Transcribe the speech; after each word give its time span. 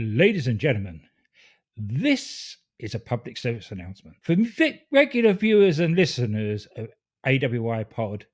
Ladies 0.00 0.46
and 0.46 0.60
gentlemen, 0.60 1.00
this 1.76 2.56
is 2.78 2.94
a 2.94 3.00
public 3.00 3.36
service 3.36 3.72
announcement. 3.72 4.16
For 4.22 4.36
regular 4.92 5.32
viewers 5.32 5.80
and 5.80 5.96
listeners 5.96 6.68
of 6.76 6.90
AWI 7.26 7.90
Pod, 7.90 8.26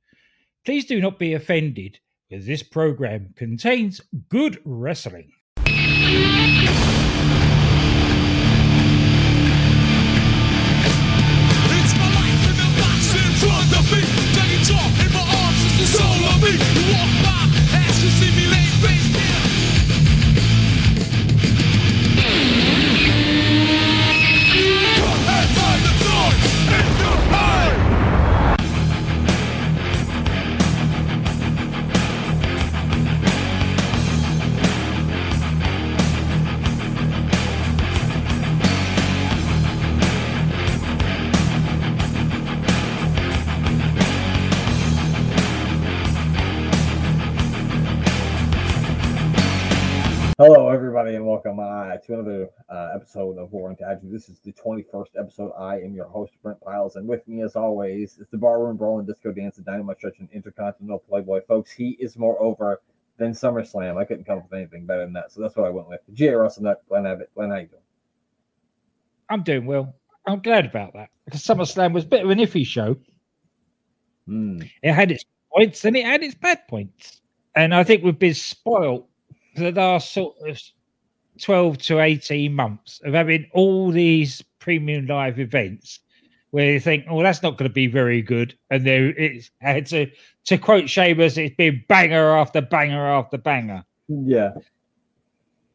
please 0.66 0.85
do 0.85 1.00
not 1.00 1.19
be 1.19 1.32
offended 1.32 2.00
because 2.29 2.45
this 2.45 2.62
program 2.62 3.32
contains 3.35 4.03
good 4.29 4.61
wrestling. 4.66 5.32
Front 13.40 13.76
of 13.76 13.92
me. 13.92 14.00
Taking 14.32 14.64
in 15.04 15.12
my 15.12 15.20
arms 15.20 15.64
is 15.64 15.74
the 15.80 15.86
soul 15.98 16.24
of 16.28 16.42
me. 16.42 16.52
You 16.52 16.84
walk 16.92 17.12
by, 17.24 17.34
see 17.92 18.30
me 18.36 18.43
everybody, 51.04 51.16
and 51.16 51.26
welcome 51.26 51.58
uh, 51.58 51.98
to 51.98 52.14
another 52.14 52.48
uh, 52.70 52.92
episode 52.94 53.36
of 53.36 53.52
Warring 53.52 53.76
Tag. 53.76 53.98
This 54.04 54.30
is 54.30 54.38
the 54.38 54.54
21st 54.54 55.08
episode. 55.18 55.52
I 55.52 55.78
am 55.80 55.94
your 55.94 56.06
host, 56.06 56.33
Brent 56.42 56.58
Piles, 56.62 56.96
and 56.96 57.06
with 57.06 57.28
me, 57.28 57.42
as 57.42 57.56
always, 57.56 58.16
is 58.16 58.27
the 58.30 58.38
Barroom 58.38 58.78
Brawling 58.78 59.05
Disco 59.05 59.30
Dance, 59.30 59.58
and 59.58 59.66
Dynamite 59.66 59.98
Stretch, 59.98 60.20
and 60.20 60.30
Intercontinental 60.33 61.00
Playboy. 61.00 61.42
Folks, 61.46 61.70
he 61.72 61.91
is 62.00 62.16
more 62.16 62.41
over 62.41 62.80
than 63.19 63.33
SummerSlam. 63.33 63.98
I 63.98 64.06
couldn't 64.06 64.24
come 64.24 64.38
up 64.38 64.44
with 64.44 64.58
anything 64.58 64.86
better 64.86 65.05
than 65.05 65.12
that, 65.12 65.30
so 65.30 65.42
that's 65.42 65.55
what 65.56 65.66
I 65.66 65.69
went 65.69 65.91
with. 65.91 66.00
G.A. 66.14 66.38
Wrestle 66.38 66.62
Nut, 66.62 66.83
Glenn 66.88 67.05
Abbott. 67.05 67.28
Glenn, 67.34 67.50
how 67.50 67.56
you 67.56 67.66
doing? 67.66 67.83
I'm 69.28 69.42
doing 69.42 69.66
well. 69.66 69.94
I'm 70.27 70.41
glad 70.41 70.64
about 70.64 70.94
that 70.94 71.11
because 71.27 71.42
SummerSlam 71.42 71.92
was 71.92 72.05
a 72.05 72.08
bit 72.08 72.24
of 72.24 72.30
an 72.30 72.39
iffy 72.39 72.66
show. 72.66 72.96
Hmm. 74.27 74.62
It 74.83 74.94
had 74.94 75.11
its 75.11 75.27
points 75.55 75.84
and 75.84 75.98
it 75.98 76.06
had 76.06 76.22
its 76.22 76.34
bad 76.34 76.66
points. 76.66 77.20
And 77.55 77.74
I 77.74 77.84
think 77.84 78.02
we've 78.02 78.18
been 78.18 78.33
spoiled 78.33 79.06
the 79.55 79.70
last 79.70 80.14
sort 80.14 80.36
of 80.48 80.58
12 81.40 81.78
to 81.78 82.00
18 82.00 82.54
months 82.54 83.00
of 83.04 83.14
having 83.14 83.46
all 83.52 83.90
these 83.90 84.42
premium 84.58 85.06
live 85.06 85.38
events 85.38 86.00
where 86.50 86.72
you 86.72 86.80
think, 86.80 87.04
oh, 87.10 87.22
that's 87.22 87.42
not 87.42 87.58
going 87.58 87.68
to 87.68 87.74
be 87.74 87.88
very 87.88 88.22
good. 88.22 88.56
And 88.70 88.86
there 88.86 89.08
it's 89.08 89.50
had 89.60 89.86
to, 89.86 90.08
to 90.44 90.56
quote 90.56 90.88
Sheamus, 90.88 91.36
it's 91.36 91.56
been 91.56 91.82
banger 91.88 92.36
after 92.36 92.60
banger 92.60 93.06
after 93.06 93.38
banger. 93.38 93.84
Yeah. 94.08 94.52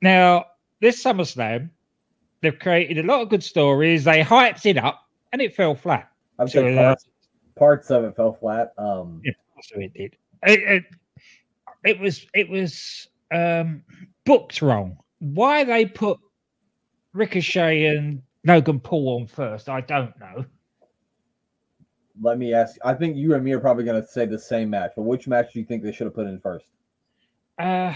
Now, 0.02 0.45
this 0.80 1.03
SummerSlam, 1.03 1.69
they've 2.41 2.57
created 2.57 2.97
a 2.97 3.03
lot 3.03 3.21
of 3.21 3.30
good 3.30 3.43
stories. 3.43 4.05
They 4.05 4.21
hyped 4.21 4.65
it 4.65 4.77
up 4.77 5.05
and 5.33 5.41
it 5.41 5.53
fell 5.53 5.75
flat. 5.75 6.09
I'm 6.39 6.47
So, 6.47 6.65
uh, 6.65 6.75
parts, 6.75 7.05
parts 7.57 7.91
of 7.91 8.05
it 8.05 8.15
fell 8.15 8.31
flat. 8.31 8.73
Um, 8.77 9.21
Yeah, 9.25 9.33
so 9.61 9.80
it 9.80 9.93
did. 9.93 10.15
It, 10.43 10.59
it, 10.59 10.83
it 11.83 11.99
was 11.99 12.25
it 12.33 12.49
was 12.49 13.07
um 13.31 13.83
booked 14.25 14.61
wrong. 14.61 14.97
Why 15.20 15.64
they 15.64 15.86
put 15.86 16.20
Ricochet 17.14 17.86
and 17.86 18.22
Logan 18.45 18.80
Paul 18.80 19.20
on 19.20 19.28
first, 19.28 19.70
I 19.70 19.81
don't 19.81 20.17
know. 20.20 20.45
let 22.22 22.38
me 22.38 22.53
ask. 22.53 22.76
I 22.84 22.94
think 22.94 23.16
you 23.17 23.34
and 23.36 23.44
me 23.44 23.52
are 23.54 23.60
probably 23.60 23.83
going 23.83 24.02
to 24.02 24.08
say 24.08 24.26
the 24.26 24.39
same 24.39 24.70
match, 24.70 24.92
but 24.95 25.04
which 25.04 25.27
match 25.27 25.54
do 25.54 25.60
you 25.60 25.66
think 25.66 25.83
they 25.83 25.92
should 25.92 26.05
have 26.05 26.16
put 26.16 26.27
in 26.27 26.39
first? 26.39 26.66
Uh 27.58 27.93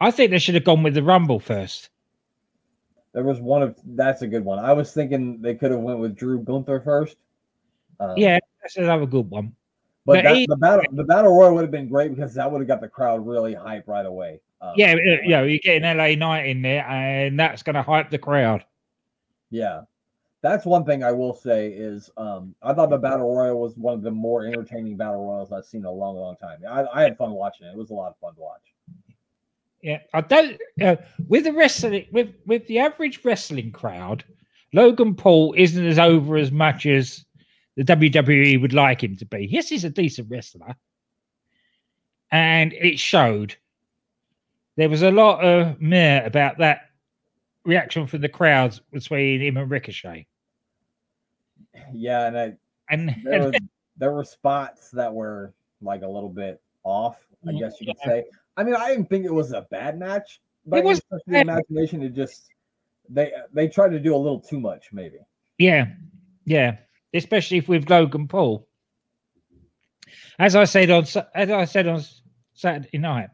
I 0.00 0.10
think 0.10 0.30
they 0.30 0.38
should 0.38 0.54
have 0.54 0.64
gone 0.64 0.82
with 0.82 0.94
the 0.94 1.02
Rumble 1.02 1.40
first. 1.40 1.90
There 3.12 3.24
was 3.24 3.40
one 3.40 3.62
of 3.62 3.76
that's 3.84 4.22
a 4.22 4.26
good 4.26 4.44
one. 4.44 4.58
I 4.58 4.72
was 4.72 4.92
thinking 4.92 5.42
they 5.42 5.54
could 5.54 5.72
have 5.72 5.80
went 5.80 5.98
with 5.98 6.16
Drew 6.16 6.40
Gunther 6.42 6.80
first. 6.80 7.16
Um, 7.98 8.14
Yeah, 8.16 8.38
that's 8.62 8.76
another 8.76 9.06
good 9.06 9.28
one. 9.28 9.54
But 10.06 10.22
that, 10.24 10.34
he- 10.36 10.46
the 10.46 10.56
battle 10.56 10.84
the 10.92 11.04
battle 11.04 11.36
royal 11.36 11.54
would 11.54 11.62
have 11.62 11.70
been 11.70 11.88
great 11.88 12.14
because 12.14 12.34
that 12.34 12.50
would 12.50 12.60
have 12.60 12.68
got 12.68 12.80
the 12.80 12.88
crowd 12.88 13.26
really 13.26 13.54
hype 13.54 13.86
right 13.86 14.06
away. 14.06 14.40
Um, 14.60 14.72
Yeah, 14.76 14.92
uh, 14.92 14.96
you 15.22 15.28
know, 15.30 15.42
you 15.44 15.58
get 15.60 15.82
an 15.82 15.96
LA 15.96 16.14
Knight 16.14 16.46
in 16.46 16.62
there, 16.62 16.86
and 16.86 17.38
that's 17.38 17.62
going 17.62 17.74
to 17.74 17.82
hype 17.82 18.10
the 18.10 18.18
crowd. 18.18 18.64
yeah. 19.50 19.82
That's 20.42 20.64
one 20.64 20.86
thing 20.86 21.04
I 21.04 21.12
will 21.12 21.34
say 21.34 21.68
is 21.68 22.08
um, 22.16 22.54
I 22.62 22.72
thought 22.72 22.88
the 22.88 22.96
battle 22.96 23.36
royal 23.36 23.60
was 23.60 23.76
one 23.76 23.92
of 23.92 24.00
the 24.00 24.10
more 24.10 24.46
entertaining 24.46 24.96
battle 24.96 25.26
royals 25.26 25.52
I've 25.52 25.66
seen 25.66 25.82
in 25.82 25.84
a 25.84 25.92
long, 25.92 26.16
long 26.16 26.34
time. 26.36 26.60
I, 26.66 26.86
I 26.94 27.02
had 27.02 27.18
fun 27.18 27.32
watching 27.32 27.66
it. 27.66 27.72
It 27.72 27.76
was 27.76 27.90
a 27.90 27.94
lot 27.94 28.08
of 28.08 28.16
fun 28.22 28.34
to 28.36 28.40
watch. 28.40 28.62
Yeah, 29.82 29.98
I 30.14 30.22
don't. 30.22 30.58
Uh, 30.80 30.96
with 31.28 31.44
the 31.44 31.52
wrestling, 31.52 32.06
with 32.10 32.32
with 32.46 32.66
the 32.68 32.78
average 32.78 33.20
wrestling 33.22 33.70
crowd, 33.70 34.24
Logan 34.72 35.14
Paul 35.14 35.54
isn't 35.58 35.86
as 35.86 35.98
over 35.98 36.38
as 36.38 36.50
much 36.50 36.86
as 36.86 37.22
the 37.80 37.96
WWE 37.96 38.60
would 38.60 38.74
like 38.74 39.02
him 39.02 39.16
to 39.16 39.24
be. 39.24 39.48
Yes, 39.50 39.70
he's 39.70 39.84
a 39.84 39.90
decent 39.90 40.28
wrestler, 40.30 40.76
and 42.30 42.74
it 42.74 42.98
showed. 42.98 43.56
There 44.76 44.90
was 44.90 45.02
a 45.02 45.10
lot 45.10 45.42
of 45.42 45.80
meh 45.80 46.22
about 46.22 46.58
that 46.58 46.90
reaction 47.64 48.06
from 48.06 48.20
the 48.20 48.28
crowds 48.28 48.82
between 48.92 49.40
him 49.40 49.56
and 49.56 49.70
Ricochet, 49.70 50.26
Yeah, 51.94 52.26
and 52.26 52.38
I, 52.38 52.52
and, 52.90 53.16
there 53.24 53.44
was 53.44 53.54
there 53.96 54.12
were 54.12 54.24
spots 54.24 54.90
that 54.90 55.12
were 55.12 55.54
like 55.80 56.02
a 56.02 56.08
little 56.08 56.28
bit 56.28 56.60
off, 56.84 57.16
I 57.48 57.52
guess 57.52 57.80
you 57.80 57.86
could 57.86 57.96
yeah. 58.04 58.06
say. 58.06 58.24
I 58.58 58.64
mean, 58.64 58.74
I 58.74 58.88
didn't 58.88 59.08
think 59.08 59.24
it 59.24 59.32
was 59.32 59.52
a 59.52 59.66
bad 59.70 59.98
match, 59.98 60.42
but 60.66 60.80
It 60.80 60.84
was 60.84 61.00
the 61.26 61.40
imagination. 61.40 62.02
It 62.02 62.12
just 62.12 62.50
they 63.08 63.32
they 63.54 63.68
tried 63.68 63.92
to 63.92 64.00
do 64.00 64.14
a 64.14 64.18
little 64.18 64.40
too 64.40 64.60
much, 64.60 64.92
maybe. 64.92 65.16
Yeah, 65.56 65.86
yeah, 66.44 66.76
especially 67.14 67.58
if 67.58 67.68
with 67.68 67.88
Logan 67.90 68.28
Paul. 68.28 68.66
As 70.38 70.56
I 70.56 70.64
said 70.64 70.90
on 70.90 71.04
as 71.34 71.50
I 71.50 71.64
said 71.64 71.86
on 71.86 72.02
Saturday 72.54 72.98
night, 72.98 73.28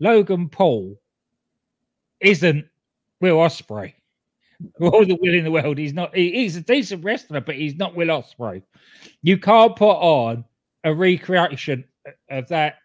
Logan 0.00 0.48
Paul 0.48 0.98
isn't 2.20 2.64
Will 3.20 3.36
Ospreay. 3.38 3.94
All 4.80 5.04
the 5.06 5.18
will 5.20 5.34
in 5.34 5.44
the 5.44 5.50
world, 5.50 5.78
he's 5.78 5.92
not. 5.94 6.14
he- 6.14 6.32
he's 6.32 6.56
a 6.56 6.60
decent 6.60 7.02
wrestler, 7.04 7.40
but 7.40 7.56
he's 7.56 7.76
not 7.76 7.94
Will 7.96 8.08
Ospreay. 8.08 8.62
You 9.22 9.38
can't 9.38 9.74
put 9.76 9.94
on 9.96 10.44
a 10.84 10.94
recreation 10.94 11.84
of 12.30 12.48
that 12.48 12.76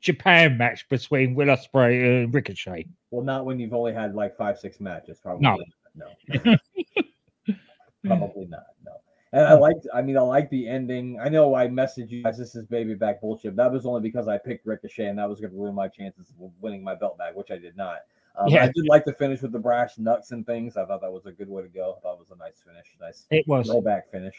Japan 0.00 0.56
match 0.58 0.88
between 0.88 1.34
Will 1.34 1.48
Ospreay 1.48 2.24
and 2.24 2.34
Ricochet. 2.34 2.86
Well, 3.10 3.24
not 3.24 3.44
when 3.46 3.58
you've 3.58 3.74
only 3.74 3.92
had 3.92 4.14
like 4.14 4.36
five, 4.36 4.58
six 4.58 4.80
matches. 4.80 5.18
Probably 5.20 5.42
No. 5.42 5.58
no, 5.94 6.56
probably 8.06 8.46
not. 8.46 8.64
No. 9.32 9.38
And 9.38 9.48
I 9.48 9.54
liked. 9.54 9.86
I 9.94 10.02
mean, 10.02 10.16
I 10.18 10.20
like 10.20 10.50
the 10.50 10.68
ending. 10.68 11.18
I 11.18 11.28
know 11.30 11.54
I 11.54 11.66
messaged 11.66 12.10
you 12.10 12.22
guys. 12.22 12.36
This 12.36 12.54
is 12.54 12.66
baby 12.66 12.94
back 12.94 13.20
bullshit. 13.22 13.56
That 13.56 13.72
was 13.72 13.86
only 13.86 14.02
because 14.02 14.28
I 14.28 14.36
picked 14.36 14.66
Ricochet, 14.66 15.06
and 15.06 15.18
that 15.18 15.28
was 15.28 15.40
going 15.40 15.52
to 15.52 15.56
ruin 15.56 15.74
my 15.74 15.88
chances 15.88 16.30
of 16.42 16.50
winning 16.60 16.84
my 16.84 16.94
belt 16.94 17.16
back, 17.16 17.34
which 17.34 17.50
I 17.50 17.56
did 17.56 17.76
not. 17.76 18.00
Um, 18.36 18.48
Yeah. 18.48 18.64
I 18.64 18.66
did 18.74 18.86
like 18.88 19.04
the 19.06 19.12
finish 19.14 19.40
with 19.42 19.52
the 19.52 19.58
brash 19.58 19.96
nuts 19.98 20.32
and 20.32 20.44
things. 20.44 20.76
I 20.76 20.84
thought 20.84 21.00
that 21.00 21.10
was 21.12 21.24
a 21.26 21.32
good 21.32 21.48
way 21.48 21.62
to 21.62 21.68
go. 21.68 21.96
I 21.96 22.00
thought 22.00 22.14
it 22.14 22.18
was 22.20 22.30
a 22.30 22.36
nice 22.36 22.60
finish, 22.66 22.86
nice 23.00 23.24
It 23.30 23.46
was. 23.48 23.68
rollback 23.70 24.08
finish. 24.10 24.34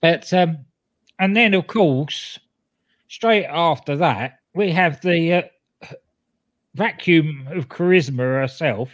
But 0.00 0.32
um, 0.32 0.58
and 1.18 1.36
then 1.36 1.52
of 1.54 1.66
course, 1.66 2.38
straight 3.08 3.46
after 3.46 3.96
that, 3.96 4.38
we 4.54 4.70
have 4.72 5.00
the 5.02 5.32
uh, 5.82 5.86
vacuum 6.74 7.48
of 7.50 7.68
charisma 7.68 8.18
herself. 8.40 8.90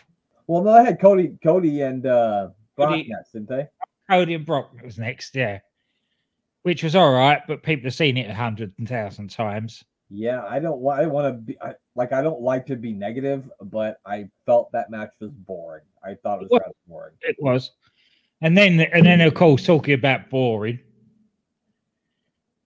Well, 0.49 0.63
no, 0.63 0.71
I 0.71 0.83
had 0.83 1.01
Cody, 1.01 1.37
Cody, 1.43 1.83
and 1.83 2.07
uh, 2.07 2.49
Brock 2.77 2.91
Cody- 2.91 3.09
next, 3.09 3.33
didn't 3.33 3.49
they? 3.49 3.69
Cody 4.13 4.35
and 4.35 4.45
Brock 4.45 4.71
was 4.85 4.99
next, 4.99 5.35
yeah, 5.35 5.61
which 6.65 6.83
was 6.83 6.95
all 6.95 7.13
right, 7.13 7.41
but 7.49 7.63
people 7.63 7.85
have 7.85 7.95
seen 7.95 8.19
it 8.19 8.29
a 8.29 8.35
hundred 8.35 8.75
thousand 8.85 9.31
times. 9.31 9.83
Yeah, 10.11 10.45
I 10.47 10.59
don't 10.59 10.81
want. 10.81 11.01
I 11.01 11.07
want 11.07 11.35
to 11.35 11.41
be 11.41 11.59
I, 11.63 11.73
like. 11.95 12.13
I 12.13 12.21
don't 12.21 12.43
like 12.43 12.67
to 12.67 12.77
be 12.77 12.93
negative, 12.93 13.51
but 13.63 14.01
I 14.05 14.29
felt 14.45 14.71
that 14.73 14.91
match 14.91 15.13
was 15.19 15.31
boring. 15.31 15.85
I 16.05 16.15
thought 16.23 16.43
it 16.43 16.51
was 16.51 16.61
of 16.61 16.73
boring. 16.87 17.15
It 17.23 17.37
was, 17.39 17.71
and 18.43 18.55
then 18.55 18.79
and 18.81 19.07
then 19.07 19.23
of 19.23 19.33
course 19.33 19.65
talking 19.65 19.95
about 19.95 20.29
boring, 20.29 20.79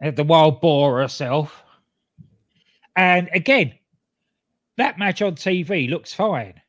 the 0.01 0.25
wild 0.25 0.61
boar 0.61 0.99
herself, 1.01 1.63
and 2.97 3.29
again, 3.33 3.73
that 4.79 4.99
match 4.99 5.23
on 5.23 5.37
TV 5.37 5.89
looks 5.89 6.13
fine 6.13 6.61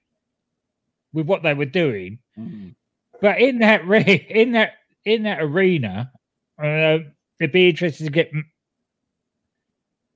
with 1.14 1.26
what 1.26 1.42
they 1.42 1.56
were 1.56 1.66
doing. 1.66 2.20
Mm-hmm. 2.38 2.70
But 3.22 3.40
in 3.40 3.60
that 3.60 3.86
re- 3.88 4.25
in 4.30 4.52
that 4.54 4.74
in 5.06 5.24
that 5.24 5.42
arena, 5.42 6.12
uh, 6.62 7.00
it'd 7.40 7.52
be 7.52 7.69
interesting 7.69 8.08
to 8.08 8.12
get 8.12 8.31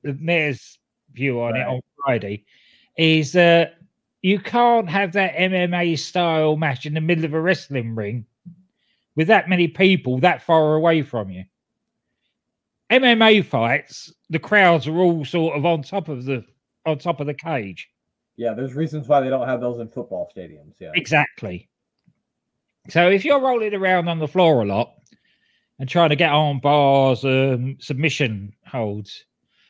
the 0.03 0.13
mayor's 0.13 0.79
view 1.13 1.41
on 1.41 1.55
it 1.55 1.67
on 1.67 1.81
Friday. 2.03 2.45
Is 2.97 3.35
uh, 3.35 3.67
you 4.21 4.39
can't 4.39 4.89
have 4.89 5.13
that 5.13 5.35
MMA 5.35 5.97
style 5.97 6.57
match 6.57 6.85
in 6.85 6.93
the 6.93 7.01
middle 7.01 7.25
of 7.25 7.33
a 7.33 7.41
wrestling 7.41 7.95
ring 7.95 8.25
with 9.15 9.27
that 9.27 9.49
many 9.49 9.67
people 9.67 10.19
that 10.19 10.41
far 10.41 10.75
away 10.75 11.01
from 11.01 11.29
you. 11.29 11.43
MMA 12.91 13.45
fights, 13.45 14.13
the 14.29 14.39
crowds 14.39 14.87
are 14.87 14.97
all 14.97 15.23
sort 15.23 15.55
of 15.55 15.65
on 15.65 15.81
top 15.81 16.09
of 16.09 16.25
the 16.25 16.43
on 16.85 16.97
top 16.97 17.19
of 17.19 17.27
the 17.27 17.33
cage. 17.33 17.89
Yeah, 18.35 18.53
there's 18.53 18.73
reasons 18.73 19.07
why 19.07 19.21
they 19.21 19.29
don't 19.29 19.47
have 19.47 19.61
those 19.61 19.79
in 19.79 19.87
football 19.87 20.31
stadiums. 20.35 20.73
Yeah. 20.79 20.91
Exactly. 20.95 21.69
So 22.89 23.09
if 23.09 23.23
you're 23.23 23.39
rolling 23.39 23.73
around 23.73 24.07
on 24.07 24.19
the 24.19 24.27
floor 24.27 24.61
a 24.61 24.65
lot 24.65 24.93
and 25.79 25.87
trying 25.87 26.09
to 26.09 26.15
get 26.15 26.31
on 26.31 26.59
bars, 26.59 27.23
um, 27.23 27.77
submission 27.79 28.53
holds, 28.65 29.25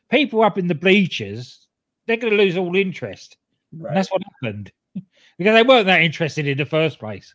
people 0.10 0.42
up 0.42 0.58
in 0.58 0.68
the 0.68 0.76
bleachers, 0.76 1.68
they're 2.08 2.18
going 2.18 2.36
to 2.36 2.44
lose 2.44 2.58
all 2.58 2.76
interest. 2.76 3.38
Right. 3.74 3.90
And 3.90 3.98
that's 3.98 4.12
what 4.12 4.22
happened 4.42 4.72
because 5.38 5.56
they 5.56 5.64
weren't 5.64 5.88
that 5.88 6.02
interested 6.02 6.48
in 6.48 6.58
the 6.58 6.66
first 6.66 7.00
place. 7.00 7.34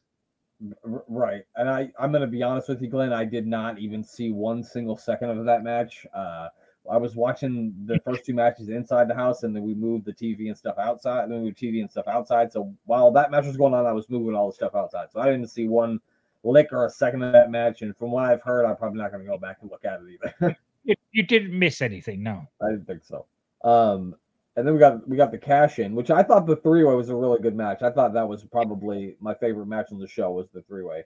Right. 0.82 1.43
And 1.56 1.69
I, 1.69 1.90
I'm 1.99 2.11
going 2.11 2.22
to 2.22 2.26
be 2.26 2.43
honest 2.43 2.69
with 2.69 2.81
you, 2.81 2.88
Glenn. 2.88 3.12
I 3.12 3.25
did 3.25 3.46
not 3.46 3.79
even 3.79 4.02
see 4.02 4.32
one 4.32 4.62
single 4.62 4.96
second 4.96 5.31
of 5.31 5.44
that 5.44 5.62
match. 5.62 6.06
Uh, 6.14 6.49
I 6.90 6.96
was 6.96 7.16
watching 7.16 7.74
the 7.84 7.98
first 8.04 8.24
two 8.24 8.34
matches 8.34 8.68
inside 8.68 9.08
the 9.08 9.14
house, 9.14 9.42
and 9.42 9.54
then 9.54 9.62
we 9.62 9.74
moved 9.74 10.04
the 10.04 10.12
TV 10.12 10.48
and 10.48 10.56
stuff 10.56 10.78
outside. 10.78 11.24
And 11.24 11.32
then 11.32 11.40
we 11.40 11.46
moved 11.46 11.58
TV 11.58 11.80
and 11.80 11.90
stuff 11.90 12.06
outside. 12.08 12.52
So 12.52 12.72
while 12.84 13.10
that 13.12 13.30
match 13.30 13.46
was 13.46 13.56
going 13.56 13.74
on, 13.74 13.86
I 13.86 13.92
was 13.92 14.08
moving 14.08 14.34
all 14.34 14.48
the 14.48 14.54
stuff 14.54 14.74
outside. 14.74 15.10
So 15.12 15.20
I 15.20 15.26
didn't 15.26 15.48
see 15.48 15.68
one 15.68 16.00
lick 16.44 16.68
or 16.72 16.86
a 16.86 16.90
second 16.90 17.22
of 17.22 17.32
that 17.32 17.50
match. 17.50 17.82
And 17.82 17.96
from 17.96 18.10
what 18.10 18.24
I've 18.24 18.42
heard, 18.42 18.64
I'm 18.64 18.76
probably 18.76 19.00
not 19.00 19.10
going 19.12 19.24
to 19.24 19.30
go 19.30 19.38
back 19.38 19.58
and 19.62 19.70
look 19.70 19.84
at 19.84 20.00
it 20.00 20.34
either. 20.40 20.56
You, 20.86 20.94
you 21.10 21.24
didn't 21.24 21.58
miss 21.58 21.82
anything, 21.82 22.22
no. 22.22 22.46
I 22.62 22.70
didn't 22.70 22.86
think 22.86 23.02
so. 23.04 23.26
Um, 23.64 24.14
and 24.54 24.64
then 24.64 24.72
we 24.72 24.78
got 24.78 25.08
we 25.08 25.16
got 25.16 25.32
the 25.32 25.38
cash 25.38 25.80
in, 25.80 25.96
which 25.96 26.10
I 26.10 26.22
thought 26.22 26.46
the 26.46 26.54
three 26.54 26.84
way 26.84 26.94
was 26.94 27.08
a 27.08 27.14
really 27.16 27.40
good 27.40 27.56
match. 27.56 27.82
I 27.82 27.90
thought 27.90 28.14
that 28.14 28.28
was 28.28 28.44
probably 28.44 29.16
my 29.18 29.34
favorite 29.34 29.66
match 29.66 29.88
on 29.90 29.98
the 29.98 30.06
show 30.06 30.30
was 30.30 30.46
the 30.54 30.62
three 30.62 30.84
way. 30.84 31.02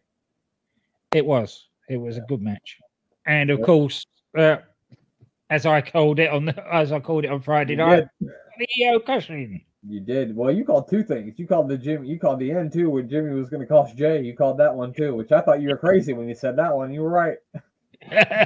It 1.15 1.25
was. 1.25 1.69
It 1.89 1.97
was 1.97 2.19
a 2.19 2.21
good 2.21 2.43
match, 2.43 2.79
and 3.27 3.49
of 3.49 3.61
Yeah. 3.61 3.65
course, 3.65 4.05
uh, 4.37 4.59
as 5.51 5.67
I 5.67 5.81
called 5.81 6.19
it 6.19 6.31
on 6.31 6.47
the, 6.47 6.75
as 6.75 6.93
I 6.93 7.01
called 7.01 7.25
it 7.25 7.31
on 7.31 7.41
Friday 7.43 7.77
night, 7.77 8.07
Leo 8.77 8.99
Cushing. 9.01 9.63
You 9.87 10.01
did. 10.01 10.37
Well, 10.37 10.51
you 10.51 10.65
called 10.65 10.89
two 10.91 11.03
things. 11.03 11.39
You 11.39 11.47
called 11.47 11.69
the 11.69 11.77
Jimmy. 11.79 12.09
You 12.09 12.19
called 12.19 12.39
the 12.41 12.51
end 12.53 12.73
too 12.73 12.91
when 12.91 13.09
Jimmy 13.09 13.33
was 13.35 13.49
going 13.49 13.61
to 13.63 13.67
cost 13.67 13.97
Jey. 13.97 14.23
You 14.23 14.37
called 14.37 14.59
that 14.59 14.75
one 14.75 14.93
too, 14.93 15.15
which 15.15 15.33
I 15.33 15.41
thought 15.41 15.61
you 15.63 15.69
were 15.71 15.77
crazy 15.87 16.13
when 16.13 16.29
you 16.29 16.35
said 16.35 16.57
that 16.57 16.75
one. 16.77 16.93
You 16.93 17.03
were 17.03 17.11
right. 17.11 17.39
Uh, 18.11 18.45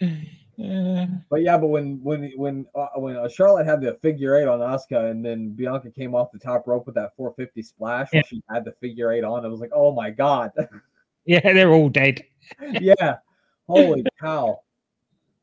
But 0.58 1.42
yeah, 1.42 1.58
but 1.58 1.66
when 1.66 2.00
when 2.02 2.32
when 2.34 2.64
uh, 2.74 2.86
when 2.96 3.14
uh, 3.16 3.28
Charlotte 3.28 3.66
had 3.66 3.82
the 3.82 3.92
figure 4.00 4.36
eight 4.36 4.48
on 4.48 4.60
Asuka, 4.60 5.10
and 5.10 5.22
then 5.22 5.50
Bianca 5.50 5.90
came 5.90 6.14
off 6.14 6.32
the 6.32 6.38
top 6.38 6.66
rope 6.66 6.86
with 6.86 6.94
that 6.94 7.14
450 7.16 7.62
splash, 7.62 8.08
Yeah. 8.10 8.18
when 8.20 8.24
she 8.24 8.42
had 8.50 8.64
the 8.64 8.72
figure 8.80 9.12
eight 9.12 9.22
on, 9.22 9.44
it 9.44 9.48
was 9.48 9.60
like, 9.60 9.72
oh 9.74 9.92
my 9.92 10.08
god, 10.08 10.52
yeah, 11.26 11.40
they're 11.40 11.72
all 11.74 11.90
dead. 11.90 12.24
yeah, 12.80 13.16
holy 13.68 14.02
cow, 14.18 14.60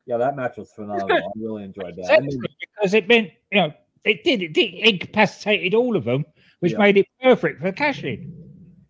yeah, 0.06 0.16
that 0.16 0.36
match 0.36 0.56
was 0.56 0.70
phenomenal. 0.72 1.10
I 1.12 1.22
really 1.36 1.64
enjoyed 1.64 1.96
that. 1.96 2.10
And 2.18 2.30
then- 2.30 2.40
because 2.60 2.94
it 2.94 3.08
meant 3.08 3.30
you 3.50 3.60
know 3.60 3.72
it 4.04 4.22
did 4.24 4.42
it, 4.42 4.52
did, 4.52 4.74
incapacitated 4.74 5.74
all 5.74 5.96
of 5.96 6.04
them, 6.04 6.24
which 6.60 6.72
Yeah. 6.72 6.78
made 6.78 6.96
it 6.98 7.06
perfect 7.22 7.60
for 7.60 7.72
cashing. 7.72 8.32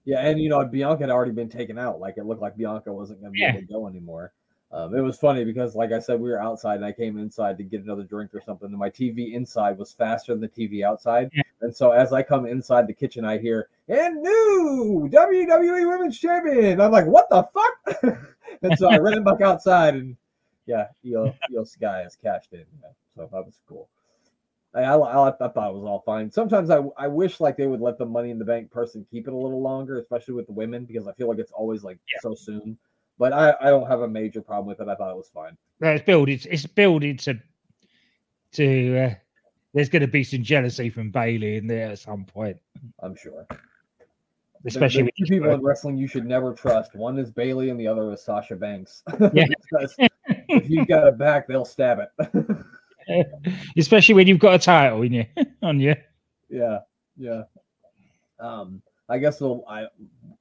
Yeah, 0.05 0.27
and 0.27 0.41
you 0.41 0.49
know, 0.49 0.65
Bianca 0.67 1.05
had 1.05 1.11
already 1.11 1.33
been 1.33 1.49
taken 1.49 1.79
out. 1.79 2.01
Like 2.01 2.19
it 2.19 2.25
looked 2.27 2.43
like 2.43 2.57
Bianca 2.57 2.93
wasn't 2.93 3.21
going 3.21 3.33
to 3.33 3.35
be 3.35 3.41
Yeah. 3.41 3.51
able 3.51 3.61
to 3.61 3.67
go 3.67 3.87
anymore. 3.89 4.33
Um, 4.73 4.93
it 4.95 5.01
was 5.01 5.17
funny 5.19 5.45
because, 5.45 5.77
like 5.77 5.93
I 5.93 6.01
said, 6.01 6.21
we 6.21 6.29
were 6.31 6.43
outside 6.43 6.77
and 6.77 6.85
I 6.85 6.91
came 6.91 7.17
inside 7.17 7.57
to 7.59 7.65
get 7.65 7.85
another 7.85 8.03
drink 8.03 8.35
or 8.35 8.41
something. 8.41 8.69
And 8.69 8.77
my 8.77 8.91
TV 8.91 9.33
inside 9.35 9.79
was 9.79 9.93
faster 9.93 10.33
than 10.35 10.41
the 10.41 10.49
TV 10.49 10.83
outside. 10.85 11.31
Yeah. 11.33 11.43
And 11.61 11.75
so 11.75 11.93
as 11.93 12.13
I 12.13 12.25
come 12.25 12.45
inside 12.45 12.89
the 12.89 12.93
kitchen, 12.93 13.25
I 13.25 13.39
hear, 13.39 13.69
and 13.89 14.21
new 14.21 15.09
WWE 15.13 15.87
Women's 15.89 16.19
Champion. 16.19 16.81
I'm 16.81 16.91
like, 16.91 17.07
what 17.07 17.29
the 17.31 17.45
fuck? 17.55 18.19
and 18.63 18.77
so 18.77 18.91
I 18.91 18.99
ran 18.99 19.23
back 19.23 19.41
outside 19.43 19.95
and 19.95 20.17
yeah, 20.67 20.87
Io, 21.07 21.35
Iyo 21.51 21.67
Sky 21.67 22.01
has 22.01 22.17
cashed 22.17 22.53
in. 22.53 22.65
Yeah, 22.83 22.89
so 23.15 23.29
that 23.33 23.45
was 23.45 23.61
cool. 23.69 23.89
I, 24.75 24.81
I, 24.83 24.97
I, 24.97 25.29
I 25.29 25.49
thought 25.49 25.71
it 25.71 25.75
was 25.75 25.85
all 25.85 26.03
fine. 26.05 26.31
Sometimes 26.31 26.69
I, 26.71 26.83
I 26.99 27.07
wish 27.07 27.39
like 27.41 27.57
they 27.57 27.67
would 27.67 27.81
let 27.81 27.97
the 27.99 28.07
money 28.07 28.31
in 28.31 28.39
the 28.39 28.45
bank 28.45 28.71
person 28.71 29.07
keep 29.11 29.29
it 29.29 29.33
a 29.33 29.37
little 29.37 29.63
longer, 29.63 29.99
especially 30.01 30.35
with 30.35 30.47
the 30.47 30.53
women, 30.53 30.85
because 30.85 31.07
I 31.07 31.13
feel 31.13 31.29
like 31.29 31.39
it's 31.39 31.53
always 31.53 31.85
like 31.85 31.99
Yeah. 32.13 32.19
so 32.23 32.35
soon. 32.35 32.77
But 33.17 33.33
I, 33.33 33.55
I 33.61 33.71
don't 33.71 33.87
have 33.87 34.01
a 34.01 34.09
major 34.09 34.43
problem 34.43 34.67
with 34.67 34.81
it. 34.81 34.89
I 34.91 34.97
thought 34.97 35.13
it 35.13 35.17
was 35.17 35.31
fine. 35.33 35.57
No, 35.81 35.91
it's 35.91 36.05
building. 36.05 36.41
It's 36.51 36.67
building 36.67 37.17
to 37.19 37.39
to. 38.53 38.99
Uh, 38.99 39.15
there's 39.75 39.89
going 39.89 40.03
to 40.03 40.09
be 40.09 40.25
some 40.25 40.43
jealousy 40.43 40.89
from 40.91 41.11
Bayley 41.11 41.57
in 41.57 41.67
there 41.67 41.91
at 41.91 41.99
some 41.99 42.25
point, 42.25 42.57
I'm 43.01 43.17
sure. 43.17 43.45
especially 44.65 45.03
the, 45.03 45.05
with 45.07 45.15
the 45.19 45.27
two 45.27 45.35
people 45.35 45.53
in 45.53 45.63
wrestling 45.63 45.97
you 45.97 46.07
should 46.07 46.27
never 46.27 46.53
trust. 46.53 46.95
One 46.95 47.19
is 47.19 47.31
Bayley, 47.33 47.71
and 47.71 47.79
the 47.79 47.87
other 47.89 48.13
is 48.13 48.23
Sasha 48.23 48.57
Banks. 48.57 49.03
Yeah. 49.33 49.47
Because 49.71 49.97
if 50.49 50.69
you've 50.69 50.89
got 50.89 51.07
a 51.07 51.13
back, 51.13 51.47
they'll 51.47 51.65
stab 51.65 51.99
it. 51.99 52.57
especially 53.77 54.15
when 54.15 54.27
you've 54.27 54.39
got 54.39 54.55
a 54.55 54.59
title 54.59 55.03
in 55.03 55.13
you 55.13 55.27
on 55.63 55.81
you. 55.81 55.95
yeah, 56.49 56.79
yeah. 57.17 57.43
Um, 58.41 58.83
I 59.09 59.19
guess 59.19 59.43
I, 59.43 59.87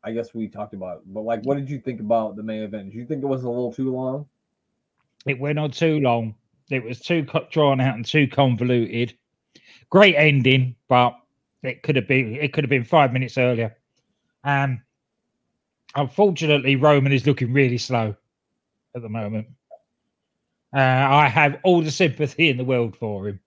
I 0.04 0.12
guess 0.12 0.34
we 0.34 0.48
talked 0.48 0.74
about, 0.74 0.98
it, 0.98 1.14
but 1.14 1.22
like, 1.22 1.44
what 1.44 1.58
did 1.58 1.70
you 1.70 1.80
think 1.80 2.00
about 2.00 2.36
the 2.36 2.44
main 2.44 2.64
event? 2.64 2.92
Did 2.92 2.98
you 2.98 3.06
think 3.06 3.24
it 3.24 3.28
was 3.28 3.44
a 3.44 3.50
little 3.50 3.74
too 3.74 3.94
long? 3.94 4.26
It 5.26 5.40
went 5.40 5.60
on 5.60 5.72
too 5.72 6.00
long. 6.00 6.36
It 6.70 6.84
was 6.84 7.00
too 7.00 7.26
drawn 7.52 7.82
out 7.82 7.96
and 7.96 8.06
too 8.06 8.28
convoluted. 8.28 9.16
Great 9.90 10.16
ending, 10.16 10.76
but 10.88 11.16
it 11.62 11.84
could 11.84 11.96
have 11.96 12.08
been 12.08 12.36
it 12.36 12.54
could 12.54 12.64
have 12.64 12.70
been 12.70 12.84
five 12.84 13.14
minutes 13.14 13.38
earlier. 13.38 13.76
Um, 14.44 14.82
unfortunately, 15.96 16.76
Roman 16.76 17.12
is 17.12 17.26
looking 17.26 17.54
really 17.54 17.78
slow 17.78 18.16
at 18.96 19.02
the 19.02 19.10
moment. 19.10 19.48
Uh, 20.76 20.80
I 20.80 21.28
have 21.28 21.60
all 21.64 21.82
the 21.82 21.92
sympathy 21.92 22.50
in 22.50 22.58
the 22.58 22.64
world 22.64 22.96
for 22.96 23.28
him. 23.28 23.40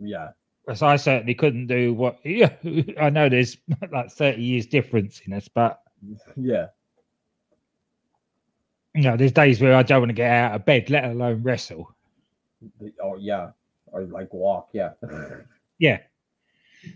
Yeah, 0.00 0.28
As 0.68 0.82
I 0.82 0.96
certainly 0.96 1.34
couldn't 1.34 1.66
do 1.66 1.92
what. 1.94 2.18
Yeah, 2.24 2.52
I 3.00 3.10
know 3.10 3.28
there's 3.28 3.56
like 3.92 4.10
thirty 4.10 4.42
years 4.42 4.66
difference 4.66 5.20
in 5.26 5.32
us, 5.32 5.48
but 5.48 5.80
yeah, 6.36 6.66
you 8.94 9.02
know, 9.02 9.16
there's 9.16 9.32
days 9.32 9.60
where 9.60 9.74
I 9.74 9.82
don't 9.82 10.00
want 10.00 10.10
to 10.10 10.14
get 10.14 10.30
out 10.30 10.54
of 10.54 10.64
bed, 10.64 10.90
let 10.90 11.04
alone 11.04 11.42
wrestle. 11.42 11.94
oh 13.02 13.16
yeah, 13.18 13.50
or 13.86 14.02
like 14.04 14.32
walk. 14.32 14.70
Yeah, 14.72 14.90
Yeah. 15.78 15.98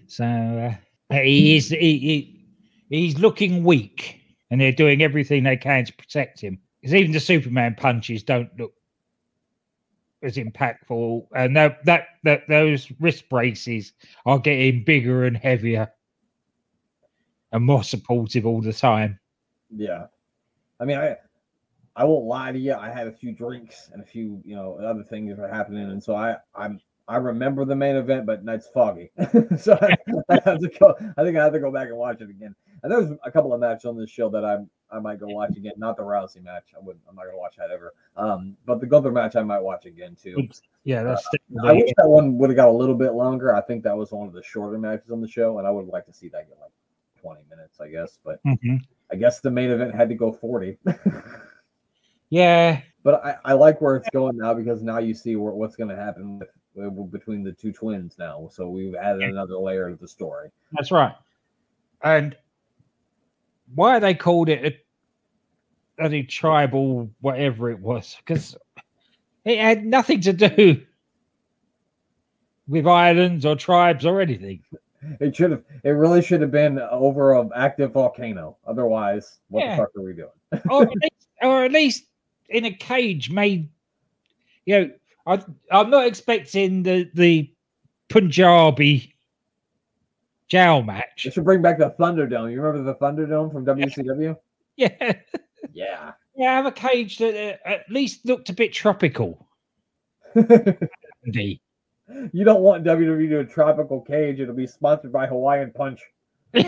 So 0.07 0.25
uh, 0.25 1.15
he 1.23 1.57
is 1.57 1.69
he, 1.69 1.99
he 1.99 2.47
he's 2.89 3.19
looking 3.19 3.65
weak, 3.65 4.21
and 4.51 4.61
they're 4.61 4.73
doing 4.73 5.03
everything 5.03 5.45
they 5.45 5.57
can 5.57 5.85
to 5.85 5.93
protect 5.93 6.41
him. 6.41 6.59
Because 6.81 6.95
even 6.95 7.13
the 7.13 7.21
Superman 7.21 7.75
punches 7.79 8.23
don't 8.23 8.49
look 8.59 8.73
as 10.25 10.37
impactful, 10.37 11.27
and 11.35 11.57
that 11.57 11.85
that 11.85 12.07
that 12.25 12.49
those 12.49 12.91
wrist 13.01 13.29
braces 13.29 13.93
are 14.27 14.39
getting 14.39 14.85
bigger 14.85 15.25
and 15.25 15.37
heavier, 15.37 15.91
and 17.53 17.65
more 17.65 17.85
supportive 17.85 18.47
all 18.47 18.61
the 18.61 18.73
time. 18.73 19.19
yeah. 19.75 20.07
I 20.81 20.85
mean, 20.85 20.99
I 20.99 21.17
I 21.97 22.05
won't 22.05 22.27
lie 22.27 22.53
to 22.53 22.59
you. 22.59 22.75
I 22.75 22.91
had 22.91 23.07
a 23.07 23.13
few 23.13 23.33
drinks 23.33 23.91
and 23.93 24.03
a 24.03 24.05
few, 24.05 24.43
you 24.45 24.57
know, 24.57 24.79
other 24.83 25.05
things 25.05 25.39
were 25.39 25.49
happening, 25.49 25.91
and 25.91 26.03
so 26.03 26.17
I 26.17 26.37
I'm 26.55 26.81
I 27.07 27.17
remember 27.17 27.65
the 27.65 27.77
main 27.77 27.97
event, 27.97 28.27
but 28.27 28.41
it's 28.47 28.69
foggy. 28.69 29.11
so 29.59 29.79
I, 29.81 29.95
I 30.31 30.41
have 30.45 30.59
to 30.61 30.71
go. 30.81 30.95
I 31.17 31.23
think 31.23 31.37
I 31.37 31.45
have 31.45 31.53
to 31.53 31.61
go 31.61 31.71
back 31.71 31.89
and 31.89 31.99
watch 31.99 32.21
it 32.21 32.31
again. 32.31 32.55
And 32.83 32.91
there's 32.91 33.11
a 33.25 33.31
couple 33.31 33.53
of 33.53 33.61
matches 33.61 33.85
on 33.85 33.99
this 33.99 34.11
show 34.11 34.29
that 34.31 34.45
I 34.45 34.59
I 34.95 35.01
might 35.01 35.19
go 35.19 35.27
watch 35.27 35.57
again. 35.57 35.73
Not 35.77 35.97
the 35.97 36.03
Rousey 36.03 36.43
match. 36.43 36.67
I 36.77 36.81
wouldn't. 36.81 37.05
I'm 37.09 37.17
not 37.17 37.25
gonna 37.25 37.39
watch 37.39 37.57
that 37.57 37.71
ever. 37.71 37.95
Um, 38.17 38.57
but 38.65 38.81
the 38.81 38.87
Gunther 38.87 39.11
match 39.11 39.37
I 39.37 39.43
might 39.43 39.61
watch 39.61 39.87
again 39.87 40.17
too. 40.21 40.49
Yeah, 40.85 41.03
that's 41.03 41.27
I 41.67 41.73
wish 41.73 41.91
that 41.97 42.09
one 42.09 42.37
would 42.39 42.51
have 42.51 42.57
got 42.57 42.69
a 42.69 42.73
little 42.73 42.95
bit 42.95 43.15
longer. 43.15 43.55
I 43.55 43.61
think 43.63 43.83
that 43.85 43.97
was 43.97 44.13
one 44.13 44.29
of 44.29 44.35
the 44.35 44.43
shorter 44.43 44.79
matches 44.79 45.11
on 45.11 45.21
the 45.21 45.29
show, 45.29 45.59
and 45.59 45.67
I 45.67 45.71
would 45.71 45.87
like 45.87 46.07
to 46.07 46.13
see 46.13 46.29
that 46.29 46.49
get 46.49 46.59
like 46.61 46.71
20 47.21 47.43
minutes, 47.49 47.81
I 47.81 47.89
guess. 47.89 48.19
But 48.23 48.43
Mhm. 48.45 48.81
I 49.11 49.17
guess 49.17 49.41
the 49.41 49.51
main 49.51 49.71
event 49.71 49.95
had 49.95 50.09
to 50.11 50.15
go 50.15 50.31
40. 50.33 50.79
yeah, 52.31 52.81
but 53.03 53.25
I, 53.25 53.37
I 53.45 53.53
like 53.55 53.81
where 53.81 53.97
it's 53.97 54.11
going 54.11 54.37
now 54.37 54.55
because 54.55 54.83
now 54.83 54.99
you 54.99 55.15
see 55.15 55.37
where, 55.37 55.53
what's 55.53 55.77
going 55.77 55.89
to 55.89 55.97
happen 55.97 56.39
with, 56.39 57.11
between 57.11 57.43
the 57.43 57.53
two 57.53 57.73
twins 57.73 58.17
now. 58.19 58.49
So 58.53 58.69
we've 58.69 58.95
added 58.95 59.23
another 59.23 59.57
layer 59.57 59.91
to 59.91 59.97
the 59.97 60.09
story. 60.09 60.51
That's 60.73 60.91
right. 60.91 61.15
And 62.03 62.37
why 63.75 63.99
they 63.99 64.15
called 64.15 64.49
it 64.49 64.84
a, 65.99 66.07
a 66.13 66.23
tribal, 66.23 67.11
whatever 67.21 67.71
it 67.71 67.79
was, 67.79 68.17
because 68.19 68.57
it 69.45 69.59
had 69.59 69.85
nothing 69.85 70.21
to 70.23 70.33
do 70.33 70.83
with 72.69 72.87
islands 72.87 73.45
or 73.45 73.57
tribes 73.57 74.07
or 74.07 74.21
anything. 74.21 74.63
It 75.21 75.37
should 75.37 75.51
have. 75.51 75.63
It 75.83 75.91
really 75.91 76.23
should 76.23 76.41
have 76.41 76.51
been 76.51 76.79
over 76.79 77.35
an 77.39 77.51
active 77.55 77.93
volcano. 77.93 78.57
Otherwise, 78.67 79.41
what 79.49 79.61
Yeah. 79.65 79.77
the 79.77 79.83
fuck 79.83 79.91
are 79.97 80.03
we 80.03 80.13
doing? 80.15 80.63
or, 80.71 80.83
at 80.85 80.89
least, 81.03 81.29
or 81.43 81.65
at 81.65 81.73
least 81.73 82.05
in 82.49 82.65
a 82.65 82.73
cage 82.73 83.31
made, 83.31 83.69
you 84.65 84.79
know, 84.81 84.91
I, 85.27 85.45
I'm 85.71 85.91
not 85.91 86.07
expecting 86.07 86.83
the, 86.83 87.11
the 87.13 87.51
Punjabi 88.09 89.15
jail 90.49 90.83
match. 90.83 91.25
They 91.25 91.31
should 91.31 91.45
bring 91.45 91.61
back 91.63 91.79
the 91.79 91.91
Thunderdome. 91.99 92.51
You 92.51 92.63
remember 92.63 92.83
the 92.83 92.95
Thunderdome 92.97 93.53
from 93.53 93.65
WCW? 93.67 94.37
Yeah, 94.77 95.13
Yeah. 95.73 96.13
yeah, 96.37 96.55
have 96.55 96.67
a 96.67 96.73
cage 96.73 97.19
that 97.19 97.35
uh, 97.35 97.69
at 97.69 97.91
least 97.91 98.27
looked 98.27 98.51
a 98.51 98.55
bit 98.55 98.73
tropical. 98.73 99.47
You 102.33 102.45
don't 102.45 102.61
want 102.61 102.85
WWE 102.85 103.19
to 103.19 103.29
do 103.29 103.41
a 103.41 103.45
tropical 103.47 104.03
cage. 104.03 104.39
It'll 104.39 104.55
be 104.55 104.67
sponsored 104.67 105.11
by 105.11 105.27
Hawaiian 105.27 105.73
Punch. 105.73 106.03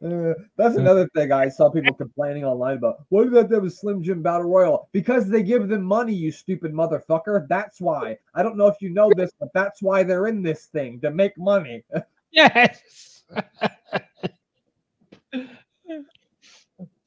Uh, 0.00 0.32
that's 0.56 0.76
another 0.76 1.08
thing 1.08 1.32
I 1.32 1.48
saw 1.48 1.68
people 1.70 1.92
complaining 1.92 2.44
online 2.44 2.76
about. 2.76 2.98
What 3.08 3.26
about 3.26 3.48
that 3.48 3.64
a 3.64 3.70
Slim 3.70 4.00
Jim 4.00 4.22
Battle 4.22 4.48
Royal? 4.48 4.88
Because 4.92 5.28
they 5.28 5.42
give 5.42 5.66
them 5.66 5.82
money, 5.82 6.14
you 6.14 6.30
stupid 6.30 6.72
motherfucker. 6.72 7.48
That's 7.48 7.80
why. 7.80 8.16
I 8.32 8.44
don't 8.44 8.56
know 8.56 8.68
if 8.68 8.76
you 8.80 8.90
know 8.90 9.10
this, 9.16 9.32
but 9.40 9.48
that's 9.54 9.82
why 9.82 10.04
they're 10.04 10.28
in 10.28 10.40
this 10.40 10.66
thing 10.66 11.00
to 11.00 11.10
make 11.10 11.36
money. 11.36 11.82
yes. 12.30 13.24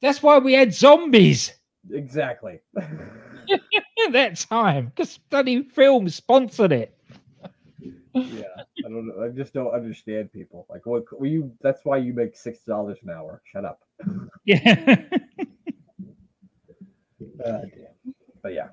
That's 0.02 0.20
why 0.20 0.38
we 0.38 0.52
had 0.52 0.74
zombies 0.74 1.54
exactly. 1.90 2.60
at 2.76 2.90
that 4.12 4.36
time 4.36 4.86
because 4.86 5.18
bloody 5.30 5.62
film 5.62 6.08
sponsored 6.08 6.72
it. 6.72 6.98
yeah, 8.12 8.42
I 8.84 8.88
don't 8.88 9.06
know. 9.06 9.24
I 9.24 9.28
just 9.28 9.54
don't 9.54 9.72
understand 9.72 10.32
people. 10.32 10.66
Like, 10.68 10.84
what? 10.86 11.04
Well, 11.12 11.30
you? 11.30 11.52
That's 11.62 11.84
why 11.84 11.98
you 11.98 12.12
make 12.12 12.36
six 12.36 12.58
dollars 12.64 12.98
an 13.04 13.10
hour. 13.10 13.40
Shut 13.50 13.64
up. 13.64 13.80
Yeah. 14.44 14.96
Uh. 17.44 17.62
But 18.42 18.52
yeah. 18.52 18.68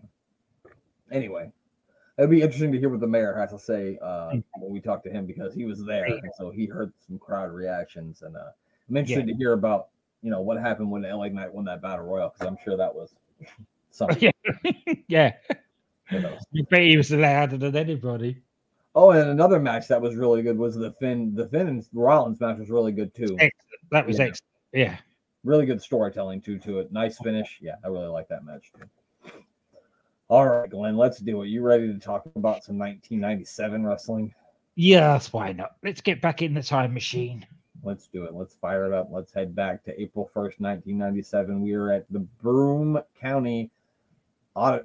Anyway, 1.12 1.52
it'd 2.18 2.30
be 2.30 2.42
interesting 2.42 2.72
to 2.72 2.80
hear 2.80 2.90
what 2.90 3.00
the 3.00 3.08
mayor 3.08 3.36
has 3.36 3.52
to 3.52 3.60
say 3.60 3.98
uh, 4.02 4.32
when 4.58 4.72
we 4.72 4.80
talk 4.80 5.04
to 5.04 5.10
him 5.10 5.26
because 5.26 5.56
he 5.56 5.66
was 5.66 5.84
there, 5.86 6.06
and 6.06 6.32
so 6.38 6.52
he 6.52 6.66
heard 6.66 6.92
some 7.08 7.18
crowd 7.18 7.52
reactions, 7.52 8.22
and 8.22 8.36
uh, 8.36 8.50
I'm 8.90 8.98
interested 8.98 9.28
to 9.28 9.34
hear 9.36 9.54
about 9.54 9.90
you 10.22 10.30
know 10.32 10.42
what 10.42 10.60
happened 10.60 10.92
when 10.92 11.04
LA 11.04 11.28
Knight 11.30 11.54
won 11.54 11.66
that 11.66 11.82
battle 11.82 12.06
royal 12.06 12.30
because 12.30 12.48
I'm 12.48 12.58
sure 12.64 12.76
that 12.78 12.94
was 12.94 13.14
something. 13.92 14.32
yeah. 15.08 15.34
yeah. 16.12 16.38
You 16.52 16.64
bet 16.70 16.82
he 16.82 16.98
was 16.98 17.12
louder 17.12 17.58
than 17.58 17.76
anybody. 17.76 18.42
Oh, 18.96 19.12
and 19.12 19.30
another 19.30 19.60
match 19.60 19.88
that 19.88 20.02
was 20.02 20.16
really 20.16 20.42
good 20.42 20.58
was 20.58 20.76
the 20.76 20.92
Finn. 20.94 21.36
The 21.36 21.48
Finn 21.48 21.68
and 21.68 21.86
Rollins 21.94 22.40
match 22.42 22.58
was 22.58 22.70
really 22.72 22.92
good 22.92 23.14
too. 23.14 23.36
Excellent. 23.40 23.52
That 23.92 24.08
was 24.08 24.18
Yeah. 24.18 24.26
excellent. 24.26 24.44
Yeah. 24.74 24.98
really 25.46 25.66
good 25.66 25.82
storytelling 25.82 26.42
too 26.42 26.58
to 26.60 26.80
it. 26.80 26.92
Nice 26.92 27.18
finish. 27.20 27.60
Yeah, 27.62 27.76
I 27.84 27.88
really 27.88 28.08
like 28.08 28.28
that 28.28 28.44
match 28.44 28.72
too. 28.76 29.32
All 30.28 30.48
right, 30.48 30.70
Glenn, 30.70 30.96
let's 30.98 31.20
do 31.20 31.42
it. 31.44 31.48
You 31.48 31.62
ready 31.64 31.88
to 31.92 31.98
talk 31.98 32.26
about 32.36 32.64
some 32.64 32.78
1997 32.78 33.84
wrestling? 33.86 34.34
Yes, 34.76 35.34
why 35.34 35.54
not? 35.54 35.72
Let's 35.84 36.02
get 36.02 36.22
back 36.22 36.42
in 36.42 36.54
the 36.54 36.62
time 36.62 36.94
machine. 36.94 37.46
Let's 37.84 38.08
do 38.08 38.26
it. 38.26 38.34
Let's 38.34 38.56
fire 38.56 38.86
it 38.86 38.94
up. 38.94 39.10
Let's 39.12 39.34
head 39.34 39.56
back 39.56 39.84
to 39.86 40.02
April 40.02 40.30
1st, 40.36 40.60
1997. 40.60 41.62
We 41.62 41.74
are 41.74 41.92
at 41.92 42.06
the 42.12 42.20
Broome 42.20 43.00
County 43.20 43.72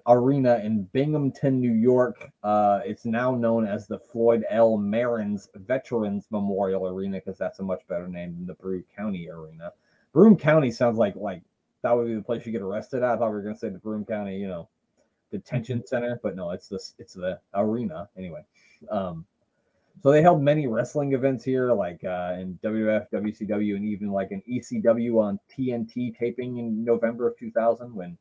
Arena 0.07 0.61
in 0.63 0.85
Binghamton, 0.93 1.61
New 1.61 1.73
York. 1.73 2.31
Uh, 2.43 2.81
it's 2.85 3.05
now 3.05 3.35
known 3.35 3.67
as 3.67 3.87
the 3.87 3.99
Floyd 3.99 4.45
L. 4.51 4.79
Maines 4.79 5.49
Veterans 5.55 6.27
Memorial 6.31 6.87
Arena 6.87 7.19
because 7.19 7.39
that's 7.39 7.59
a 7.59 7.63
much 7.63 7.81
better 7.89 8.07
name 8.07 8.35
than 8.37 8.47
the 8.47 8.55
Broome 8.55 8.85
County 8.97 9.29
Arena. 9.29 9.73
Broome 10.13 10.37
County 10.37 10.71
sounds 10.71 10.97
like 10.97 11.17
like 11.17 11.43
that 11.83 11.93
would 11.93 12.07
be 12.07 12.15
the 12.15 12.23
place 12.23 12.47
you 12.47 12.53
get 12.53 12.63
arrested 12.63 13.03
at. 13.03 13.11
I 13.11 13.17
thought 13.17 13.31
we 13.31 13.35
were 13.35 13.43
going 13.43 13.55
to 13.55 13.59
say 13.59 13.69
the 13.69 13.79
Broome 13.79 14.05
County, 14.05 14.39
you 14.39 14.49
know, 14.49 14.69
detention 15.33 15.85
center, 15.87 16.21
but 16.23 16.37
no, 16.37 16.51
it's 16.51 16.69
this 16.69 16.95
it's 16.99 17.15
the 17.15 17.41
arena 17.55 18.09
anyway. 18.17 18.45
Um, 18.91 19.27
so 20.03 20.11
they 20.11 20.23
held 20.23 20.43
many 20.43 20.67
wrestling 20.67 21.13
events 21.15 21.45
here, 21.45 21.73
like 21.73 22.03
uh, 22.05 22.37
in 22.39 22.59
WWF, 22.63 23.07
WCW, 23.11 23.77
and 23.77 23.85
even 23.85 24.11
like 24.11 24.33
an 24.33 24.43
ECW 24.51 25.19
on 25.23 25.41
TNT 25.51 26.17
taping 26.17 26.59
in 26.59 26.85
November 26.85 27.29
of 27.29 27.39
2000 27.39 27.95
when, 27.95 28.17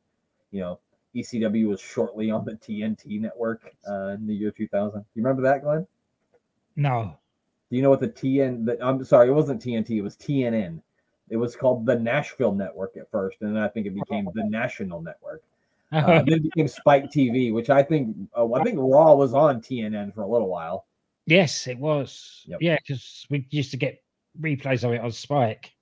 you 0.50 0.60
know, 0.60 0.78
ECW 1.14 1.68
was 1.68 1.80
shortly 1.80 2.30
on 2.30 2.44
the 2.44 2.52
TNT 2.52 3.20
network 3.20 3.74
uh, 3.88 4.08
in 4.08 4.26
the 4.26 4.34
year 4.34 4.50
2000. 4.50 5.04
You 5.14 5.22
remember 5.22 5.42
that, 5.42 5.62
Glenn? 5.62 5.86
No. 6.76 7.16
Do 7.70 7.76
you 7.76 7.82
know 7.82 7.90
what 7.90 8.00
the 8.00 8.08
TN? 8.08 8.64
The, 8.66 8.78
I'm 8.84 9.04
sorry, 9.04 9.28
it 9.28 9.32
wasn't 9.32 9.62
TNT. 9.62 9.90
It 9.90 10.02
was 10.02 10.16
TNN. 10.16 10.80
It 11.30 11.36
was 11.36 11.56
called 11.56 11.86
the 11.86 11.98
Nashville 11.98 12.52
Network 12.52 12.96
at 12.96 13.10
first, 13.10 13.38
and 13.40 13.54
then 13.54 13.62
I 13.62 13.68
think 13.68 13.86
it 13.86 13.94
became 13.94 14.28
the 14.34 14.44
National 14.44 15.00
Network. 15.00 15.42
Uh, 15.92 16.22
then 16.22 16.38
it 16.38 16.42
became 16.42 16.66
Spike 16.66 17.04
TV, 17.04 17.52
which 17.52 17.70
I 17.70 17.80
think 17.80 18.16
uh, 18.36 18.52
I 18.52 18.64
think 18.64 18.78
Raw 18.80 19.14
was 19.14 19.32
on 19.32 19.60
TNN 19.60 20.12
for 20.12 20.22
a 20.22 20.26
little 20.26 20.48
while. 20.48 20.86
Yes, 21.26 21.66
it 21.66 21.78
was. 21.78 22.42
Yep. 22.46 22.58
Yeah, 22.62 22.76
because 22.76 23.26
we 23.30 23.46
used 23.50 23.70
to 23.72 23.76
get 23.76 24.02
replays 24.40 24.84
of 24.84 24.92
it 24.92 25.00
on 25.00 25.10
Spike. 25.12 25.72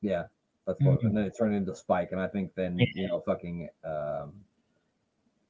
Yeah, 0.00 0.24
that's 0.66 0.80
what. 0.80 1.00
Mhm. 1.00 1.06
And 1.06 1.16
then 1.16 1.24
it 1.24 1.34
turned 1.38 1.54
into 1.54 1.74
Spike, 1.74 2.12
and 2.12 2.20
I 2.20 2.26
think 2.28 2.54
then 2.54 2.78
Yeah. 2.78 2.86
you 2.94 3.08
know, 3.08 3.20
fucking 3.20 3.68
um, 3.84 4.32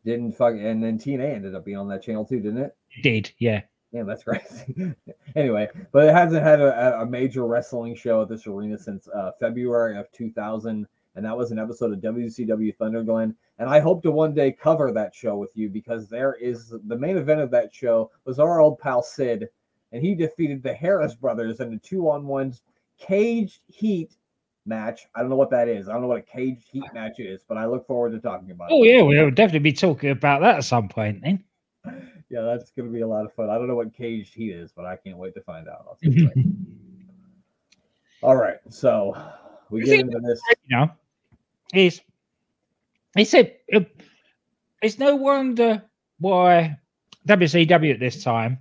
didn't 0.04 0.32
fuck, 0.32 0.54
and 0.54 0.82
then 0.82 0.98
TNA 0.98 1.34
ended 1.34 1.54
up 1.54 1.64
being 1.64 1.76
on 1.78 1.88
that 1.88 2.02
channel 2.02 2.24
too, 2.24 2.40
didn't 2.40 2.58
it? 2.62 2.76
It 2.96 3.02
did, 3.02 3.32
yeah. 3.38 3.62
Yeah, 3.92 4.04
that's 4.04 4.24
crazy. 4.24 4.94
anyway, 5.36 5.68
but 5.92 6.08
it 6.08 6.14
hasn't 6.14 6.42
had 6.42 6.60
a, 6.60 7.00
a 7.00 7.06
major 7.06 7.46
wrestling 7.46 7.94
show 7.94 8.22
at 8.22 8.28
this 8.28 8.46
arena 8.46 8.78
since 8.78 9.06
uh, 9.08 9.32
February 9.38 9.98
of 9.98 10.10
2000, 10.12 10.86
and 11.14 11.24
that 11.24 11.36
was 11.36 11.50
an 11.50 11.58
episode 11.58 11.92
of 11.92 11.98
WCW 11.98 12.74
Thunder 12.76 13.02
Glenn. 13.02 13.34
And 13.58 13.68
I 13.68 13.80
hope 13.80 14.02
to 14.02 14.10
one 14.10 14.34
day 14.34 14.52
cover 14.52 14.92
that 14.92 15.14
show 15.14 15.36
with 15.36 15.56
you 15.56 15.68
because 15.68 16.08
there 16.08 16.34
is 16.34 16.74
the 16.86 16.98
main 16.98 17.16
event 17.16 17.40
of 17.40 17.50
that 17.50 17.74
show 17.74 18.10
was 18.24 18.38
our 18.38 18.60
old 18.60 18.78
pal 18.78 19.02
Sid, 19.02 19.48
and 19.92 20.02
he 20.02 20.14
defeated 20.14 20.62
the 20.62 20.74
Harris 20.74 21.14
brothers 21.14 21.60
in 21.60 21.72
a 21.74 21.78
two-on-one 21.78 22.54
caged 22.98 23.60
heat 23.68 24.16
match. 24.64 25.06
I 25.14 25.20
don't 25.20 25.30
know 25.30 25.36
what 25.36 25.50
that 25.50 25.68
is. 25.68 25.88
I 25.88 25.92
don't 25.92 26.02
know 26.02 26.08
what 26.08 26.18
a 26.18 26.22
caged 26.22 26.68
heat 26.70 26.84
match 26.94 27.18
is, 27.18 27.42
but 27.46 27.56
I 27.56 27.66
look 27.66 27.86
forward 27.86 28.12
to 28.12 28.20
talking 28.20 28.50
about 28.50 28.70
oh, 28.70 28.82
it. 28.82 28.96
Oh, 28.96 29.10
yeah, 29.10 29.22
we'll 29.22 29.30
definitely 29.30 29.60
be 29.60 29.72
talking 29.72 30.10
about 30.10 30.40
that 30.40 30.56
at 30.56 30.64
some 30.64 30.88
point 30.88 31.22
then. 31.22 31.44
Yeah, 32.30 32.40
that's 32.40 32.70
going 32.70 32.88
to 32.88 32.92
be 32.94 33.02
a 33.02 33.06
lot 33.06 33.26
of 33.26 33.34
fun. 33.34 33.50
I 33.50 33.58
don't 33.58 33.68
know 33.68 33.74
what 33.74 33.92
caged 33.92 34.32
heat 34.32 34.52
is, 34.54 34.72
but 34.72 34.86
I 34.86 34.96
can't 34.96 35.18
wait 35.18 35.34
to 35.34 35.42
find 35.42 35.68
out. 35.68 35.84
I'll 35.86 35.98
tell 36.02 36.10
you 36.10 36.28
later. 36.34 36.48
All 38.22 38.36
right, 38.36 38.56
so 38.70 39.14
we 39.68 39.82
Is 39.82 39.90
get 39.90 40.00
into 40.00 40.18
this. 40.18 40.40
you 40.66 40.78
know, 40.78 40.90
it's 41.72 42.00
it's 43.16 43.34
a- 43.34 43.56
it's 44.82 44.98
no 44.98 45.16
wonder 45.16 45.82
why 46.18 46.76
WCW 47.28 47.92
at 47.94 48.00
this 48.00 48.22
time 48.22 48.58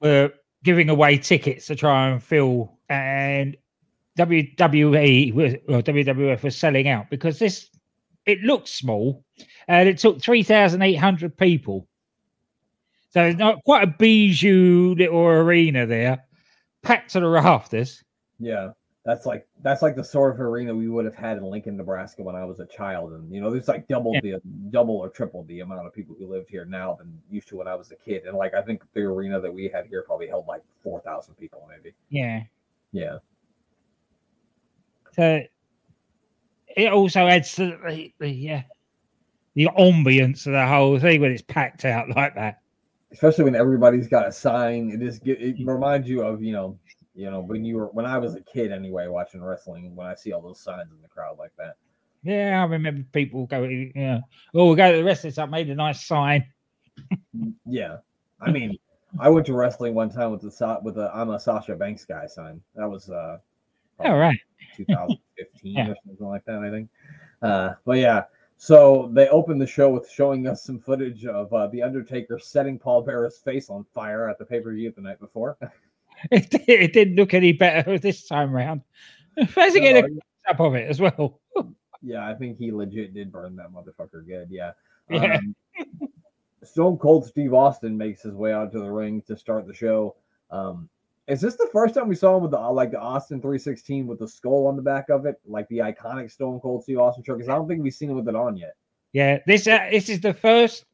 were 0.00 0.32
giving 0.62 0.88
away 0.88 1.18
tickets 1.18 1.66
to 1.66 1.76
try 1.76 2.08
and 2.08 2.22
fill, 2.22 2.78
and 2.88 3.56
WWE 4.18 5.62
or 5.68 5.82
WWF 5.82 6.42
was 6.42 6.56
selling 6.56 6.88
out 6.88 7.10
because 7.10 7.38
this 7.38 7.68
it 8.26 8.40
looked 8.42 8.68
small 8.68 9.24
and 9.68 9.88
it 9.88 9.98
took 9.98 10.22
three 10.22 10.42
thousand 10.42 10.82
eight 10.82 10.94
hundred 10.94 11.36
people. 11.36 11.88
So 13.10 13.24
it's 13.24 13.38
not 13.38 13.62
quite 13.64 13.84
a 13.84 13.94
bijou 13.98 14.94
little 14.96 15.20
arena 15.20 15.86
there, 15.86 16.24
packed 16.82 17.12
to 17.12 17.20
the 17.20 17.28
rafters. 17.28 18.02
Yeah, 18.38 18.70
that's 19.04 19.26
like 19.26 19.46
that's 19.62 19.82
like 19.82 19.96
the 19.96 20.04
sort 20.04 20.34
of 20.34 20.40
arena 20.40 20.74
we 20.74 20.88
would 20.88 21.04
have 21.04 21.14
had 21.14 21.36
in 21.36 21.44
Lincoln, 21.44 21.76
Nebraska 21.76 22.22
when 22.22 22.34
I 22.36 22.44
was 22.44 22.60
a 22.60 22.66
child, 22.66 23.12
and 23.12 23.30
you 23.32 23.40
know, 23.40 23.50
there's 23.50 23.68
like 23.68 23.86
double 23.88 24.12
the 24.22 24.40
double 24.70 24.96
or 24.96 25.10
triple 25.10 25.44
the 25.44 25.60
amount 25.60 25.86
of 25.86 25.92
people 25.92 26.16
who 26.18 26.26
lived 26.26 26.48
here 26.48 26.64
now 26.64 26.94
than 26.94 27.20
used 27.30 27.48
to 27.48 27.56
when 27.56 27.68
I 27.68 27.74
was 27.74 27.90
a 27.92 27.96
kid. 27.96 28.24
And 28.24 28.36
like 28.36 28.54
I 28.54 28.62
think 28.62 28.82
the 28.94 29.00
arena 29.02 29.40
that 29.40 29.52
we 29.52 29.68
had 29.68 29.86
here 29.86 30.02
probably 30.06 30.26
held 30.28 30.46
like 30.46 30.62
four 30.82 31.00
thousand 31.00 31.34
people, 31.34 31.68
maybe. 31.68 31.94
Yeah. 32.10 32.42
Yeah, 32.92 33.18
So 35.16 35.40
it 36.76 36.92
also 36.92 37.26
adds 37.26 37.52
to 37.56 37.76
the 37.86 38.12
the, 38.20 38.50
uh, 38.52 38.62
the 39.54 39.68
ambience 39.78 40.46
of 40.46 40.52
the 40.52 40.66
whole 40.66 40.98
thing 40.98 41.20
when 41.20 41.32
it's 41.32 41.42
packed 41.42 41.84
out 41.84 42.08
like 42.14 42.34
that. 42.36 42.60
especially 43.12 43.44
when 43.44 43.54
everybody's 43.54 44.08
got 44.08 44.26
a 44.28 44.32
sign. 44.32 44.90
It 44.90 45.00
just 45.00 45.26
it 45.26 45.56
reminds 45.64 46.08
you 46.08 46.22
of 46.22 46.42
you 46.42 46.52
know 46.52 46.78
you 47.14 47.30
know 47.30 47.40
when 47.40 47.64
you 47.64 47.76
were 47.76 47.86
when 47.88 48.06
I 48.06 48.18
was 48.18 48.34
a 48.34 48.40
kid 48.40 48.72
anyway 48.72 49.06
watching 49.08 49.42
wrestling 49.42 49.94
when 49.94 50.06
I 50.06 50.14
see 50.14 50.32
all 50.32 50.40
those 50.40 50.60
signs 50.60 50.90
in 50.90 51.00
the 51.02 51.08
crowd 51.08 51.38
like 51.38 51.52
that. 51.58 51.76
Yeah, 52.22 52.62
I 52.62 52.66
remember 52.66 53.04
people 53.12 53.46
going, 53.46 53.92
yeah, 53.94 54.20
oh, 54.54 54.66
we'll 54.66 54.74
go 54.74 54.90
to 54.90 54.96
the 54.96 55.04
wrestling. 55.04 55.34
I 55.36 55.44
made 55.46 55.68
a 55.68 55.74
nice 55.74 56.06
sign. 56.06 56.46
Yeah, 57.66 57.98
I 58.40 58.50
mean, 58.50 58.78
I 59.18 59.28
went 59.28 59.46
to 59.46 59.52
wrestling 59.54 59.94
one 59.94 60.10
time 60.10 60.30
with 60.32 60.40
the 60.40 60.50
Sa- 60.50 60.80
with 60.80 60.94
the 60.94 61.10
I'm 61.14 61.30
a 61.30 61.38
Sasha 61.38 61.74
Banks 61.76 62.04
guy 62.04 62.26
sign. 62.26 62.60
That 62.74 62.88
was 62.88 63.10
uh, 63.10 63.38
All 64.00 64.16
right. 64.16 64.38
2015 64.76 65.72
Yeah. 65.74 65.88
or 65.90 65.96
something 66.06 66.26
like 66.26 66.44
that, 66.46 66.60
I 66.60 66.70
think. 66.70 66.88
Uh, 67.42 67.74
but 67.84 67.98
yeah, 67.98 68.24
so 68.56 69.10
they 69.12 69.28
opened 69.28 69.60
the 69.60 69.66
show 69.66 69.90
with 69.90 70.08
showing 70.10 70.46
us 70.46 70.64
some 70.64 70.78
footage 70.78 71.26
of 71.26 71.52
uh, 71.52 71.66
the 71.68 71.82
Undertaker 71.82 72.38
setting 72.38 72.78
Paul 72.78 73.02
Bearer's 73.02 73.38
face 73.38 73.68
on 73.68 73.84
fire 73.92 74.28
at 74.28 74.38
the 74.38 74.44
pay 74.44 74.60
per 74.60 74.72
view 74.72 74.92
the 74.94 75.02
night 75.02 75.20
before. 75.20 75.56
It, 76.30 76.54
it 76.68 76.92
didn't 76.92 77.16
look 77.16 77.34
any 77.34 77.52
better 77.52 77.98
this 78.02 78.26
time 78.26 78.52
round. 78.52 78.82
First, 79.48 79.74
No, 79.76 79.80
get 79.82 80.04
a 80.04 80.08
up 80.50 80.60
of 80.60 80.74
it 80.74 80.88
as 80.88 81.00
well. 81.00 81.40
yeah, 82.02 82.28
I 82.28 82.34
think 82.34 82.58
he 82.58 82.72
legit 82.72 83.14
did 83.14 83.32
burn 83.32 83.56
that 83.56 83.72
motherfucker 83.72 84.26
good. 84.26 84.48
Yeah. 84.50 84.72
Yeah. 85.10 85.38
Um, 85.38 85.54
Stone 86.62 86.98
Cold 86.98 87.26
Steve 87.26 87.52
Austin 87.52 87.96
makes 87.96 88.22
his 88.22 88.34
way 88.34 88.52
out 88.52 88.72
to 88.72 88.78
the 88.78 88.90
ring 88.90 89.22
to 89.26 89.36
start 89.36 89.66
the 89.66 89.74
show. 89.74 90.16
Um, 90.50 90.88
is 91.26 91.40
this 91.40 91.56
the 91.56 91.68
first 91.72 91.94
time 91.94 92.08
we 92.08 92.14
saw 92.14 92.36
him 92.36 92.42
with 92.42 92.52
the 92.52 92.58
like 92.58 92.90
the 92.90 93.00
Austin 93.00 93.40
316 93.40 94.06
with 94.06 94.18
the 94.18 94.28
skull 94.28 94.66
on 94.66 94.76
the 94.76 94.82
back 94.82 95.08
of 95.08 95.26
it, 95.26 95.36
like 95.46 95.68
the 95.68 95.78
iconic 95.78 96.30
Stone 96.30 96.60
Cold 96.60 96.82
Steve 96.82 96.98
Austin 96.98 97.24
shirt? 97.24 97.38
Because 97.38 97.48
I 97.48 97.54
don't 97.54 97.66
think 97.68 97.82
we've 97.82 97.94
seen 97.94 98.10
him 98.10 98.16
with 98.16 98.28
it 98.28 98.34
on 98.34 98.56
yet. 98.56 98.76
Yeah, 99.12 99.38
this 99.46 99.66
uh, 99.66 99.88
this 99.90 100.08
is 100.08 100.20
the 100.20 100.34
first 100.34 100.84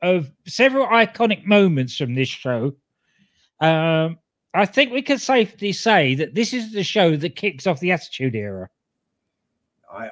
of 0.00 0.30
several 0.46 0.86
iconic 0.86 1.44
moments 1.44 1.96
from 1.96 2.14
this 2.14 2.28
show. 2.28 2.74
Um, 3.60 4.18
I 4.54 4.66
think 4.66 4.92
we 4.92 5.02
can 5.02 5.18
safely 5.18 5.72
say 5.72 6.14
that 6.14 6.34
this 6.34 6.52
is 6.52 6.72
the 6.72 6.82
show 6.82 7.16
that 7.16 7.36
kicks 7.36 7.66
off 7.66 7.80
the 7.80 7.92
Attitude 7.92 8.34
Era. 8.34 8.68
I, 9.92 10.10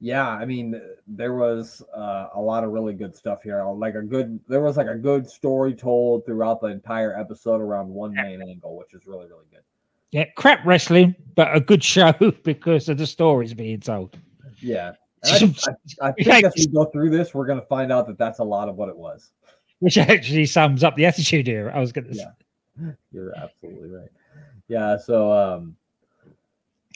yeah, 0.00 0.28
I 0.28 0.44
mean, 0.44 0.80
there 1.06 1.34
was 1.34 1.82
uh, 1.96 2.28
a 2.34 2.40
lot 2.40 2.64
of 2.64 2.70
really 2.70 2.92
good 2.92 3.16
stuff 3.16 3.42
here. 3.42 3.64
Like 3.64 3.94
a 3.94 4.02
good, 4.02 4.38
there 4.46 4.60
was 4.60 4.76
like 4.76 4.88
a 4.88 4.94
good 4.94 5.28
story 5.28 5.74
told 5.74 6.26
throughout 6.26 6.60
the 6.60 6.66
entire 6.66 7.18
episode 7.18 7.60
around 7.60 7.88
one 7.88 8.12
main 8.12 8.42
angle, 8.42 8.76
which 8.76 8.92
is 8.92 9.06
really 9.06 9.26
really 9.26 9.46
good. 9.50 9.62
Yeah, 10.12 10.24
crap 10.36 10.64
wrestling, 10.64 11.14
but 11.34 11.54
a 11.54 11.60
good 11.60 11.82
show 11.82 12.12
because 12.44 12.88
of 12.88 12.98
the 12.98 13.06
stories 13.06 13.54
being 13.54 13.80
told. 13.80 14.18
Yeah, 14.60 14.92
I, 15.24 15.54
I, 16.02 16.08
I 16.08 16.12
think 16.12 16.44
as 16.44 16.52
we 16.56 16.66
go 16.66 16.84
through 16.86 17.10
this, 17.10 17.32
we're 17.32 17.46
going 17.46 17.60
to 17.60 17.66
find 17.66 17.90
out 17.90 18.06
that 18.08 18.18
that's 18.18 18.38
a 18.38 18.44
lot 18.44 18.68
of 18.68 18.76
what 18.76 18.90
it 18.90 18.96
was. 18.96 19.32
Which 19.78 19.98
actually 19.98 20.46
sums 20.46 20.84
up 20.84 20.96
the 20.96 21.04
Attitude 21.06 21.48
Era. 21.48 21.74
I 21.74 21.80
was 21.80 21.92
going 21.92 22.06
to 22.06 22.14
say. 22.14 22.24
You're 23.12 23.34
absolutely 23.36 23.90
right. 23.90 24.08
Yeah, 24.68 24.96
so 24.96 25.32
um, 25.32 25.76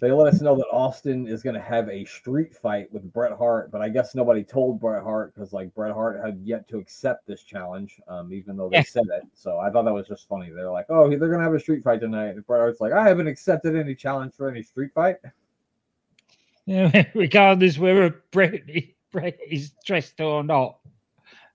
they 0.00 0.10
let 0.10 0.32
us 0.32 0.40
know 0.40 0.56
that 0.56 0.66
Austin 0.72 1.26
is 1.26 1.42
going 1.42 1.54
to 1.54 1.60
have 1.60 1.88
a 1.88 2.04
street 2.04 2.54
fight 2.54 2.92
with 2.92 3.12
Bret 3.12 3.32
Hart, 3.32 3.70
but 3.70 3.82
I 3.82 3.88
guess 3.88 4.14
nobody 4.14 4.42
told 4.42 4.80
Bret 4.80 5.02
Hart 5.02 5.34
because 5.34 5.52
like 5.52 5.74
Bret 5.74 5.92
Hart 5.92 6.24
had 6.24 6.40
yet 6.42 6.66
to 6.68 6.78
accept 6.78 7.26
this 7.26 7.42
challenge, 7.42 8.00
um, 8.08 8.32
even 8.32 8.56
though 8.56 8.68
they 8.68 8.78
Yeah. 8.78 8.82
said 8.82 9.04
it. 9.12 9.24
So 9.34 9.58
I 9.58 9.70
thought 9.70 9.84
that 9.84 9.92
was 9.92 10.08
just 10.08 10.26
funny. 10.28 10.50
They're 10.50 10.70
like, 10.70 10.86
"Oh, 10.88 11.08
they're 11.08 11.18
going 11.18 11.38
to 11.38 11.44
have 11.44 11.54
a 11.54 11.60
street 11.60 11.82
fight 11.82 12.00
tonight," 12.00 12.28
and 12.28 12.46
Bret 12.46 12.60
Hart's 12.60 12.80
like, 12.80 12.92
"I 12.92 13.06
haven't 13.06 13.26
accepted 13.26 13.76
any 13.76 13.94
challenge 13.94 14.34
for 14.34 14.48
any 14.48 14.62
street 14.62 14.92
fight." 14.94 15.16
Yeah, 16.66 17.04
regardless 17.14 17.78
whether 17.78 18.22
Bret, 18.30 18.62
Brett 19.10 19.38
is 19.48 19.72
dressed 19.84 20.20
or 20.20 20.44
not. 20.44 20.78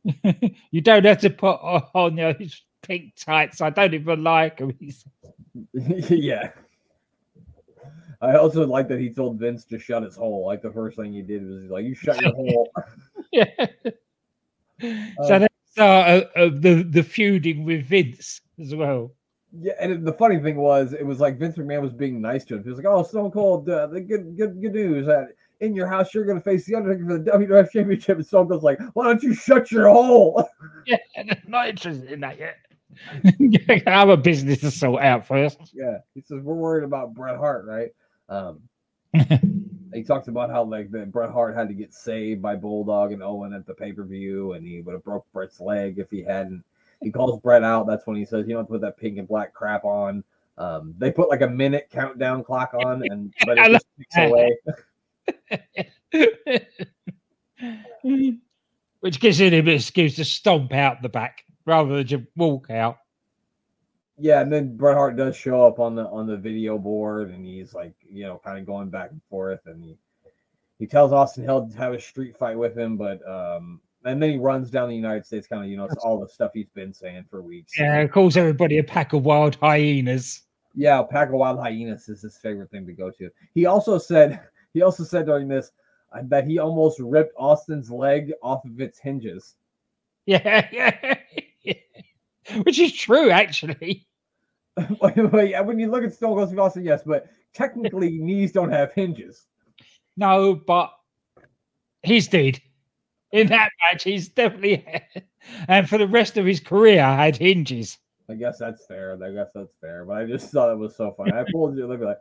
you 0.72 0.82
don't 0.82 1.05
have 1.05 1.20
to 1.20 1.29
put 1.29 1.55
on 1.96 2.15
those 2.15 2.62
pink 2.86 3.13
tights. 3.15 3.62
I 3.62 3.70
don't 3.70 3.94
even 3.94 4.24
like 4.24 4.58
them. 4.58 4.77
yeah. 5.74 6.51
I 8.22 8.36
also 8.38 8.65
like 8.65 8.88
that 8.88 9.00
he 9.00 9.10
told 9.10 9.39
Vince 9.39 9.65
to 9.65 9.80
shut 9.80 10.04
his 10.04 10.15
hole. 10.15 10.46
Like 10.46 10.62
the 10.62 10.72
first 10.72 10.98
thing 10.98 11.13
he 11.13 11.22
did 11.22 11.48
was 11.48 11.63
he's 11.63 11.72
like, 11.72 11.86
"You 11.86 11.96
shut 11.96 12.22
your 12.22 12.34
hole." 12.34 12.72
yeah. 13.32 13.46
Uh, 13.60 15.24
so 15.27 15.39
that's 15.39 15.77
uh, 15.77 16.22
of 16.36 16.62
the 16.62 16.84
the 16.84 17.04
feuding 17.04 17.65
with 17.65 17.86
Vince 17.86 18.42
as 18.60 18.74
well. 18.74 19.12
Yeah, 19.62 19.74
and 19.80 20.06
the 20.06 20.13
funny 20.13 20.39
thing 20.39 20.58
was, 20.58 20.94
it 20.94 21.06
was 21.06 21.20
like 21.20 21.38
Vince 21.38 21.58
McMahon 21.58 21.82
was 21.82 21.94
being 21.94 22.20
nice 22.20 22.44
to 22.46 22.56
him. 22.56 22.63
He 22.63 22.70
was 22.70 22.77
like, 22.77 22.88
"Oh, 22.88 23.04
Stone 23.04 23.32
Cold, 23.32 23.70
uh, 23.70 23.88
the 23.88 24.01
good, 24.01 24.36
good, 24.38 24.62
good 24.62 24.74
news 24.74 25.06
that 25.06 25.30
in 25.62 25.74
your 25.74 25.88
house 25.88 26.13
you're 26.13 26.25
going 26.25 26.38
to 26.38 26.44
face 26.44 26.65
the 26.65 26.75
Undertaker 26.75 27.06
for 27.06 27.18
the 27.18 27.32
WWF 27.32 27.72
Championship." 27.72 28.18
And 28.18 28.25
Stone 28.25 28.50
Cold's 28.50 28.63
like, 28.63 28.80
"Why 28.94 29.06
don't 29.06 29.24
you 29.24 29.34
shut 29.34 29.72
your 29.72 29.89
hole?" 29.89 30.50
Yeah, 30.88 30.98
not 31.48 31.70
interested 31.70 32.12
in 32.12 32.20
that 32.20 32.38
yet. 32.38 32.58
I 33.24 33.82
have 33.86 34.10
a 34.10 34.18
business 34.18 34.62
to 34.62 34.72
sort 34.72 35.04
out 35.04 35.25
first. 35.25 35.60
yeah, 35.74 36.00
he 36.14 36.22
says 36.22 36.42
we're 36.42 36.56
worried 36.56 36.84
about 36.84 37.14
Bret 37.14 37.38
Hart, 37.38 37.66
right? 37.66 37.92
Um, 38.30 38.62
he 39.94 40.04
talks 40.04 40.28
about 40.28 40.50
how 40.50 40.64
like 40.64 40.92
the 40.92 41.06
Bret 41.06 41.32
Hart 41.32 41.56
had 41.56 41.68
to 41.70 41.74
get 41.74 41.94
saved 41.94 42.42
by 42.42 42.56
Bulldog 42.56 43.12
and 43.12 43.24
Owen 43.24 43.54
at 43.54 43.66
the 43.66 43.74
pay 43.74 43.94
per 43.94 44.04
view, 44.04 44.54
and 44.54 44.66
he 44.66 44.82
would 44.82 44.94
have 44.94 45.04
broke 45.04 45.25
Bret's 45.32 45.60
leg 45.60 46.00
if 46.00 46.10
he 46.10 46.24
hadn't. 46.24 46.64
He 47.02 47.12
calls 47.12 47.40
Bret 47.42 47.64
out. 47.64 47.88
That's 47.88 48.08
when 48.08 48.18
he 48.18 48.25
says, 48.25 48.48
"You 48.48 48.56
don't 48.56 48.68
put 48.68 48.82
that 48.82 48.98
pink 48.98 49.18
and 49.18 49.28
black 49.28 49.54
crap 49.54 49.86
on." 49.86 50.24
Um, 50.58 50.96
they 50.98 51.12
put 51.12 51.30
like 51.30 51.42
a 51.42 51.50
minute 51.50 51.89
countdown 51.91 52.43
clock 52.43 52.74
on, 52.74 53.04
and 53.10 53.34
but 53.46 53.58
it 53.58 53.72
just 53.72 53.86
ticks 53.98 54.15
that. 54.15 54.58
away. 58.04 58.38
Which 59.02 59.19
gives 59.19 59.39
him 59.39 59.54
an 59.54 59.67
excuse 59.67 60.15
to 60.15 60.26
stomp 60.26 60.74
out 60.74 61.02
the 61.02 61.10
back 61.10 61.43
rather 61.65 61.95
than 61.95 62.08
just 62.08 62.23
walk 62.36 62.69
out. 62.69 62.97
Yeah, 64.17 64.41
and 64.41 64.51
then 64.51 64.78
Bret 64.78 64.95
Hart 64.95 65.17
does 65.17 65.36
show 65.36 65.67
up 65.67 65.80
on 65.80 65.95
the 65.95 66.06
on 66.08 66.25
the 66.25 66.38
video 66.38 66.78
board, 66.78 67.32
and 67.32 67.45
he's 67.45 67.73
like, 67.73 67.93
you 68.10 68.23
know, 68.23 68.39
kind 68.43 68.58
of 68.58 68.65
going 68.65 68.89
back 68.89 69.12
and 69.12 69.21
forth, 69.30 69.60
and 69.65 69.84
he 69.84 69.97
he 70.80 70.88
tells 70.88 71.12
Austin 71.12 71.43
Hill 71.43 71.69
to 71.69 71.78
have 71.78 71.93
a 71.93 71.99
street 71.99 72.38
fight 72.38 72.58
with 72.58 72.78
him, 72.78 72.95
but 72.97 73.28
um, 73.28 73.82
and 74.06 74.21
then 74.21 74.32
he 74.32 74.38
runs 74.38 74.69
down 74.69 74.88
the 74.88 74.95
United 74.95 75.25
States, 75.25 75.47
kind 75.47 75.63
of, 75.63 75.69
you 75.69 75.78
know, 75.78 75.86
it's 75.86 75.95
all 75.95 76.19
the 76.19 76.28
stuff 76.28 76.51
he's 76.54 76.69
been 76.69 76.93
saying 76.93 77.25
for 77.30 77.41
weeks. 77.41 77.73
Yeah, 77.78 78.06
calls 78.08 78.38
everybody 78.38 78.78
a 78.78 78.84
pack 78.84 79.13
of 79.13 79.25
wild 79.25 79.56
hyenas. 79.56 80.43
Yeah, 80.75 81.01
pack 81.01 81.30
of 81.30 81.36
wild 81.36 81.60
hyenas 81.60 82.08
is 82.08 82.21
his 82.21 82.38
favorite 82.38 82.69
thing 82.69 82.86
to 82.86 82.93
go 82.93 83.10
to. 83.12 83.30
He 83.54 83.65
also 83.65 83.97
said 83.97 84.39
he 84.73 84.82
also 84.82 85.04
said 85.04 85.25
during 85.25 85.47
this 85.47 85.71
that 86.23 86.47
he 86.47 86.60
almost 86.60 86.99
ripped 86.99 87.34
Austin's 87.38 87.91
leg 87.91 88.32
off 88.41 88.63
of 88.63 88.80
its 88.80 88.99
hinges. 88.99 89.56
Yeah, 90.25 90.67
yeah. 90.71 91.15
Which 92.63 92.80
is 92.80 92.93
true, 92.93 93.30
actually. 93.30 94.08
When 94.99 95.80
you 95.80 95.89
look 95.89 96.04
at 96.04 96.13
Stone 96.13 96.36
Cold 96.36 96.49
Steve 96.49 96.60
Austin, 96.60 96.84
yes, 96.84 97.01
but 97.06 97.28
technically 97.54 98.10
knees 98.19 98.51
don't 98.51 98.71
have 98.71 98.91
hinges. 98.91 99.47
No, 100.17 100.54
but 100.54 100.91
he's 102.04 102.28
did. 102.28 102.62
In 103.32 103.47
that 103.47 103.69
match, 103.82 104.04
he's 104.04 104.28
definitely 104.28 104.86
and 105.67 105.88
for 105.88 105.97
the 105.97 106.08
rest 106.08 106.38
of 106.38 106.45
his 106.45 106.60
career 106.60 107.01
had 107.01 107.38
hinges. 107.38 107.97
I 108.30 108.34
guess 108.34 108.58
that's 108.58 108.86
fair. 108.86 109.17
I 109.23 109.32
guess 109.32 109.49
that's 109.54 109.75
fair. 109.80 110.06
But 110.06 110.17
I 110.17 110.25
just 110.25 110.51
thought 110.51 110.71
it 110.71 110.78
was 110.78 110.95
so 110.95 111.12
funny. 111.12 111.32
I 111.32 111.45
pulled 111.51 111.78
you, 111.78 111.88
like, 111.88 112.17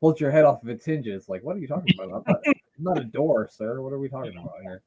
pulled 0.00 0.20
your 0.20 0.30
head 0.30 0.44
off 0.44 0.62
of 0.62 0.68
its 0.68 0.84
hinges. 0.84 1.28
Like, 1.28 1.42
what 1.42 1.56
are 1.56 1.60
you 1.60 1.68
talking 1.68 1.94
about? 1.94 2.24
I'm 2.26 2.34
not, 2.34 2.40
I'm 2.46 2.84
not 2.84 2.98
a 2.98 3.04
door, 3.04 3.48
sir. 3.50 3.80
What 3.80 3.92
are 3.92 3.98
we 3.98 4.08
talking 4.08 4.36
about 4.36 4.60
here? 4.62 4.82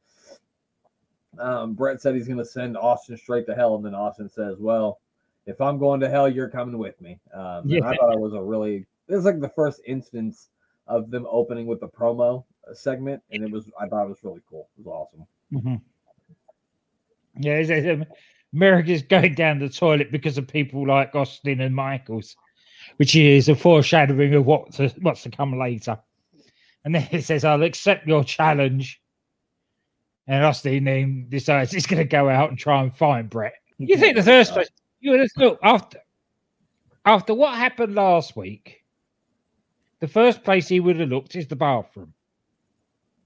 Um, 1.40 1.74
Bret 1.74 2.02
said 2.02 2.16
he's 2.16 2.28
going 2.28 2.38
to 2.40 2.46
send 2.46 2.78
Austin 2.78 3.18
straight 3.18 3.46
to 3.48 3.56
hell, 3.56 3.76
and 3.76 3.86
then 3.86 3.94
Austin 3.96 4.30
says, 4.30 4.58
"Well, 4.60 5.00
if 5.46 5.62
I'm 5.62 5.78
going 5.78 6.00
to 6.02 6.10
hell, 6.10 6.28
you're 6.30 6.50
coming 6.50 6.78
with 6.78 7.00
me." 7.02 7.20
Um, 7.34 7.68
and 7.78 7.86
I 7.86 7.96
thought 7.96 8.14
it 8.14 8.20
was 8.20 8.34
a 8.34 8.42
really. 8.42 8.86
It 9.08 9.16
was 9.16 9.26
like 9.26 9.40
the 9.40 9.50
first 9.50 9.82
instance 9.86 10.50
of 10.88 11.10
them 11.12 11.26
opening 11.30 11.66
with 11.66 11.80
the 11.80 11.88
promo 11.88 12.44
uh, 12.70 12.74
segment, 12.74 13.22
and 13.32 13.44
it 13.44 13.52
was. 13.52 13.70
I 13.80 13.88
thought 13.88 14.06
it 14.06 14.10
was 14.10 14.24
really 14.24 14.42
cool. 14.50 14.68
It 14.78 14.86
was 14.86 14.88
awesome. 14.88 15.26
Mhm. 15.54 15.82
Yeah, 17.40 17.60
it's- 17.60 17.94
um, 17.96 18.06
America's 18.54 19.04
going 19.04 19.36
down 19.36 19.60
the 19.60 19.70
toilet 19.70 20.12
because 20.12 20.38
of 20.38 20.48
people 20.48 20.88
like 20.88 21.14
Austin 21.16 21.62
and 21.62 21.76
Michaels, 21.76 22.36
which 22.96 23.16
is 23.16 23.50
a 23.50 23.56
foreshadowing 23.56 24.34
of 24.34 24.46
what 24.46 24.72
to, 24.74 24.90
what's 25.02 25.24
to 25.24 25.30
come 25.30 25.58
later. 25.60 26.00
And 26.86 26.96
then 26.96 27.08
it 27.12 27.24
says, 27.24 27.44
"I'll 27.44 27.64
accept 27.64 28.08
your 28.08 28.24
challenge." 28.24 29.02
And 30.28 30.44
Austin 30.44 30.84
then 30.84 31.28
decides 31.30 31.72
he's 31.72 31.86
going 31.88 32.00
to 32.02 32.06
go 32.08 32.30
out 32.30 32.50
and 32.50 32.60
try 32.60 32.82
and 32.82 32.96
find 32.96 33.30
Bret. 33.30 33.54
You 33.78 33.98
think 33.98 34.16
the 34.18 34.24
first 34.24 34.54
place 34.54 34.68
you 35.00 35.12
would 35.12 35.22
have 35.22 35.32
thought 35.38 35.60
after 35.64 36.00
after 37.06 37.34
what 37.34 37.56
happened 37.56 37.96
last 37.96 38.36
week, 38.36 38.84
the 40.02 40.08
first 40.08 40.44
place 40.44 40.68
he 40.68 40.80
would 40.80 41.00
have 41.00 41.10
looked 41.10 41.36
is 41.36 41.48
the 41.48 41.56
bathroom. 41.56 42.14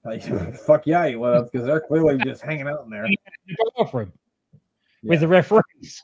Like, 0.05 0.21
fuck 0.65 0.85
yeah, 0.85 1.07
he 1.07 1.15
would 1.15 1.33
have 1.33 1.51
because 1.51 1.65
they're 1.65 1.79
clearly 1.81 2.23
just 2.23 2.43
hanging 2.43 2.67
out 2.67 2.83
in 2.83 2.89
there. 2.91 3.07
The 3.47 3.55
bathroom 3.77 4.13
Yeah. 5.01 5.09
with 5.09 5.19
the 5.21 5.27
referees. 5.27 6.03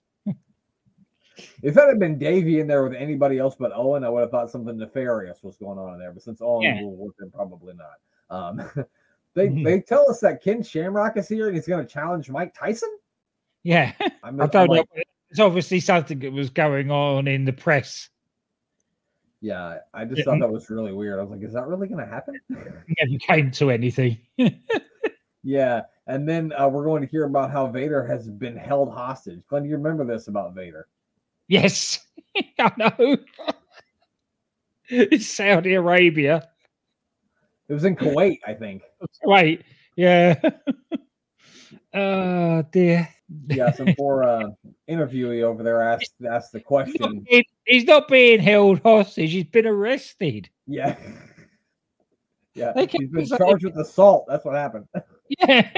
If 1.61 1.75
that 1.75 1.87
had 1.87 1.99
been 1.99 2.17
Davey 2.17 2.59
in 2.59 2.67
there 2.67 2.83
with 2.83 2.93
anybody 2.93 3.37
else 3.37 3.55
but 3.59 3.71
Owen, 3.75 4.03
I 4.03 4.09
would 4.09 4.21
have 4.21 4.31
thought 4.31 4.49
something 4.49 4.75
nefarious 4.77 5.43
was 5.43 5.55
going 5.57 5.77
on 5.77 5.93
in 5.93 5.99
there. 5.99 6.11
But 6.11 6.23
since 6.23 6.41
Owen 6.41 6.63
Yeah. 6.63 6.81
work, 6.83 7.13
then 7.19 7.29
probably 7.29 7.75
not. 7.75 7.99
Um, 8.29 8.85
they 9.37 9.49
Mhm. 9.49 9.63
they 9.63 9.79
tell 9.81 10.09
us 10.09 10.19
that 10.21 10.41
Ken 10.43 10.63
Shamrock 10.63 11.15
is 11.15 11.27
here 11.29 11.45
and 11.47 11.55
he's 11.55 11.67
going 11.67 11.85
to 11.85 11.91
challenge 11.93 12.29
Mike 12.29 12.53
Tyson. 12.55 12.89
Yeah. 13.63 13.93
I, 14.23 14.31
mean, 14.31 14.41
I 14.41 14.43
I'm 14.45 14.49
don't 14.49 14.67
know. 14.67 14.73
like, 14.77 15.07
It's 15.29 15.39
obviously 15.39 15.79
something 15.79 16.17
that 16.19 16.31
was 16.31 16.49
going 16.49 16.89
on 16.89 17.27
in 17.27 17.45
the 17.45 17.53
press. 17.53 18.09
Yeah, 19.39 19.77
I 19.93 20.05
just 20.05 20.17
Yeah. 20.19 20.23
thought 20.25 20.39
that 20.39 20.49
was 20.51 20.69
really 20.71 20.91
weird. 20.93 21.19
I 21.19 21.21
was 21.21 21.29
like, 21.31 21.43
is 21.43 21.53
that 21.53 21.67
really 21.67 21.87
going 21.87 22.03
to 22.03 22.11
happen? 22.11 22.39
Never 22.49 23.19
came 23.19 23.51
to 23.51 23.69
anything. 23.69 24.17
yeah, 25.43 25.83
and 26.07 26.27
then 26.27 26.51
uh, 26.57 26.67
we're 26.67 26.85
going 26.85 27.03
to 27.03 27.07
hear 27.07 27.25
about 27.25 27.51
how 27.51 27.67
Vader 27.67 28.03
has 28.03 28.27
been 28.29 28.55
held 28.57 28.91
hostage. 28.91 29.41
Glenn, 29.47 29.63
do 29.63 29.69
you 29.69 29.75
remember 29.77 30.03
this 30.03 30.27
about 30.27 30.55
Vader? 30.55 30.87
yes, 31.47 32.07
I 32.59 32.71
know. 32.77 33.17
it's 34.89 35.27
Saudi 35.27 35.75
Arabia. 35.75 36.49
It 37.69 37.73
was 37.73 37.83
in 37.85 37.95
Kuwait, 37.95 38.39
I 38.47 38.53
think. 38.53 38.81
Wait, 39.23 39.63
yeah. 39.95 40.39
oh 41.93 42.63
dear. 42.71 43.09
Yeah, 43.49 43.71
some 43.71 43.93
poor 43.97 44.23
uh, 44.23 44.49
interviewee 44.89 45.43
over 45.43 45.61
there 45.63 45.81
asked 45.81 46.13
asked 46.29 46.53
the 46.53 46.59
He's 46.59 46.63
not, 46.63 46.67
question. 46.67 47.25
being, 47.29 47.43
he's 47.65 47.83
not 47.83 48.07
being 48.07 48.39
held 48.39 48.79
hostage. 48.83 49.31
He's 49.31 49.43
been 49.45 49.67
arrested. 49.67 50.49
Yeah. 50.65 50.95
Yeah, 52.55 52.73
They 52.73 52.87
he's 52.87 53.11
been 53.11 53.27
charged 53.27 53.65
with 53.65 53.77
assault. 53.77 54.25
That's 54.27 54.43
what 54.43 54.55
happened. 54.55 54.87
Yeah. 55.47 55.69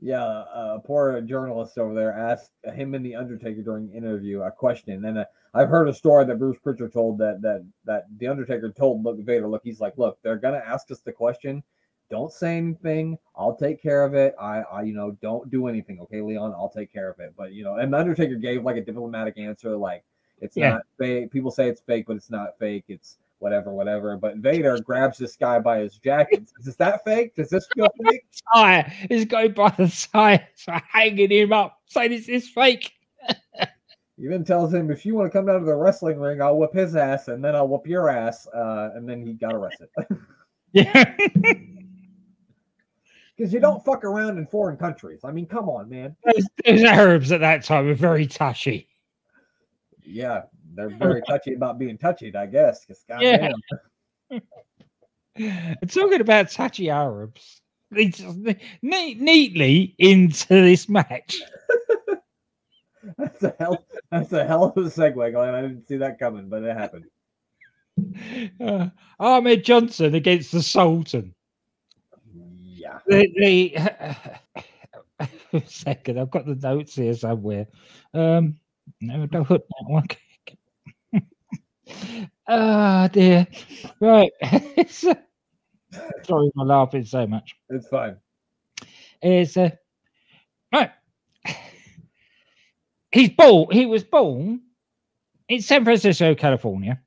Yeah, 0.00 0.24
uh, 0.24 0.76
a 0.76 0.80
poor 0.80 1.20
journalist 1.20 1.76
over 1.76 1.94
there 1.94 2.12
asked 2.12 2.52
him 2.72 2.94
and 2.94 3.04
the 3.04 3.14
Undertaker 3.14 3.62
during 3.62 3.88
the 3.88 3.94
interview 3.94 4.40
a 4.40 4.50
question, 4.50 5.04
and 5.04 5.18
uh, 5.18 5.24
I've 5.52 5.68
heard 5.68 5.88
a 5.88 5.94
story 5.94 6.24
that 6.24 6.38
Bruce 6.38 6.58
Pritchard 6.58 6.92
told 6.92 7.18
that 7.18 7.42
that 7.42 7.66
that 7.84 8.06
the 8.18 8.28
Undertaker 8.28 8.70
told 8.70 9.04
look 9.04 9.18
Vader, 9.20 9.48
look, 9.48 9.62
he's 9.62 9.80
like, 9.80 9.98
look, 9.98 10.18
they're 10.22 10.36
gonna 10.38 10.62
ask 10.64 10.90
us 10.90 11.00
the 11.00 11.12
question. 11.12 11.62
Don't 12.10 12.32
say 12.32 12.56
anything. 12.56 13.18
I'll 13.36 13.54
take 13.54 13.80
care 13.80 14.02
of 14.02 14.14
it. 14.14 14.34
I, 14.40 14.62
I, 14.62 14.82
you 14.82 14.94
know, 14.94 15.12
don't 15.22 15.48
do 15.48 15.68
anything. 15.68 16.00
Okay, 16.00 16.20
Leon, 16.20 16.52
I'll 16.56 16.72
take 16.74 16.92
care 16.92 17.08
of 17.08 17.20
it. 17.20 17.34
But 17.36 17.52
you 17.52 17.62
know, 17.62 17.76
and 17.76 17.92
the 17.92 17.98
Undertaker 17.98 18.36
gave 18.36 18.64
like 18.64 18.76
a 18.76 18.80
diplomatic 18.84 19.38
answer, 19.38 19.76
like 19.76 20.02
it's 20.40 20.56
Yeah. 20.56 20.70
not 20.70 20.82
fake. 20.98 21.30
People 21.30 21.50
say 21.50 21.68
it's 21.68 21.82
fake, 21.82 22.06
but 22.06 22.16
it's 22.16 22.30
not 22.30 22.58
fake. 22.58 22.84
It's 22.88 23.18
whatever, 23.40 23.72
whatever. 23.72 24.16
But 24.16 24.36
Vader 24.36 24.78
grabs 24.78 25.18
this 25.18 25.36
guy 25.36 25.58
by 25.58 25.80
his 25.80 25.98
jacket. 25.98 26.48
Is 26.64 26.76
that 26.76 27.04
fake? 27.04 27.34
Does 27.34 27.50
this 27.50 27.66
feel 27.74 27.88
fake? 28.08 28.24
Tire 28.54 28.92
is 29.10 29.24
going 29.24 29.52
by 29.52 29.74
the 29.76 29.88
side, 29.88 30.46
so 30.54 30.72
hanging 30.88 31.30
him 31.30 31.52
up, 31.52 31.80
saying 31.86 32.12
this 32.12 32.28
is 32.28 32.48
fake. 32.48 32.92
He 34.20 34.26
then 34.26 34.44
tells 34.44 34.72
him, 34.72 34.90
if 34.90 35.06
you 35.06 35.14
want 35.14 35.32
to 35.32 35.38
come 35.38 35.46
down 35.46 35.60
to 35.60 35.64
the 35.64 35.74
wrestling 35.74 36.20
ring, 36.20 36.42
I'll 36.42 36.58
whip 36.58 36.74
his 36.74 36.94
ass 36.94 37.28
and 37.28 37.42
then 37.42 37.56
I'll 37.56 37.68
whip 37.68 37.86
your 37.86 38.10
ass. 38.10 38.46
Uh, 38.48 38.90
and 38.94 39.08
then 39.08 39.26
he 39.26 39.32
got 39.32 39.54
arrested. 39.54 39.88
Yeah. 40.72 41.16
Because 43.36 43.52
you 43.52 43.58
don't 43.58 43.84
fuck 43.84 44.04
around 44.04 44.38
in 44.38 44.46
foreign 44.46 44.76
countries. 44.76 45.22
I 45.24 45.32
mean, 45.32 45.46
come 45.46 45.68
on, 45.68 45.88
man. 45.88 46.14
those, 46.24 46.46
those 46.64 46.82
Arabs 46.84 47.32
at 47.32 47.40
that 47.40 47.64
time 47.64 47.86
were 47.86 47.94
very 47.94 48.28
touchy. 48.28 48.88
Yeah, 50.04 50.42
they're 50.74 50.88
very 50.98 51.22
touchy 51.28 51.54
about 51.54 51.78
being 51.78 51.98
touchy, 51.98 52.34
I 52.34 52.46
guess. 52.46 52.86
Yeah. 53.20 53.52
goddamn. 54.30 54.42
Talking 55.88 56.20
about 56.20 56.50
touchy 56.50 56.90
Arabs, 56.90 57.62
they 57.90 58.06
just 58.06 58.36
ne- 58.82 59.14
neatly 59.14 59.94
into 59.98 60.48
this 60.48 60.88
match. 60.88 61.36
That's 63.16 63.42
a 63.42 63.54
hell. 63.58 63.84
That's 64.10 64.32
a 64.32 64.46
hell 64.46 64.64
of 64.64 64.76
a 64.76 64.88
segue, 64.88 65.32
Glenn. 65.32 65.54
I 65.54 65.62
didn't 65.62 65.86
see 65.86 65.96
that 65.96 66.18
coming, 66.18 66.48
but 66.48 66.62
it 66.62 66.76
happened. 66.76 67.06
Uh, 68.60 68.88
Ahmed 69.18 69.64
Johnson 69.64 70.14
against 70.14 70.52
the 70.52 70.62
Sultan. 70.62 71.34
Yeah. 72.34 72.98
The, 73.06 73.72
the 75.52 75.62
second, 75.66 76.18
I've 76.18 76.30
got 76.30 76.46
the 76.46 76.54
notes 76.56 76.94
here 76.94 77.14
somewhere. 77.14 77.66
Um, 78.14 78.56
no, 79.00 79.26
don't 79.26 79.44
put 79.44 79.66
that 79.66 79.84
one. 79.90 80.06
Ah, 82.48 83.08
dear. 83.12 83.46
Right. 84.00 84.32
Sorry 84.90 86.50
for 86.54 86.64
laughing 86.64 87.04
so 87.04 87.26
much. 87.26 87.54
It's 87.68 87.88
fine. 87.88 88.16
It's 89.22 89.56
uh, 89.56 89.70
right. 90.72 90.90
He's 93.12 93.30
born. 93.30 93.68
He 93.72 93.86
was 93.86 94.04
born 94.04 94.60
in 95.48 95.60
San 95.62 95.84
Francisco, 95.84 96.34
California, 96.34 97.00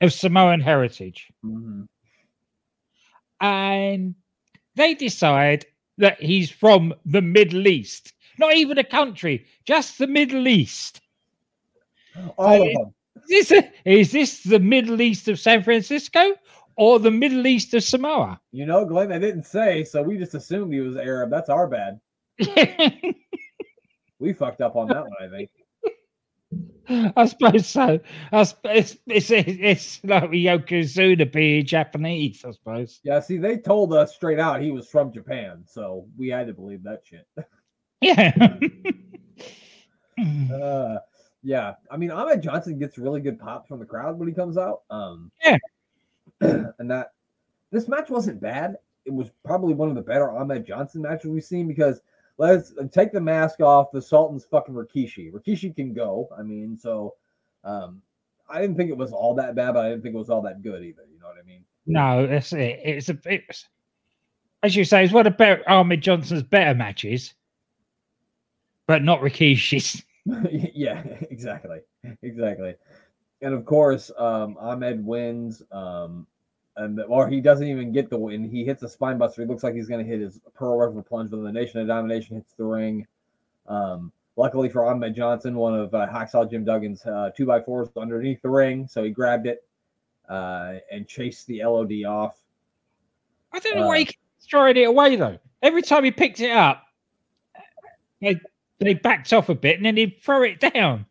of 0.00 0.12
Samoan 0.12 0.60
heritage. 0.60 1.28
Mhm. 1.44 1.88
and 3.40 4.14
they 4.76 4.94
decide 4.94 5.64
that 5.98 6.20
he's 6.22 6.50
from 6.50 6.94
the 7.06 7.22
Middle 7.22 7.66
East, 7.66 8.12
not 8.38 8.54
even 8.54 8.78
a 8.78 8.84
country, 8.84 9.46
just 9.66 9.98
the 9.98 10.06
Middle 10.06 10.46
East. 10.48 11.00
All 12.36 12.62
of 12.62 12.72
them. 12.74 12.94
Is 13.28 13.48
this, 13.48 13.64
is 13.84 14.12
this 14.12 14.42
the 14.42 14.58
Middle 14.58 15.00
East 15.00 15.28
of 15.28 15.38
San 15.38 15.62
Francisco 15.62 16.34
or 16.76 16.98
the 16.98 17.10
Middle 17.10 17.46
East 17.46 17.74
of 17.74 17.82
Samoa? 17.82 18.40
You 18.52 18.66
know, 18.66 18.84
Glenn, 18.84 19.08
they 19.08 19.18
didn't 19.18 19.46
say, 19.46 19.84
so 19.84 20.02
we 20.02 20.18
just 20.18 20.34
assumed 20.34 20.72
he 20.72 20.80
was 20.80 20.96
Arab. 20.96 21.30
That's 21.30 21.50
our 21.50 21.66
bad. 21.68 22.00
We 24.20 24.34
fucked 24.34 24.60
up 24.60 24.76
on 24.76 24.88
that 24.88 25.02
one, 25.02 25.12
I 25.22 25.28
think. 25.28 25.50
I 27.16 27.24
suppose 27.24 27.66
so. 27.66 27.98
I 28.32 28.42
suppose 28.42 28.98
it's, 29.06 29.30
it's, 29.30 29.30
it's 29.30 30.04
like 30.04 30.24
Yokozuna 30.24 31.32
being 31.32 31.64
Japanese, 31.64 32.44
I 32.44 32.50
suppose. 32.50 33.00
Yeah, 33.02 33.20
see, 33.20 33.38
they 33.38 33.56
told 33.56 33.94
us 33.94 34.14
straight 34.14 34.38
out 34.38 34.60
he 34.60 34.72
was 34.72 34.88
from 34.88 35.10
Japan, 35.10 35.64
so 35.66 36.06
we 36.18 36.28
had 36.28 36.48
to 36.48 36.52
believe 36.52 36.82
that 36.84 37.02
shit. 37.04 37.26
Yeah. 38.00 38.32
Uh, 40.52 40.98
yeah, 41.42 41.74
I 41.90 41.96
mean, 41.96 42.10
Ahmed 42.10 42.42
Johnson 42.42 42.78
gets 42.78 42.98
really 42.98 43.20
good 43.20 43.38
pops 43.38 43.68
from 43.68 43.78
the 43.78 43.86
crowd 43.86 44.18
when 44.18 44.28
he 44.28 44.34
comes 44.34 44.56
out. 44.56 44.82
Um, 44.90 45.30
Yeah. 45.44 45.56
and 46.40 46.90
that 46.90 47.12
this 47.70 47.88
match 47.88 48.10
wasn't 48.10 48.40
bad. 48.40 48.76
It 49.04 49.12
was 49.12 49.30
probably 49.44 49.74
one 49.74 49.88
of 49.88 49.94
the 49.94 50.02
better 50.02 50.30
Ahmed 50.30 50.66
Johnson 50.66 51.02
matches 51.02 51.30
we've 51.30 51.44
seen 51.44 51.66
because 51.66 52.00
let's 52.38 52.72
take 52.92 53.12
the 53.12 53.20
mask 53.20 53.60
off. 53.60 53.90
The 53.92 54.00
Sultan's 54.00 54.44
fucking 54.44 54.74
Rikishi. 54.74 55.32
Rikishi 55.32 55.74
can 55.74 55.92
go. 55.92 56.28
I 56.36 56.42
mean, 56.42 56.76
so 56.76 57.14
um, 57.64 58.02
I 58.48 58.60
didn't 58.60 58.76
think 58.76 58.90
it 58.90 58.96
was 58.96 59.12
all 59.12 59.34
that 59.34 59.54
bad, 59.54 59.74
but 59.74 59.84
I 59.84 59.90
didn't 59.90 60.02
think 60.02 60.14
it 60.14 60.18
was 60.18 60.30
all 60.30 60.42
that 60.42 60.62
good 60.62 60.82
either. 60.82 61.02
You 61.12 61.18
know 61.20 61.26
what 61.26 61.36
I 61.42 61.46
mean? 61.46 61.64
No, 61.86 62.26
that's 62.26 62.52
it. 62.52 62.80
It's 62.84 63.08
a 63.08 63.18
it's 63.24 63.66
as 64.62 64.76
you 64.76 64.84
say, 64.84 65.04
it's 65.04 65.12
one 65.12 65.26
of 65.26 65.36
better 65.36 65.68
Ahmed 65.68 66.02
Johnson's 66.02 66.42
better 66.42 66.74
matches, 66.74 67.34
but 68.86 69.02
not 69.02 69.20
Rikishi's. 69.20 70.02
yeah, 70.74 71.02
exactly, 71.30 71.80
exactly. 72.22 72.74
And 73.42 73.54
of 73.54 73.64
course, 73.64 74.10
um, 74.18 74.56
Ahmed 74.60 75.04
wins, 75.04 75.62
um, 75.72 76.26
and 76.76 77.00
or 77.08 77.28
he 77.28 77.40
doesn't 77.40 77.66
even 77.66 77.92
get 77.92 78.10
the 78.10 78.18
win. 78.18 78.44
He 78.48 78.64
hits 78.64 78.82
a 78.82 78.88
spine 78.88 79.18
buster. 79.18 79.42
He 79.42 79.48
looks 79.48 79.62
like 79.62 79.74
he's 79.74 79.88
going 79.88 80.04
to 80.04 80.10
hit 80.10 80.20
his 80.20 80.40
Pearl 80.54 80.78
River 80.78 81.02
plunge, 81.02 81.30
but 81.30 81.42
the 81.42 81.52
Nation 81.52 81.80
of 81.80 81.86
Domination 81.86 82.36
hits 82.36 82.52
the 82.54 82.64
ring. 82.64 83.06
Um, 83.66 84.12
luckily 84.36 84.68
for 84.68 84.84
Ahmed 84.86 85.14
Johnson, 85.14 85.54
one 85.56 85.74
of 85.78 85.94
uh, 85.94 86.06
Hacksaw 86.06 86.50
Jim 86.50 86.64
Duggan's 86.64 87.04
uh, 87.06 87.30
two 87.36 87.46
by 87.46 87.60
fours 87.60 87.88
underneath 87.96 88.42
the 88.42 88.50
ring, 88.50 88.86
so 88.86 89.02
he 89.04 89.10
grabbed 89.10 89.46
it 89.46 89.64
uh, 90.28 90.74
and 90.92 91.06
chased 91.08 91.46
the 91.46 91.62
LOD 91.64 92.04
off. 92.04 92.36
I 93.52 93.58
don't 93.58 93.76
know 93.76 93.84
Uh. 93.84 93.88
why 93.88 93.98
he 94.00 94.04
keeps 94.06 94.18
throwing 94.48 94.76
it 94.76 94.84
away 94.84 95.16
though. 95.16 95.38
Every 95.62 95.82
time 95.82 96.04
he 96.04 96.10
picked 96.10 96.40
it 96.40 96.50
up, 96.50 96.84
they 98.20 98.38
they 98.86 98.94
backed 98.94 99.32
off 99.32 99.48
a 99.48 99.54
bit 99.54 99.76
and 99.76 99.86
then 99.86 99.96
he'd 99.96 100.20
throw 100.22 100.42
it 100.42 100.60
down. 100.60 101.06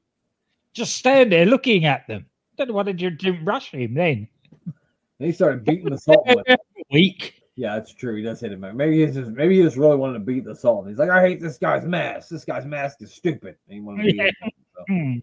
Just 0.73 0.95
stand 0.97 1.31
there 1.31 1.45
looking 1.45 1.85
at 1.85 2.07
them. 2.07 2.25
Don't 2.57 2.67
know 2.67 2.73
why 2.73 2.83
they 2.83 2.93
didn't 2.93 3.45
rush 3.45 3.71
him 3.71 3.93
then. 3.93 4.27
And 4.65 5.27
he 5.27 5.31
started 5.31 5.63
beating 5.63 5.89
the 5.89 6.43
it. 6.47 6.59
Weak. 6.91 7.35
Yeah, 7.55 7.75
that's 7.75 7.93
true. 7.93 8.15
He 8.15 8.23
does 8.23 8.39
hit 8.39 8.53
him. 8.53 8.61
Maybe 8.75 9.05
he's 9.05 9.15
just 9.15 9.31
maybe 9.31 9.57
he 9.57 9.63
just 9.63 9.77
really 9.77 9.97
wanted 9.97 10.13
to 10.13 10.19
beat 10.19 10.45
the 10.45 10.55
Sultan. 10.55 10.89
He's 10.89 10.97
like, 10.97 11.09
I 11.09 11.21
hate 11.21 11.41
this 11.41 11.57
guy's 11.57 11.83
mask. 11.85 12.29
This 12.29 12.45
guy's 12.45 12.65
mask 12.65 13.01
is 13.01 13.13
stupid. 13.13 13.57
And 13.67 13.75
he 13.75 13.81
wanted 13.81 14.05
beat 14.05 14.15
Yeah. 14.17 14.31
So, 14.41 14.83
Hmm. 14.87 15.15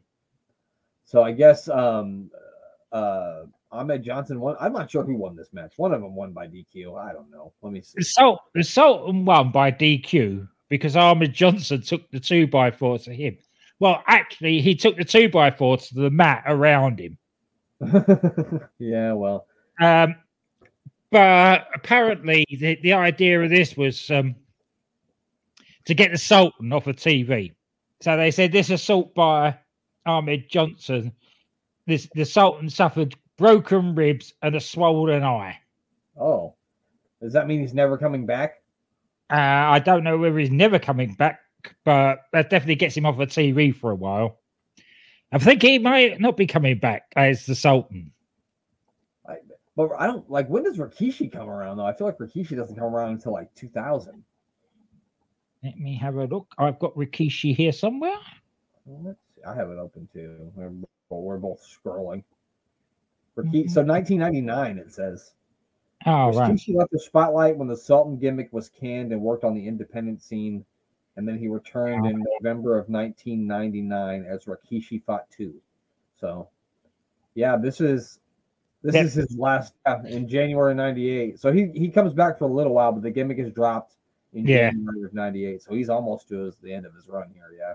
so 1.07 1.23
I 1.23 1.33
guess 1.33 1.69
um 1.69 2.31
uh 2.93 3.45
Ahmed 3.73 4.03
Johnson 4.03 4.39
won. 4.41 4.57
I'm 4.61 4.73
not 4.73 4.91
sure 4.91 5.03
who 5.03 5.17
won 5.17 5.35
this 5.35 5.53
match. 5.53 5.73
One 5.77 5.93
of 5.93 6.01
them 6.01 6.15
won 6.15 6.33
by 6.33 6.47
DQ. 6.47 6.99
I 6.99 7.13
don't 7.13 7.31
know. 7.31 7.53
Let 7.63 7.73
me 7.73 7.81
see. 7.81 8.03
The 8.55 8.63
Sultan 8.63 9.25
won 9.25 9.51
by 9.51 9.73
DQ 9.73 10.47
because 10.69 10.97
Ahmed 10.97 11.33
Johnson 11.33 11.83
took 11.83 12.11
the 12.11 12.21
two 12.21 12.47
by 12.47 12.71
four 12.71 12.99
to 13.01 13.13
him. 13.13 13.37
Well, 13.79 14.03
actually, 14.07 14.61
he 14.61 14.75
took 14.75 14.97
the 14.97 15.05
two 15.05 15.29
by 15.29 15.51
four 15.51 15.77
to 15.77 15.95
the 15.95 16.11
mat 16.11 16.45
around 16.47 16.99
him. 16.99 17.19
yeah, 18.79 19.13
well, 19.13 19.47
Um, 19.81 20.17
but 21.11 21.69
apparently, 21.75 22.45
the, 22.49 22.79
the 22.83 22.95
idea 22.95 23.43
of 23.43 23.51
this 23.51 23.77
was 23.77 24.11
um, 24.11 24.35
to 25.85 25.95
get 25.95 26.11
the 26.11 26.19
Sultan 26.19 26.73
off 26.73 26.87
of 26.87 26.97
TV. 26.97 27.53
So 28.01 28.17
they 28.17 28.31
said 28.31 28.53
this 28.53 28.71
assault 28.71 29.15
by 29.15 29.59
Ahmed 30.05 30.49
Johnson. 30.49 31.13
This 31.87 32.09
the 32.15 32.25
Sultan 32.25 32.69
suffered 32.69 33.15
broken 33.37 33.95
ribs 33.95 34.35
and 34.43 34.57
a 34.57 34.61
swollen 34.61 35.23
eye. 35.23 35.59
oh, 36.19 36.55
does 37.23 37.33
that 37.33 37.47
mean 37.47 37.61
he's 37.61 37.75
never 37.75 37.97
coming 37.97 38.27
back? 38.27 38.63
Uh, 39.31 39.35
I 39.35 39.79
don't 39.81 40.05
know 40.05 40.19
whether 40.19 40.39
he's 40.39 40.51
never 40.51 40.79
coming 40.79 41.15
back, 41.15 41.41
but 41.85 42.21
that 42.33 42.51
definitely 42.51 42.77
gets 42.77 42.97
him 42.97 43.07
off 43.07 43.19
of 43.19 43.29
TV 43.29 43.75
for 43.75 43.91
a 43.91 43.97
while. 43.97 44.39
I 45.33 45.39
think 45.39 45.63
he 45.63 45.79
might 45.79 46.21
not 46.21 46.37
be 46.37 46.47
coming 46.47 46.79
back 46.79 47.13
as 47.17 47.47
the 47.47 47.55
Sultan. 47.55 48.13
But 49.77 49.91
I 49.99 50.07
don't 50.07 50.29
like 50.31 50.49
when 50.49 50.65
does 50.65 50.79
Rikishi 50.79 51.31
come 51.31 51.51
around 51.51 51.77
though? 51.77 51.85
I 51.85 51.93
feel 51.93 52.07
like 52.07 52.17
Rikishi 52.17 52.57
doesn't 52.57 52.77
come 52.77 52.95
around 52.95 53.13
until 53.13 53.33
like 53.33 53.55
2000. 53.55 54.25
Let 55.63 55.79
me 55.79 55.95
have 55.97 56.17
a 56.17 56.25
look. 56.25 56.47
I've 56.57 56.79
got 56.79 56.95
Rikishi 56.95 57.55
here 57.55 57.73
somewhere. 57.73 58.17
Let's 58.87 59.19
see. 59.35 59.43
I 59.45 59.55
have 59.55 59.69
it 59.69 59.79
open 59.79 60.09
too. 60.13 60.51
We're, 60.55 60.73
we're 61.11 61.37
both 61.37 61.61
scrolling. 61.63 62.25
Rikishi, 63.37 63.71
so 63.71 63.83
1999 63.83 64.79
it 64.79 64.93
says. 64.93 65.35
Oh, 66.07 66.33
right. 66.33 66.53
Rikishi 66.53 66.75
left 66.77 66.93
the 66.93 67.01
spotlight 67.01 67.57
when 67.57 67.67
the 67.69 67.77
Sultan 67.77 68.17
gimmick 68.17 68.53
was 68.53 68.69
canned 68.69 69.13
and 69.13 69.21
worked 69.21 69.43
on 69.45 69.55
the 69.55 69.67
independent 69.67 70.23
scene, 70.23 70.65
and 71.17 71.27
then 71.27 71.37
he 71.37 71.49
returned 71.49 72.07
in 72.07 72.25
November 72.41 72.79
of 72.79 72.89
1999 72.89 74.25
as 74.25 74.45
Rikishi 74.45 75.03
Phatu. 75.05 75.53
So, 76.21 76.49
yeah, 77.35 77.57
this 77.57 77.81
is 77.81 78.21
This 78.83 78.95
is 78.95 79.15
his 79.15 79.37
last 79.37 79.75
uh, 79.85 79.99
in 80.07 80.29
January 80.29 80.75
'98. 80.75 81.41
So 81.41 81.53
he 81.53 81.71
he 81.75 81.89
comes 81.89 82.13
back 82.13 82.39
for 82.39 82.45
a 82.45 82.53
little 82.53 82.73
while, 82.75 82.93
but 82.93 83.03
the 83.03 83.11
gimmick 83.11 83.39
is 83.39 83.51
dropped 83.53 83.95
in 84.33 84.47
Yeah. 84.47 84.71
January 84.71 85.03
of 85.03 85.13
'98. 85.13 85.61
So 85.63 85.75
he's 85.75 85.89
almost 85.89 86.29
to 86.29 86.45
his, 86.45 86.57
the 86.63 86.73
end 86.73 86.87
of 86.87 86.95
his 86.95 87.09
run 87.09 87.29
here. 87.35 87.51
Yeah. 87.59 87.75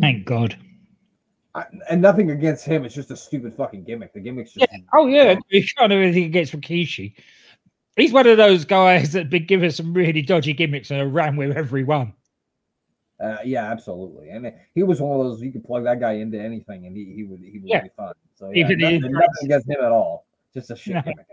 Thank 0.00 0.24
God. 0.24 0.56
I, 1.54 1.64
and 1.90 2.00
nothing 2.00 2.30
against 2.30 2.64
him. 2.64 2.84
It's 2.84 2.94
just 2.94 3.10
a 3.10 3.16
stupid 3.16 3.54
fucking 3.54 3.84
gimmick. 3.84 4.12
The 4.12 4.20
gimmick's 4.20 4.52
just 4.52 4.70
Oh 4.94 5.06
yeah, 5.06 5.36
you 5.48 5.64
can't 5.76 5.90
do 5.90 6.00
anything 6.00 6.24
against 6.24 6.52
Rikishi. 6.52 7.14
He's 7.96 8.12
one 8.12 8.26
of 8.26 8.36
those 8.36 8.64
guys 8.64 9.12
that 9.12 9.30
been 9.30 9.46
given 9.46 9.70
some 9.72 9.92
really 9.92 10.22
dodgy 10.22 10.52
gimmicks 10.52 10.90
and 10.90 11.12
ran 11.12 11.36
with 11.36 11.56
everyone. 11.56 12.14
Uh, 13.18 13.36
yeah, 13.44 13.70
absolutely. 13.70 14.30
And 14.30 14.50
he 14.74 14.82
was 14.82 15.00
one 15.00 15.20
of 15.20 15.26
those 15.26 15.42
you 15.42 15.52
could 15.52 15.64
plug 15.64 15.84
that 15.84 16.00
guy 16.00 16.12
into 16.12 16.40
anything, 16.40 16.86
and 16.86 16.96
he, 16.96 17.12
he 17.16 17.24
would 17.24 17.40
he 17.40 17.58
would 17.58 17.68
Yeah. 17.68 17.82
be 17.82 17.90
fun. 17.96 18.14
So 18.36 18.50
yeah, 18.54 18.68
nothing, 18.68 18.80
in- 19.04 19.12
nothing 19.12 19.26
against 19.44 19.68
him 19.68 19.76
at 19.82 19.92
all. 19.92 20.26
Just 20.54 20.70
a 20.70 20.76
shit 20.76 20.94
No. 20.94 21.02
gimmick. 21.02 21.26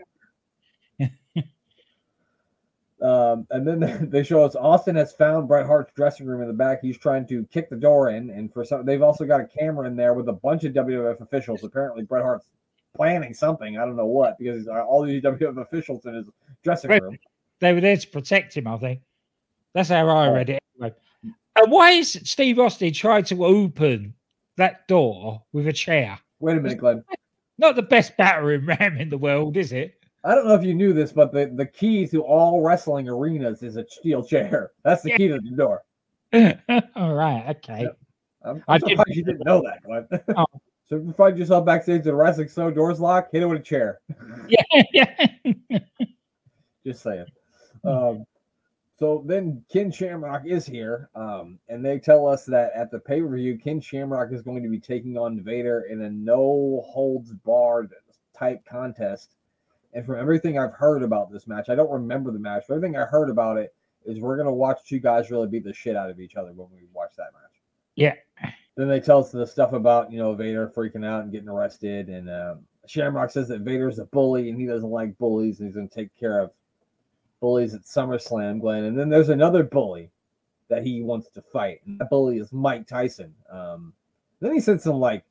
Um, 3.02 3.46
and 3.52 3.68
then 3.68 4.10
they 4.10 4.24
show 4.24 4.44
us 4.44 4.56
Austin 4.56 4.96
has 4.96 5.14
found 5.14 5.48
Bret 5.48 5.66
Hart's 5.66 5.94
dressing 5.96 6.26
room 6.26 6.42
in 6.42 6.48
the 6.48 6.54
back. 6.54 6.82
He's 6.82 6.98
trying 6.98 7.28
to 7.28 7.46
kick 7.46 7.70
the 7.70 7.76
door 7.76 8.10
in, 8.10 8.30
and 8.30 8.52
for 8.52 8.64
some, 8.64 8.86
they've 8.86 9.02
also 9.02 9.26
got 9.26 9.40
a 9.40 9.46
camera 9.46 9.88
in 9.88 9.96
there 9.96 10.14
with 10.14 10.30
a 10.30 10.34
bunch 10.34 10.64
of 10.64 10.74
WWF 10.74 11.22
officials. 11.22 11.64
Apparently, 11.64 12.04
Bret 12.04 12.24
Hart's 12.24 12.48
planning 12.96 13.34
something. 13.34 13.78
I 13.78 13.86
don't 13.86 13.96
know 13.96 14.06
what 14.06 14.38
because 14.38 14.60
he's 14.60 14.68
all 14.68 15.04
these 15.04 15.22
WWF 15.22 15.62
officials 15.62 16.06
in 16.06 16.16
his 16.16 16.30
dressing 16.64 16.92
room. 16.92 17.18
They 17.60 17.74
were 17.74 17.82
there 17.82 17.98
to 17.98 18.08
protect 18.08 18.56
him, 18.56 18.68
I 18.68 18.78
think. 18.78 19.02
That's 19.74 19.90
how 19.90 20.08
I 20.08 20.30
read 20.30 20.50
it 20.50 20.60
anyway. 20.80 20.96
And 21.56 21.72
why 21.72 21.92
is 21.92 22.20
Steve 22.24 22.60
Austin 22.60 22.94
trying 22.94 23.24
to 23.26 23.46
open 23.46 24.14
that 24.58 24.88
door 24.88 25.44
with 25.54 25.68
a 25.68 25.74
chair? 25.74 26.20
Wait 26.40 26.58
a 26.58 26.62
minute, 26.62 26.78
Glenn. 26.78 27.04
Not 27.58 27.76
the 27.76 27.82
best 27.82 28.16
battering 28.18 28.66
ram 28.80 28.98
in 28.98 29.10
the 29.10 29.18
world, 29.18 29.58
is 29.58 29.72
it? 29.72 29.97
I 30.24 30.36
don't 30.36 30.48
know 30.48 30.56
if 30.56 30.64
you 30.64 30.74
knew 30.74 30.94
this, 30.94 31.12
but 31.12 31.32
the, 31.32 31.52
the 31.54 31.66
key 31.66 32.08
to 32.08 32.22
all 32.24 32.62
wrestling 32.62 33.08
arenas 33.08 33.64
is 33.64 33.78
a 33.78 33.86
steel 33.88 34.24
chair. 34.24 34.72
That's 34.84 35.04
the 35.04 35.12
key 35.12 35.28
to 35.30 35.40
the 35.40 35.52
door. 35.56 35.84
All 36.96 37.14
right, 37.14 37.46
okay. 37.58 37.84
Yep. 37.84 37.98
I'm, 38.44 38.64
I'm 38.68 38.80
didn't- 38.80 38.98
surprised 38.98 39.16
you 39.18 39.24
didn't 39.24 39.46
know 39.46 39.62
that, 39.64 39.84
Glenn. 39.84 40.08
Oh. 40.38 40.46
so 40.88 40.98
if 40.98 41.04
you 41.06 41.14
find 41.14 41.38
yourself 41.38 41.66
backstage 41.66 42.02
at 42.02 42.08
a 42.08 42.16
wrestling 42.16 42.50
show, 42.50 42.70
doors 42.72 43.00
locked, 43.00 43.32
hit 43.32 43.44
it 43.44 43.46
with 43.46 43.62
a 43.62 43.64
chair. 43.64 44.00
Yeah, 44.50 44.84
yeah. 44.94 45.80
Just 46.86 47.04
saying. 47.04 47.26
Um, 47.84 48.26
so 48.98 49.24
then 49.26 49.64
Ken 49.72 49.92
Shamrock 49.92 50.46
is 50.46 50.66
here, 50.66 51.10
um, 51.16 51.60
and 51.70 51.86
they 51.86 52.00
tell 52.00 52.26
us 52.26 52.46
that 52.46 52.72
at 52.76 52.90
the 52.92 53.00
pay 53.00 53.22
per 53.22 53.36
view, 53.36 53.58
Ken 53.58 53.80
Shamrock 53.80 54.32
is 54.32 54.42
going 54.42 54.64
to 54.64 54.70
be 54.70 54.80
taking 54.80 55.18
on 55.18 55.42
Vader 55.42 55.82
in 55.90 56.02
a 56.02 56.10
no 56.10 56.84
holds 56.88 57.32
barred 57.34 57.92
type 58.38 58.64
contest. 58.66 59.36
And 59.94 60.06
from 60.06 60.20
everything 60.20 60.60
I've 60.60 60.74
heard 60.74 61.02
about 61.02 61.32
this 61.32 61.48
match, 61.48 61.70
I 61.70 61.76
don't 61.76 61.92
remember 61.92 62.32
the 62.32 62.40
match, 62.40 62.66
but 62.68 62.76
everything 62.76 62.98
I 62.98 63.06
heard 63.06 63.30
about 63.30 63.58
it 63.58 63.74
is 64.06 64.20
we're 64.20 64.36
going 64.36 64.48
to 64.48 64.54
watch 64.54 64.80
two 64.86 65.00
guys 65.00 65.32
really 65.32 65.48
beat 65.48 65.64
the 65.64 65.74
shit 65.74 65.96
out 65.96 66.10
of 66.10 66.20
each 66.20 66.36
other 66.36 66.52
when 66.54 66.68
we 66.72 66.88
watch 66.94 67.12
that 67.18 67.34
match. 67.34 67.62
Yeah. 67.96 68.14
Then 68.76 68.88
they 68.88 69.00
tell 69.00 69.20
us 69.20 69.32
the 69.32 69.46
stuff 69.46 69.74
about 69.74 70.12
you 70.12 70.20
know 70.20 70.36
Vader 70.36 70.72
freaking 70.74 71.06
out 71.06 71.24
and 71.24 71.32
getting 71.32 71.50
arrested, 71.50 72.10
and 72.10 72.30
um, 72.30 72.60
Shamrock 72.86 73.32
says 73.32 73.48
that 73.48 73.62
Vader's 73.62 73.98
a 73.98 74.06
bully 74.06 74.50
and 74.50 74.60
he 74.60 74.68
doesn't 74.68 74.90
like 74.90 75.18
bullies, 75.18 75.60
and 75.60 75.68
he's 75.68 75.76
going 75.76 75.90
to 75.90 75.96
take 75.96 76.16
care 76.16 76.40
of 76.40 76.52
bullies 77.40 77.74
at 77.74 77.82
SummerSlam, 77.84 78.62
Glenn. 78.62 78.86
And 78.86 78.98
then 78.98 79.10
there's 79.10 79.30
another 79.30 79.64
bully 79.64 80.12
that 80.70 80.84
he 80.84 81.02
wants 81.02 81.30
to 81.30 81.42
fight, 81.42 81.82
and 81.86 82.00
that 82.00 82.10
bully 82.10 82.38
is 82.38 82.54
Mike 82.54 82.88
Tyson. 82.88 83.34
Um, 83.52 83.94
then 84.40 84.54
he 84.54 84.60
said 84.60 84.80
some 84.80 85.00
like, 85.00 85.24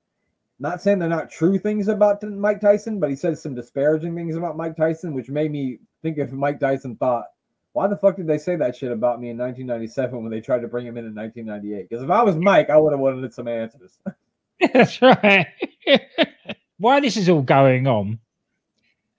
not 0.58 0.80
saying 0.80 0.98
they're 0.98 1.08
not 1.08 1.30
true 1.30 1.58
things 1.58 1.88
about 1.88 2.22
Mike 2.22 2.60
Tyson, 2.60 2.98
but 2.98 3.10
he 3.10 3.16
said 3.16 3.38
some 3.38 3.54
disparaging 3.54 4.14
things 4.14 4.36
about 4.36 4.56
Mike 4.56 4.76
Tyson, 4.76 5.12
which 5.12 5.28
made 5.28 5.50
me 5.50 5.78
think 6.02 6.18
if 6.18 6.32
Mike 6.32 6.60
Tyson 6.60 6.96
thought, 6.96 7.26
why 7.72 7.86
the 7.86 7.96
fuck 7.96 8.16
did 8.16 8.26
they 8.26 8.38
say 8.38 8.56
that 8.56 8.74
shit 8.74 8.90
about 8.90 9.20
me 9.20 9.28
in 9.28 9.36
1997 9.36 10.22
when 10.22 10.30
they 10.30 10.40
tried 10.40 10.62
to 10.62 10.68
bring 10.68 10.86
him 10.86 10.96
in 10.96 11.04
in 11.04 11.14
1998? 11.14 11.88
Because 11.88 12.02
if 12.02 12.10
I 12.10 12.22
was 12.22 12.36
Mike, 12.36 12.70
I 12.70 12.78
would 12.78 12.92
have 12.92 13.00
wanted 13.00 13.34
some 13.34 13.48
answers. 13.48 13.98
That's 14.72 15.02
right. 15.02 15.46
Why 16.78 17.00
this 17.00 17.16
is 17.16 17.28
all 17.28 17.42
going 17.42 17.86
on? 17.86 18.18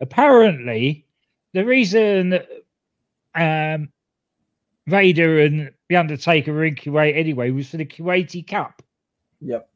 Apparently, 0.01 1.05
the 1.53 1.65
reason 1.65 2.29
that, 2.31 2.47
um, 3.35 3.89
Vader 4.87 5.41
and 5.41 5.71
the 5.89 5.95
Undertaker 5.95 6.53
were 6.53 6.65
in 6.65 6.75
Kuwait 6.75 7.15
anyway 7.15 7.51
was 7.51 7.69
for 7.69 7.77
the 7.77 7.85
Kuwaiti 7.85 8.47
Cup, 8.47 8.81
yep. 9.41 9.69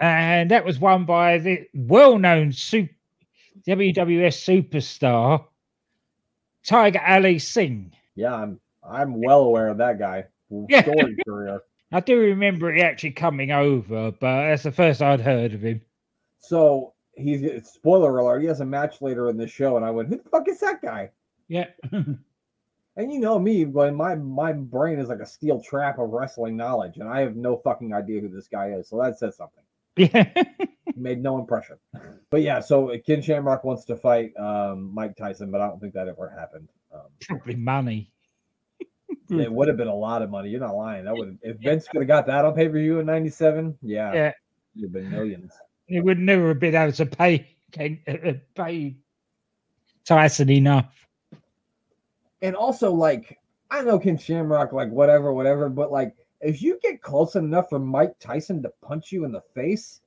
And 0.00 0.50
that 0.50 0.64
was 0.64 0.78
won 0.78 1.04
by 1.04 1.38
the 1.38 1.66
well-known 1.74 2.52
super, 2.52 2.92
WWS 3.68 4.68
superstar 4.68 5.44
Tiger 6.64 7.00
Ali 7.06 7.38
Singh. 7.38 7.92
Yeah, 8.14 8.34
I'm 8.34 8.60
I'm 8.82 9.20
well 9.20 9.42
aware 9.42 9.68
of 9.68 9.78
that 9.78 9.98
guy. 9.98 10.24
Yeah. 10.68 10.82
Story 10.82 11.16
career. 11.26 11.60
I 11.92 12.00
do 12.00 12.18
remember 12.18 12.72
it 12.72 12.80
actually 12.80 13.10
coming 13.10 13.50
over, 13.50 14.12
but 14.12 14.48
that's 14.48 14.62
the 14.62 14.72
first 14.72 15.02
I'd 15.02 15.20
heard 15.20 15.54
of 15.54 15.62
him. 15.62 15.80
So 16.38 16.94
he's 17.16 17.68
spoiler 17.68 18.18
alert. 18.18 18.40
He 18.40 18.46
has 18.46 18.60
a 18.60 18.64
match 18.64 19.02
later 19.02 19.28
in 19.28 19.36
the 19.36 19.46
show, 19.46 19.76
and 19.76 19.84
I 19.84 19.90
went, 19.90 20.08
"Who 20.08 20.16
the 20.16 20.28
fuck 20.30 20.48
is 20.48 20.60
that 20.60 20.82
guy?" 20.82 21.10
Yeah. 21.48 21.66
And 22.96 23.12
you 23.12 23.20
know 23.20 23.38
me, 23.38 23.64
when 23.64 23.94
my 23.94 24.14
my 24.16 24.52
brain 24.52 24.98
is 24.98 25.08
like 25.08 25.20
a 25.20 25.26
steel 25.26 25.62
trap 25.62 25.98
of 25.98 26.10
wrestling 26.10 26.56
knowledge, 26.56 26.98
and 26.98 27.08
I 27.08 27.20
have 27.20 27.34
no 27.36 27.56
fucking 27.56 27.94
idea 27.94 28.20
who 28.20 28.28
this 28.28 28.48
guy 28.48 28.72
is. 28.72 28.88
So 28.88 29.00
that 29.00 29.18
says 29.18 29.36
something. 29.36 29.62
Yeah. 30.00 30.32
Made 30.96 31.22
no 31.22 31.38
impression. 31.38 31.76
But 32.30 32.42
yeah, 32.42 32.60
so 32.60 32.96
Ken 33.06 33.22
Shamrock 33.22 33.64
wants 33.64 33.84
to 33.86 33.96
fight 33.96 34.32
um, 34.38 34.92
Mike 34.94 35.16
Tyson, 35.16 35.50
but 35.50 35.60
I 35.60 35.68
don't 35.68 35.80
think 35.80 35.94
that 35.94 36.08
ever 36.08 36.28
happened. 36.36 36.68
Um, 36.92 37.02
Probably 37.20 37.54
money. 37.56 38.10
it 39.30 39.50
would 39.52 39.68
have 39.68 39.76
been 39.76 39.88
a 39.88 39.94
lot 39.94 40.22
of 40.22 40.30
money. 40.30 40.50
You're 40.50 40.60
not 40.60 40.74
lying. 40.74 41.04
That 41.04 41.16
would 41.16 41.38
if 41.42 41.58
Vince 41.58 41.86
could 41.88 42.00
have 42.00 42.08
got 42.08 42.26
that 42.26 42.44
on 42.44 42.54
pay 42.54 42.68
per 42.68 42.74
view 42.74 42.98
in 42.98 43.06
'97. 43.06 43.78
Yeah, 43.82 44.12
Yeah. 44.12 44.32
it'd 44.76 44.82
have 44.84 44.92
been 44.92 45.10
millions. 45.10 45.52
He 45.86 46.00
would 46.00 46.18
never 46.18 46.48
have 46.48 46.58
been 46.60 46.74
able 46.74 46.92
to 46.92 47.06
pay 47.06 47.56
uh, 47.78 48.32
pay 48.54 48.96
Tyson 50.04 50.50
enough. 50.50 51.06
and 52.42 52.56
also 52.56 52.92
like 52.92 53.38
I 53.70 53.82
know 53.82 53.98
Ken 53.98 54.18
Shamrock, 54.18 54.72
like 54.72 54.90
whatever, 54.90 55.32
whatever, 55.32 55.68
but 55.68 55.92
like 55.92 56.14
if 56.40 56.62
you 56.62 56.78
get 56.82 57.02
close 57.02 57.34
enough 57.36 57.68
for 57.68 57.78
Mike 57.78 58.18
Tyson 58.18 58.62
to 58.62 58.70
punch 58.82 59.12
you 59.12 59.24
in 59.24 59.32
the 59.32 59.42
face, 59.54 60.00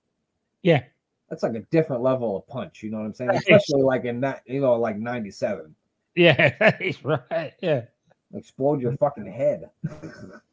Yeah. 0.62 0.84
that's 1.30 1.44
like 1.44 1.56
a 1.56 1.62
different 1.72 2.02
level 2.02 2.38
of 2.38 2.48
punch. 2.48 2.82
You 2.84 2.92
know 2.92 2.98
what 3.00 3.06
I'm 3.06 3.14
saying? 3.14 3.32
Especially 3.32 3.82
like 3.82 4.06
in 4.06 4.20
that, 4.22 4.42
you 4.46 4.62
know, 4.62 4.74
like 4.76 4.98
'97, 4.98 5.76
Yeah, 6.16 6.56
that 6.60 6.82
is 6.82 7.04
right. 7.04 7.54
Yeah. 7.62 7.84
explode 8.34 8.82
your 8.82 8.94
fucking 8.98 9.26
head. 9.32 9.70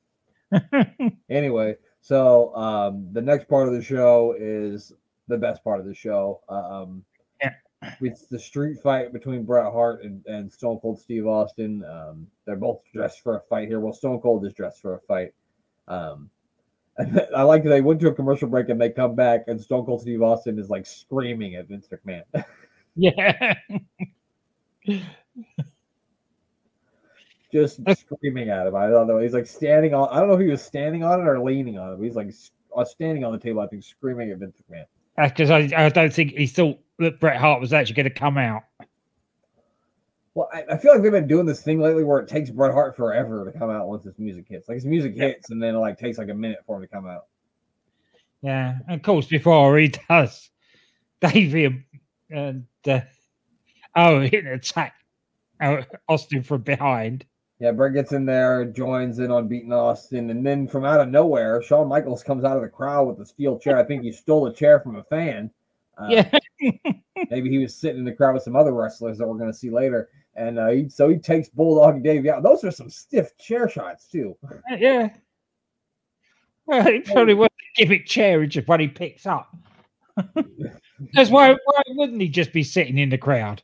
anyway, 1.31 1.77
so 2.01 2.55
um, 2.57 3.09
the 3.13 3.23
next 3.23 3.49
part 3.49 3.69
of 3.69 3.75
the 3.75 3.83
show 3.83 4.35
is 4.39 4.93
the 5.29 5.37
best 5.39 5.63
part 5.63 5.81
of 5.81 5.87
the 5.87 5.95
show. 5.95 6.41
Um, 6.49 7.05
Yeah. 7.41 7.55
It's 8.03 8.27
the 8.27 8.39
street 8.39 8.79
fight 8.83 9.13
between 9.13 9.45
Bret 9.45 9.73
Hart 9.73 10.03
and, 10.03 10.25
and 10.27 10.53
Stone 10.53 10.81
Cold 10.81 11.01
Steve 11.01 11.27
Austin. 11.27 11.83
Um, 11.85 12.27
they're 12.45 12.57
both 12.57 12.81
dressed 12.93 13.23
for 13.23 13.37
a 13.37 13.41
fight 13.49 13.69
here. 13.69 13.81
Well, 13.81 13.93
Stone 13.95 14.21
Cold 14.21 14.45
is 14.45 14.53
dressed 14.53 14.83
for 14.83 14.95
a 14.97 15.01
fight. 15.01 15.33
Um, 15.91 16.31
and 16.97 17.21
I 17.37 17.43
like 17.43 17.65
that 17.65 17.71
they 17.71 17.81
went 17.81 18.01
to 18.01 18.09
a 18.09 18.15
commercial 18.15 18.49
break 18.49 18.69
and 18.69 18.81
they 18.81 18.91
come 18.91 19.15
back 19.15 19.45
and 19.49 19.61
Stone 19.61 19.85
Cold 19.85 20.01
Steve 20.01 20.23
Austin 20.23 20.59
is 20.59 20.71
like 20.71 20.87
screaming 20.87 21.57
at 21.57 21.69
Vince 21.69 21.89
McMahon. 21.89 22.23
yeah. 22.97 23.55
just 27.53 27.81
screaming 27.99 28.49
at 28.51 28.67
him. 28.67 28.77
I 28.77 28.89
don't 28.89 29.07
know. 29.07 29.19
He's 29.19 29.35
like 29.35 29.47
standing 29.47 29.93
on. 29.95 30.09
I 30.11 30.21
don't 30.21 30.29
know 30.29 30.35
if 30.35 30.41
he 30.41 30.47
was 30.47 30.63
standing 30.63 31.03
on 31.03 31.21
it 31.21 31.25
or 31.25 31.41
leaning 31.41 31.79
on 31.79 31.93
it. 31.93 31.97
But 31.97 32.05
he's 32.05 32.17
like 32.17 32.33
uh, 32.77 32.85
standing 32.85 33.25
on 33.25 33.33
the 33.33 33.39
table. 33.39 33.61
I 33.61 33.67
think 33.67 33.83
screaming 33.85 34.31
at 34.31 34.39
Vince 34.39 34.57
McMahon. 34.71 34.85
Because 35.29 35.51
I, 35.51 35.71
I 35.77 35.89
don't 35.91 36.13
think 36.13 36.33
he 36.33 36.47
thought 36.47 36.79
that 36.99 37.21
Bret 37.21 37.37
Hart 37.37 37.61
was 37.61 37.73
actually 37.73 37.97
going 37.97 38.09
to 38.09 38.15
come 38.15 38.39
out. 38.39 38.63
Well, 40.35 40.49
I, 40.53 40.65
I 40.71 40.77
feel 40.79 40.93
like 40.93 41.03
they've 41.03 41.11
been 41.11 41.27
doing 41.27 41.47
this 41.47 41.63
thing 41.63 41.81
lately 41.81 42.05
where 42.05 42.21
it 42.21 42.29
takes 42.29 42.51
Bret 42.51 42.73
Hart 42.73 42.97
forever 42.97 43.45
to 43.51 43.59
come 43.59 43.69
out 43.71 43.89
once 43.89 44.05
his 44.05 44.19
music 44.19 44.47
hits. 44.49 44.69
Like 44.69 44.77
his 44.77 44.87
music 44.87 45.15
Yeah. 45.17 45.29
hits 45.29 45.51
and 45.51 45.61
then 45.63 45.75
it 45.75 45.79
like 45.79 45.99
takes 45.99 46.19
like 46.19 46.29
a 46.29 46.35
minute 46.35 46.61
for 46.67 46.77
him 46.77 46.83
to 46.83 46.89
come 46.89 47.07
out. 47.07 47.27
Yeah. 48.43 48.79
And 48.89 48.97
of 48.97 49.03
course, 49.03 49.27
before 49.27 49.77
he 49.79 49.89
does, 50.09 50.51
Davey 51.21 51.85
and 52.31 52.65
uh, 52.87 53.01
oh, 53.97 54.21
hit 54.21 54.45
an 54.45 54.53
attack 54.53 54.95
uh, 55.61 55.83
Austin 56.09 56.43
from 56.43 56.63
behind. 56.63 57.27
Yeah, 57.59 57.73
Bret 57.73 57.93
gets 57.93 58.13
in 58.13 58.25
there, 58.25 58.65
joins 58.65 59.19
in 59.19 59.31
on 59.31 59.47
beating 59.47 59.71
Austin, 59.73 60.31
and 60.31 60.47
then 60.47 60.67
from 60.67 60.87
out 60.87 61.01
of 61.01 61.09
nowhere, 61.11 61.61
Shawn 61.61 61.89
Michaels 61.89 62.23
comes 62.23 62.43
out 62.43 62.57
of 62.57 62.63
the 62.63 62.69
crowd 62.71 63.07
with 63.09 63.21
a 63.21 63.27
steel 63.27 63.59
chair. 63.59 63.77
I 63.77 63.85
think 63.85 64.03
he 64.03 64.13
stole 64.13 64.47
a 64.47 64.55
chair 64.55 64.81
from 64.81 64.97
a 64.97 65.03
fan. 65.03 65.51
Uh, 65.99 66.07
Yeah. 66.09 66.39
maybe 67.31 67.51
he 67.51 67.59
was 67.59 67.75
sitting 67.75 67.99
in 67.99 68.05
the 68.07 68.13
crowd 68.15 68.33
with 68.33 68.45
some 68.45 68.57
other 68.57 68.73
wrestlers 68.73 69.19
that 69.19 69.29
we're 69.29 69.37
going 69.37 69.53
to 69.53 69.59
see 69.59 69.69
later. 69.69 70.09
And 70.41 70.59
uh, 70.59 70.69
he, 70.69 70.89
so 70.89 71.11
he 71.11 71.19
takes 71.19 71.51
Bulldog 71.51 71.97
and 71.97 72.05
Davey 72.05 72.31
out. 72.31 72.43
Those 72.43 72.65
are 72.65 72.71
some 72.71 72.89
stiff 72.89 73.37
chair 73.37 73.69
shots 73.69 74.07
too. 74.09 74.35
yeah. 74.79 75.11
Well, 76.65 76.83
he 76.91 77.01
probably 77.05 77.35
was 77.35 77.49
a 77.49 77.83
gimmick 77.83 78.07
chair, 78.07 78.43
is 78.43 78.57
what 78.67 78.81
he 78.81 78.89
picks 78.89 79.27
up. 79.27 79.55
Because 80.17 81.31
why, 81.31 81.53
why 81.53 81.83
wouldn't 81.89 82.23
he 82.23 82.29
just 82.29 82.55
be 82.55 82.63
sitting 82.63 82.97
in 82.97 83.11
the 83.11 83.19
crowd? 83.19 83.63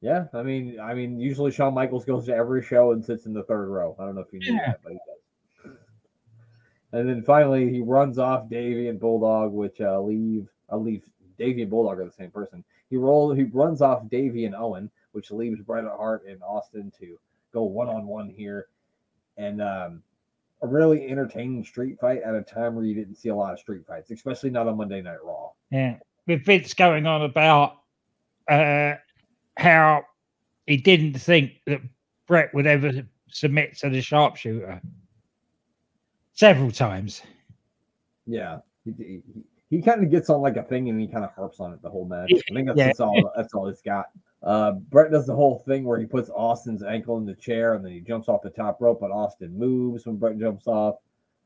Yeah, 0.00 0.26
I 0.32 0.42
mean, 0.42 0.80
I 0.80 0.94
mean, 0.94 1.20
usually 1.20 1.50
Shawn 1.50 1.74
Michaels 1.74 2.06
goes 2.06 2.24
to 2.26 2.34
every 2.34 2.62
show 2.62 2.92
and 2.92 3.04
sits 3.04 3.26
in 3.26 3.34
the 3.34 3.42
third 3.44 3.68
row. 3.68 3.96
I 3.98 4.04
don't 4.06 4.14
know 4.14 4.22
if 4.22 4.32
you 4.32 4.38
knew 4.38 4.52
Yeah. 4.54 4.66
that, 4.68 4.80
but 4.82 4.92
he 4.92 4.98
does. 4.98 5.76
And 6.92 7.08
then 7.08 7.22
finally, 7.22 7.70
he 7.70 7.80
runs 7.80 8.18
off 8.18 8.48
Davey 8.48 8.88
and 8.88 9.00
Bulldog, 9.00 9.52
which 9.52 9.80
uh, 9.80 10.00
leave 10.00 10.48
uh, 10.72 10.76
leave 10.76 11.04
Davey 11.38 11.62
and 11.62 11.70
Bulldog 11.70 11.98
are 12.00 12.04
the 12.04 12.12
same 12.12 12.30
person. 12.30 12.64
He 12.88 12.96
rolls, 12.96 13.36
he 13.36 13.44
runs 13.44 13.82
off 13.82 14.08
Davey 14.08 14.44
and 14.46 14.54
Owen, 14.54 14.90
which 15.14 15.30
leaves 15.30 15.60
Bret 15.60 15.84
Hart 15.84 16.24
and 16.28 16.42
Austin 16.42 16.92
to 17.00 17.18
go 17.52 17.62
one 17.62 17.88
on 17.88 18.06
one 18.06 18.28
here, 18.28 18.68
and 19.36 19.62
um, 19.62 20.02
a 20.62 20.66
really 20.66 21.08
entertaining 21.08 21.64
street 21.64 21.98
fight 22.00 22.22
at 22.22 22.34
a 22.34 22.42
time 22.42 22.74
where 22.74 22.84
you 22.84 22.94
didn't 22.94 23.16
see 23.16 23.28
a 23.28 23.34
lot 23.34 23.52
of 23.52 23.58
street 23.58 23.86
fights, 23.86 24.10
especially 24.10 24.50
not 24.50 24.66
on 24.66 24.76
Monday 24.76 25.02
Night 25.02 25.22
Raw. 25.24 25.50
Yeah. 25.70 25.98
With 26.26 26.44
Vince 26.44 26.72
going 26.72 27.06
on 27.06 27.22
about 27.22 27.82
uh, 28.48 28.94
how 29.58 30.04
he 30.66 30.76
didn't 30.78 31.14
think 31.14 31.60
that 31.66 31.80
Bret 32.26 32.52
would 32.54 32.66
ever 32.66 32.92
submit 33.28 33.76
to 33.78 33.90
the 33.90 34.00
sharpshooter 34.00 34.80
several 36.32 36.70
times. 36.70 37.22
Yeah, 38.26 38.60
he, 38.84 38.94
he, 38.98 39.22
he 39.68 39.82
kind 39.82 40.02
of 40.02 40.10
gets 40.10 40.30
on 40.30 40.40
like 40.40 40.56
a 40.56 40.62
thing 40.62 40.88
and 40.88 40.98
he 40.98 41.06
kind 41.06 41.24
of 41.24 41.34
harps 41.34 41.60
on 41.60 41.74
it 41.74 41.82
the 41.82 41.90
whole 41.90 42.06
match. 42.06 42.30
I 42.32 42.54
think 42.54 42.68
that's, 42.68 42.78
Yeah. 42.78 42.86
that's 42.86 43.00
all. 43.00 43.32
That's 43.36 43.52
all 43.52 43.68
he's 43.68 43.82
got. 43.82 44.06
Uh, 44.44 44.72
Bret 44.72 45.10
does 45.10 45.26
the 45.26 45.34
whole 45.34 45.60
thing 45.60 45.84
where 45.84 45.98
he 45.98 46.04
puts 46.04 46.28
Austin's 46.28 46.82
ankle 46.82 47.16
in 47.16 47.24
the 47.24 47.34
chair 47.34 47.74
and 47.74 47.84
then 47.84 47.92
he 47.92 48.00
jumps 48.00 48.28
off 48.28 48.42
the 48.42 48.50
top 48.50 48.80
rope, 48.80 49.00
but 49.00 49.10
Austin 49.10 49.58
moves 49.58 50.04
when 50.04 50.16
Bret 50.16 50.38
jumps 50.38 50.66
off. 50.66 50.96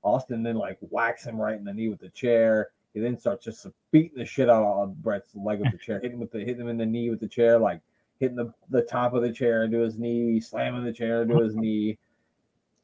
Austin 0.03 0.43
then 0.43 0.57
like 0.57 0.79
whacks 0.81 1.25
him 1.25 1.41
right 1.41 1.57
in 1.57 1.65
the 1.65 1.73
knee 1.73 1.89
with 1.89 2.01
the 2.01 2.09
chair. 2.09 2.71
He 2.95 3.01
then 3.01 3.19
starts 3.19 3.45
just 3.45 3.67
beating 3.93 4.19
the 4.19 4.25
shit 4.25 4.51
out 4.51 4.83
of 4.83 5.01
Bret's 5.03 5.35
leg 5.37 5.61
with 5.61 5.71
the 5.71 5.79
chair, 5.79 6.01
hitting 6.03 6.15
him 6.15 6.21
with 6.21 6.33
the 6.33 6.41
hitting 6.41 6.61
him 6.61 6.69
in 6.69 6.77
the 6.77 6.87
knee 6.87 7.11
with 7.11 7.21
the 7.21 7.29
chair, 7.29 7.59
like 7.59 7.81
hitting 8.19 8.37
the, 8.37 8.53
the 8.71 8.83
top 8.83 9.15
of 9.15 9.23
the 9.23 9.33
chair 9.33 9.65
into 9.65 9.79
his 9.79 9.99
knee, 9.99 10.41
slamming 10.41 10.85
the 10.85 10.93
chair 10.93 11.23
into 11.23 11.39
his 11.39 11.55
knee, 11.57 11.99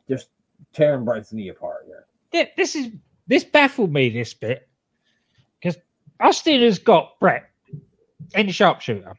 just 0.09 0.29
tearing 0.72 1.05
Bret's 1.05 1.33
knee 1.33 1.48
apart 1.48 1.85
here. 1.87 2.07
Yeah, 2.33 2.46
this 2.57 2.77
is 2.77 2.90
this 3.27 3.42
baffled 3.42 3.92
me 3.92 4.11
this 4.11 4.35
bit 4.35 4.68
because 5.61 5.81
Austin 6.20 6.62
has 6.62 6.79
got 6.79 7.18
Bret 7.18 7.50
in 8.35 8.46
the 8.46 8.53
sharpshooter, 8.53 9.16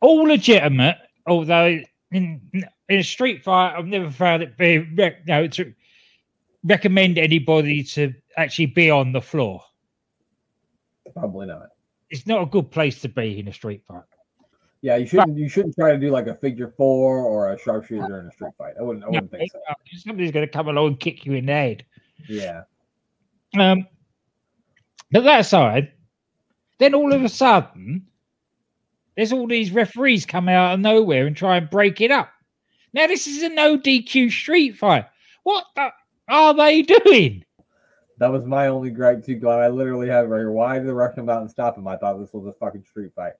all 0.00 0.24
legitimate. 0.24 0.96
Although 1.26 1.80
in 2.12 2.40
in 2.52 2.98
a 2.98 3.04
street 3.04 3.44
fight, 3.44 3.76
I've 3.76 3.86
never 3.86 4.10
found 4.10 4.42
it 4.42 4.56
be 4.56 4.78
rec- 4.78 5.26
no 5.26 5.46
to 5.48 5.72
recommend 6.64 7.18
anybody 7.18 7.82
to 7.84 8.12
actually 8.36 8.66
be 8.66 8.90
on 8.90 9.12
the 9.12 9.20
floor. 9.20 9.62
Probably 11.14 11.46
not. 11.46 11.68
It's 12.10 12.26
not 12.26 12.42
a 12.42 12.46
good 12.46 12.70
place 12.70 13.00
to 13.02 13.08
be 13.08 13.38
in 13.38 13.48
a 13.48 13.52
street 13.52 13.82
fight. 13.86 14.02
Yeah, 14.82 14.96
you 14.96 15.06
shouldn't 15.06 15.36
you 15.36 15.48
shouldn't 15.48 15.74
try 15.74 15.92
to 15.92 15.98
do 15.98 16.10
like 16.10 16.26
a 16.26 16.34
figure 16.34 16.72
four 16.76 17.18
or 17.18 17.52
a 17.52 17.58
sharpshooter 17.58 18.20
in 18.20 18.26
a 18.26 18.32
street 18.32 18.52
fight. 18.56 18.74
I 18.78 18.82
wouldn't 18.82 19.04
I 19.04 19.08
wouldn't 19.08 19.30
think 19.30 19.52
so. 19.52 19.58
somebody's 19.96 20.30
going 20.30 20.46
to 20.46 20.52
come 20.52 20.68
along 20.68 20.86
and 20.88 21.00
kick 21.00 21.26
you 21.26 21.34
in 21.34 21.46
the 21.46 21.52
head. 21.52 21.84
Yeah. 22.28 22.62
Um, 23.58 23.86
but 25.12 25.24
that 25.24 25.40
aside, 25.40 25.92
then 26.78 26.94
all 26.94 27.12
of 27.12 27.22
a 27.22 27.28
sudden, 27.28 28.06
there's 29.20 29.34
all 29.34 29.46
these 29.46 29.70
referees 29.70 30.24
come 30.24 30.48
out 30.48 30.72
of 30.72 30.80
nowhere 30.80 31.26
and 31.26 31.36
try 31.36 31.58
and 31.58 31.68
break 31.68 32.00
it 32.00 32.10
up. 32.10 32.30
Now, 32.94 33.06
this 33.06 33.26
is 33.26 33.42
a 33.42 33.50
no 33.50 33.76
DQ 33.76 34.32
street 34.32 34.78
fight. 34.78 35.04
What 35.42 35.66
the 35.76 35.90
are 36.28 36.54
they 36.54 36.80
doing? 36.80 37.44
That 38.16 38.32
was 38.32 38.46
my 38.46 38.68
only 38.68 38.88
gripe 38.88 39.22
too, 39.22 39.34
Glenn. 39.34 39.60
I 39.60 39.68
literally 39.68 40.08
have 40.08 40.24
it 40.24 40.28
right 40.28 40.38
here. 40.38 40.50
Why 40.50 40.78
did 40.78 40.86
the 40.86 40.94
ref 40.94 41.16
come 41.16 41.28
out 41.28 41.42
and 41.42 41.50
stop 41.50 41.76
him? 41.76 41.86
I 41.86 41.98
thought 41.98 42.18
this 42.18 42.32
was 42.32 42.46
a 42.46 42.54
fucking 42.54 42.84
street 42.84 43.12
fight. 43.14 43.34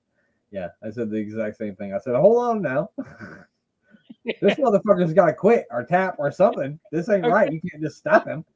Yeah, 0.51 0.67
I 0.83 0.91
said 0.91 1.09
the 1.09 1.17
exact 1.17 1.57
same 1.57 1.75
thing. 1.75 1.95
I 1.95 1.97
said, 1.97 2.13
hold 2.13 2.37
on 2.37 2.61
now. 2.61 2.91
this 4.41 4.59
motherfucker's 4.59 5.13
got 5.13 5.27
to 5.27 5.33
quit 5.33 5.65
or 5.71 5.83
tap 5.83 6.17
or 6.19 6.31
something. 6.31 6.79
This 6.91 7.09
ain't 7.09 7.25
right. 7.25 7.51
You 7.51 7.59
can't 7.59 7.81
just 7.81 7.97
stop 7.97 8.27
him. 8.27 8.45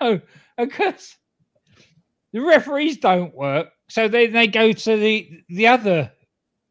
No, 0.00 0.20
because 0.56 1.16
the 2.32 2.40
referees 2.40 2.96
don't 2.96 3.32
work. 3.34 3.68
So 3.88 4.08
then 4.08 4.32
they 4.32 4.46
go 4.46 4.72
to 4.72 4.96
the 4.96 5.44
the 5.48 5.66
other 5.66 6.10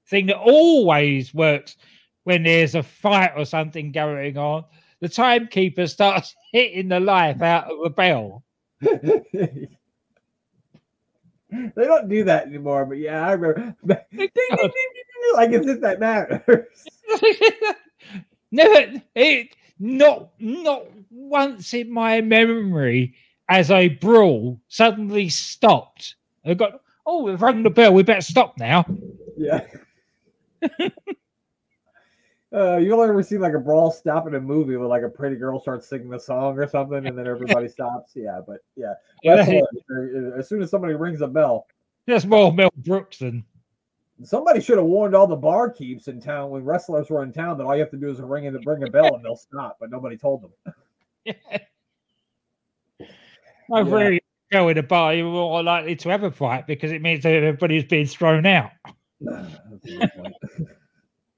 thing 0.07 0.27
that 0.27 0.37
always 0.37 1.33
works 1.33 1.77
when 2.23 2.43
there's 2.43 2.75
a 2.75 2.83
fight 2.83 3.31
or 3.35 3.45
something 3.45 3.91
going 3.91 4.37
on. 4.37 4.65
The 5.01 5.09
timekeeper 5.09 5.87
starts 5.87 6.35
hitting 6.51 6.89
the 6.89 6.99
life 6.99 7.41
out 7.41 7.71
of 7.71 7.77
the 7.83 7.89
bell. 7.89 8.43
they 8.81 9.67
don't 11.77 12.09
do 12.09 12.23
that 12.25 12.47
anymore, 12.47 12.85
but 12.85 12.97
yeah, 12.97 13.27
I 13.27 13.33
remember. 13.33 14.05
Like 15.33 15.51
as 15.53 15.65
if 15.65 15.81
that 15.81 15.99
matters. 15.99 16.67
Never, 18.51 19.01
it, 19.15 19.55
not 19.79 20.29
not 20.39 20.85
once 21.09 21.73
in 21.73 21.91
my 21.91 22.21
memory 22.21 23.15
as 23.49 23.71
a 23.71 23.89
brawl 23.89 24.59
suddenly 24.67 25.29
stopped. 25.29 26.15
I 26.45 26.53
got 26.53 26.79
oh, 27.05 27.23
we've 27.23 27.41
rung 27.41 27.63
the 27.63 27.69
bell. 27.69 27.93
We 27.93 28.03
better 28.03 28.21
stop 28.21 28.57
now. 28.57 28.85
Yeah. 29.37 29.61
Uh, 32.53 32.77
you 32.77 32.93
only 32.93 33.09
ever 33.09 33.21
see 33.21 33.37
like 33.37 33.53
a 33.53 33.59
brawl 33.59 33.91
stop 33.91 34.27
in 34.27 34.35
a 34.35 34.39
movie 34.39 34.77
where 34.77 34.87
like 34.87 35.03
a 35.03 35.09
pretty 35.09 35.35
girl 35.35 35.59
starts 35.59 35.89
singing 35.89 36.13
a 36.13 36.19
song 36.19 36.57
or 36.57 36.65
something 36.67 37.05
and 37.05 37.17
then 37.17 37.27
everybody 37.27 37.67
stops. 37.67 38.13
Yeah, 38.15 38.39
but 38.47 38.59
yeah, 38.77 38.93
that's 39.25 39.49
hilarious. 39.49 40.33
as 40.37 40.47
soon 40.47 40.61
as 40.61 40.69
somebody 40.69 40.93
rings 40.93 41.19
a 41.19 41.27
bell, 41.27 41.67
That's 42.07 42.23
more 42.23 42.53
Mel 42.53 42.69
Brooks 42.77 43.19
and 43.21 43.43
somebody 44.23 44.61
should 44.61 44.77
have 44.77 44.85
warned 44.87 45.15
all 45.15 45.27
the 45.27 45.35
barkeeps 45.35 46.07
in 46.07 46.21
town 46.21 46.49
when 46.51 46.63
wrestlers 46.63 47.09
were 47.09 47.23
in 47.23 47.33
town 47.33 47.57
that 47.57 47.65
all 47.65 47.75
you 47.75 47.81
have 47.81 47.91
to 47.91 47.97
do 47.97 48.09
is 48.09 48.21
ring 48.21 48.47
and 48.47 48.65
ring 48.65 48.83
a 48.83 48.89
bell 48.89 49.15
and 49.15 49.25
they'll 49.25 49.35
stop, 49.35 49.75
but 49.77 49.89
nobody 49.89 50.15
told 50.15 50.43
them. 50.43 50.51
over 53.71 53.99
Yeah. 54.03 54.09
here. 54.11 54.19
Go 54.51 54.69
in 54.69 54.77
a 54.77 54.83
bar, 54.83 55.13
you're 55.15 55.25
more 55.29 55.63
likely 55.63 55.95
to 55.97 56.09
have 56.09 56.23
a 56.23 56.31
fight 56.31 56.67
because 56.67 56.91
it 56.93 57.01
means 57.01 57.23
that 57.23 57.33
everybody's 57.33 57.83
being 57.83 58.05
thrown 58.05 58.45
out. 58.45 58.71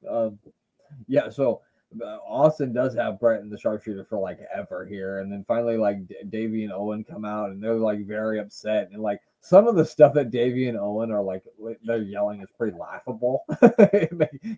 That's 0.09 0.27
a 0.27 0.29
good 0.43 0.53
point. 0.53 0.53
um, 0.97 1.03
yeah, 1.07 1.29
so 1.29 1.61
uh, 2.01 2.17
Austin 2.27 2.73
does 2.73 2.95
have 2.95 3.19
Bret 3.19 3.49
the 3.49 3.57
sharpshooter 3.57 4.03
for 4.03 4.19
like 4.19 4.39
ever 4.53 4.85
here, 4.85 5.19
and 5.19 5.31
then 5.31 5.45
finally 5.47 5.77
like 5.77 5.99
Davey 6.29 6.63
and 6.63 6.73
Owen 6.73 7.03
come 7.03 7.25
out, 7.25 7.49
and 7.49 7.63
they're 7.63 7.75
like 7.75 8.05
very 8.05 8.39
upset, 8.39 8.89
and 8.91 9.01
like 9.01 9.21
some 9.39 9.67
of 9.67 9.75
the 9.75 9.85
stuff 9.85 10.13
that 10.15 10.31
Davey 10.31 10.67
and 10.67 10.77
Owen 10.77 11.11
are 11.11 11.21
like 11.21 11.43
they're 11.85 12.01
yelling 12.01 12.41
is 12.41 12.49
pretty 12.57 12.77
laughable. 12.77 13.45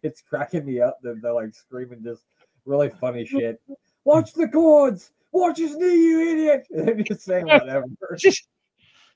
It's 0.02 0.22
cracking 0.22 0.66
me 0.66 0.82
up. 0.82 1.00
They're, 1.04 1.16
they're 1.22 1.34
like 1.34 1.54
screaming 1.54 2.04
just 2.04 2.24
really 2.66 2.90
funny 2.90 3.26
shit. 3.26 3.62
Watch 4.06 4.34
the 4.34 4.48
cords. 4.48 5.12
Watch 5.32 5.60
his 5.60 5.76
knee, 5.76 5.94
you 5.94 6.20
idiot! 6.32 6.68
And 6.72 6.88
they're 6.88 7.04
just 7.04 7.22
saying 7.22 7.46
whatever. 7.46 7.86
Just- 8.18 8.48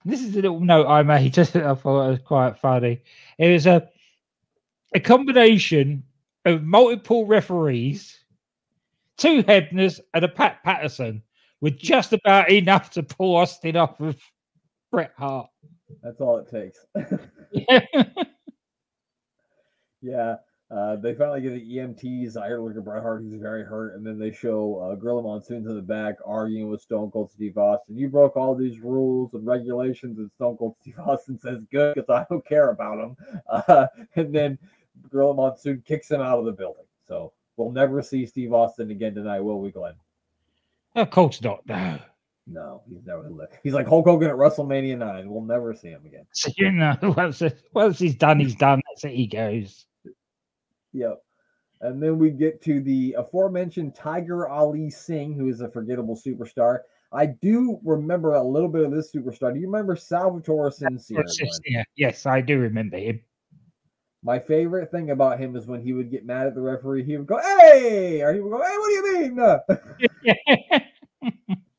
this 0.06 0.22
is 0.22 0.34
a 0.34 0.36
little 0.36 0.60
note 0.60 0.86
I 0.88 1.02
made. 1.02 1.34
Just 1.34 1.56
I 1.56 1.74
thought 1.74 2.08
it 2.08 2.10
was 2.12 2.20
quite 2.20 2.60
funny. 2.60 3.02
It 3.40 3.52
was 3.52 3.66
a 3.66 3.90
a 4.94 5.00
combination 5.00 6.04
of 6.46 6.64
multiple 6.64 7.26
referees, 7.26 8.20
two 9.18 9.44
Hebners, 9.44 10.00
and 10.14 10.26
a 10.26 10.28
Pat 10.28 10.64
Patterson 10.64 11.22
were 11.62 11.70
just 11.70 12.14
about 12.14 12.52
enough 12.52 12.90
to 12.92 13.04
pull 13.04 13.36
Austin 13.36 13.76
off 13.76 14.00
of 14.00 14.20
Bret 14.92 15.14
Hart. 15.18 15.50
That's 16.02 16.20
all 16.20 16.38
it 16.38 16.50
takes. 16.50 16.86
Yeah, 20.04 20.36
uh, 20.70 20.98
they 20.98 21.16
finally 21.16 21.42
get 21.42 21.54
the 21.54 21.78
EMTs. 21.78 22.36
I 22.36 22.50
heard 22.50 22.60
look 22.60 22.76
at 22.76 22.84
Bret 22.84 23.02
Hart, 23.02 23.24
he's 23.24 23.40
very 23.40 23.64
hurt, 23.64 23.96
and 23.96 24.06
then 24.06 24.20
they 24.20 24.32
show 24.32 24.78
uh, 24.80 24.96
Gorilla 24.96 25.24
Monsoon's 25.24 25.66
in 25.68 25.76
the 25.76 25.82
back 25.82 26.16
arguing 26.26 26.68
with 26.68 26.82
Stone 26.82 27.12
Cold 27.12 27.32
Steve 27.32 27.58
Austin. 27.58 27.98
You 27.98 28.10
broke 28.10 28.36
all 28.36 28.54
these 28.54 28.80
rules 28.82 29.34
and 29.34 29.48
regulations, 29.48 30.20
and 30.20 30.30
Stone 30.36 30.58
Cold 30.58 30.76
Steve 30.82 31.00
Austin 31.00 31.40
says, 31.40 31.64
"Good, 31.72 31.96
because 31.96 32.10
I 32.10 32.26
don't 32.30 32.46
care 32.46 32.70
about 32.70 32.98
them." 32.98 33.16
Uh, 33.50 33.88
and 34.16 34.34
then 34.36 34.58
Gorilla 35.10 35.34
Monsoon 35.34 35.84
kicks 35.86 36.10
him 36.10 36.22
out 36.22 36.40
of 36.40 36.46
the 36.46 36.52
building. 36.52 36.86
So 37.08 37.34
we'll 37.58 37.72
never 37.72 38.02
see 38.02 38.26
Steve 38.26 38.54
Austin 38.54 38.92
again 38.92 39.16
tonight, 39.16 39.42
will 39.42 39.60
we, 39.60 39.72
Glenn? 39.72 39.94
of 40.96 41.10
course 41.10 41.42
not. 41.42 41.62
No. 41.68 42.00
No, 42.46 42.82
he's 42.90 43.06
never. 43.06 43.30
He's 43.64 43.74
like 43.74 43.88
Hulk 43.88 44.06
Hogan 44.06 44.30
at 44.30 44.36
WrestleMania 44.36 44.98
nine. 44.98 45.30
We'll 45.30 45.44
never 45.44 45.74
see 45.74 45.90
him 45.90 46.06
again. 46.06 46.26
You 46.58 46.72
know, 46.72 46.98
once, 47.16 47.42
once 47.74 48.00
he's 48.00 48.16
done, 48.16 48.40
he's 48.40 48.56
done. 48.56 48.82
That's 48.90 49.06
it. 49.06 49.16
He 49.16 49.28
goes. 49.28 49.86
Yep. 50.92 51.24
And 51.82 52.02
then 52.02 52.18
we 52.18 52.32
get 52.32 52.62
to 52.64 52.82
the 52.82 53.16
aforementioned 53.18 53.96
Tiger 53.96 54.48
Ali 54.48 54.90
Singh, 54.90 55.34
who 55.34 55.48
is 55.48 55.62
a 55.62 55.70
forgettable 55.70 56.16
superstar. 56.18 56.80
I 57.12 57.28
do 57.28 57.80
remember 57.84 58.36
a 58.36 58.44
little 58.44 58.70
bit 58.70 58.86
of 58.86 58.92
this 58.92 59.14
superstar. 59.14 59.54
Do 59.54 59.60
you 59.60 59.68
remember 59.68 59.96
Salvatore 59.96 60.72
Sincere? 60.72 61.24
Yeah, 61.66 61.84
yes, 61.96 62.26
I 62.26 62.42
do 62.42 62.58
remember 62.60 62.98
him. 62.98 63.22
My 64.24 64.40
favorite 64.40 64.90
thing 64.90 65.12
about 65.12 65.40
him 65.40 65.56
is 65.56 65.68
when 65.68 65.82
he 65.82 65.94
would 65.94 66.10
get 66.10 66.26
mad 66.26 66.48
at 66.48 66.56
the 66.56 66.62
referee, 66.62 67.04
he 67.04 67.18
would 67.18 67.28
go, 67.28 67.38
"Hey!" 67.40 68.22
or 68.22 68.34
he 68.34 68.40
would 68.40 68.52
go, 68.52 68.64
"Hey, 68.64 68.78
what 68.78 68.88
do 68.88 68.94
you 68.94 69.20
mean?" 69.20 69.40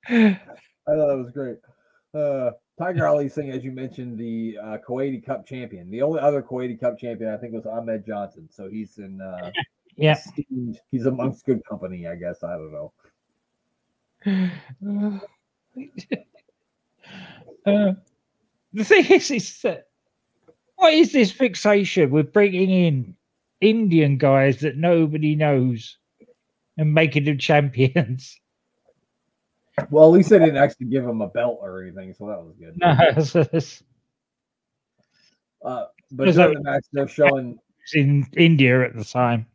I 0.06 0.38
thought 0.86 1.08
that 1.08 1.16
was 1.24 1.30
great. 1.32 1.56
Uh, 2.12 2.50
Tiger 2.78 3.06
Ali 3.06 3.28
Singh, 3.28 3.50
as 3.50 3.64
you 3.64 3.72
mentioned, 3.72 4.18
the 4.18 4.58
uh, 4.62 4.76
Kuwaiti 4.86 5.24
Cup 5.24 5.46
champion. 5.46 5.90
The 5.90 6.02
only 6.02 6.20
other 6.20 6.42
Kuwaiti 6.42 6.78
Cup 6.78 6.98
champion, 6.98 7.32
I 7.32 7.36
think, 7.38 7.54
was 7.54 7.64
Ahmed 7.66 8.04
Johnson. 8.06 8.48
So 8.50 8.68
he's 8.68 8.98
in. 8.98 9.20
Uh, 9.20 9.50
Yeah. 9.96 10.14
esteemed- 10.14 10.80
he's 10.90 11.06
amongst 11.06 11.46
good 11.46 11.64
company, 11.64 12.08
I 12.08 12.16
guess. 12.16 12.42
I 12.42 12.56
don't 12.56 12.72
know. 12.72 12.92
Uh, 17.66 17.94
the 18.72 18.84
thing 18.84 19.04
is, 19.06 19.30
is 19.30 19.60
that 19.62 19.86
what 20.84 20.92
is 20.92 21.12
this 21.12 21.32
fixation 21.32 22.10
with 22.10 22.30
bringing 22.30 22.68
in 22.68 23.16
Indian 23.62 24.18
guys 24.18 24.60
that 24.60 24.76
nobody 24.76 25.34
knows 25.34 25.96
and 26.76 26.92
making 26.92 27.24
them 27.24 27.38
champions? 27.48 28.38
Well, 29.88 30.04
at 30.04 30.12
least 30.12 30.28
they 30.28 30.38
didn't 30.38 30.58
actually 30.58 30.88
give 30.88 31.02
him 31.02 31.22
a 31.22 31.28
belt 31.28 31.60
or 31.62 31.82
anything, 31.82 32.12
so 32.12 32.26
that 32.26 32.44
was 32.44 32.54
good. 32.58 32.76
No, 32.76 32.90
Uh, 35.70 35.86
but 36.12 36.30
during 36.34 36.52
the 36.52 36.62
match, 36.62 36.84
they're 36.92 37.08
showing. 37.08 37.58
in 37.94 38.26
India 38.36 38.84
at 38.84 38.94
the 38.94 39.04
time. 39.04 39.46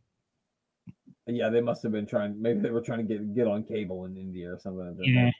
Yeah, 1.28 1.48
they 1.50 1.60
must 1.60 1.84
have 1.84 1.92
been 1.92 2.06
trying. 2.06 2.42
Maybe 2.42 2.58
they 2.58 2.70
were 2.70 2.80
trying 2.80 3.06
to 3.06 3.14
get 3.14 3.32
get 3.32 3.46
on 3.46 3.62
cable 3.62 4.04
in 4.06 4.16
India 4.16 4.52
or 4.52 4.58
something. 4.58 4.96
like. 4.98 5.06
Yeah. 5.06 5.30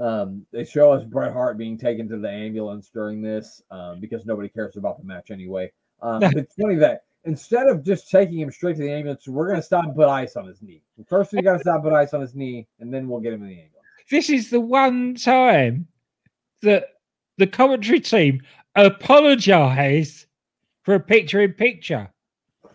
Um, 0.00 0.46
they 0.50 0.64
show 0.64 0.92
us 0.92 1.04
Bret 1.04 1.32
Hart 1.32 1.58
being 1.58 1.76
taken 1.76 2.08
to 2.08 2.16
the 2.16 2.30
ambulance 2.30 2.88
during 2.88 3.20
this 3.20 3.62
um, 3.70 4.00
because 4.00 4.24
nobody 4.24 4.48
cares 4.48 4.76
about 4.76 4.98
the 4.98 5.04
match 5.04 5.30
anyway. 5.30 5.70
Um, 6.00 6.22
it's 6.36 6.54
funny 6.54 6.76
that 6.76 7.04
instead 7.24 7.66
of 7.66 7.84
just 7.84 8.10
taking 8.10 8.38
him 8.38 8.50
straight 8.50 8.76
to 8.76 8.82
the 8.82 8.90
ambulance, 8.90 9.28
we're 9.28 9.46
going 9.46 9.60
to 9.60 9.62
stop 9.62 9.84
and 9.84 9.94
put 9.94 10.08
ice 10.08 10.36
on 10.36 10.46
his 10.46 10.62
knee. 10.62 10.82
First, 11.06 11.32
we 11.32 11.42
got 11.42 11.54
to 11.54 11.58
stop 11.58 11.76
and 11.76 11.84
put 11.84 11.92
ice 11.92 12.14
on 12.14 12.22
his 12.22 12.34
knee, 12.34 12.66
and 12.78 12.92
then 12.92 13.08
we'll 13.08 13.20
get 13.20 13.34
him 13.34 13.42
in 13.42 13.48
the 13.48 13.54
ambulance. 13.54 13.76
This 14.10 14.30
is 14.30 14.48
the 14.50 14.60
one 14.60 15.14
time 15.14 15.86
that 16.62 16.86
the 17.36 17.46
commentary 17.46 18.00
team 18.00 18.40
apologized 18.76 20.26
for 20.82 20.94
a 20.94 21.00
picture 21.00 21.42
in 21.42 21.52
picture. 21.52 22.10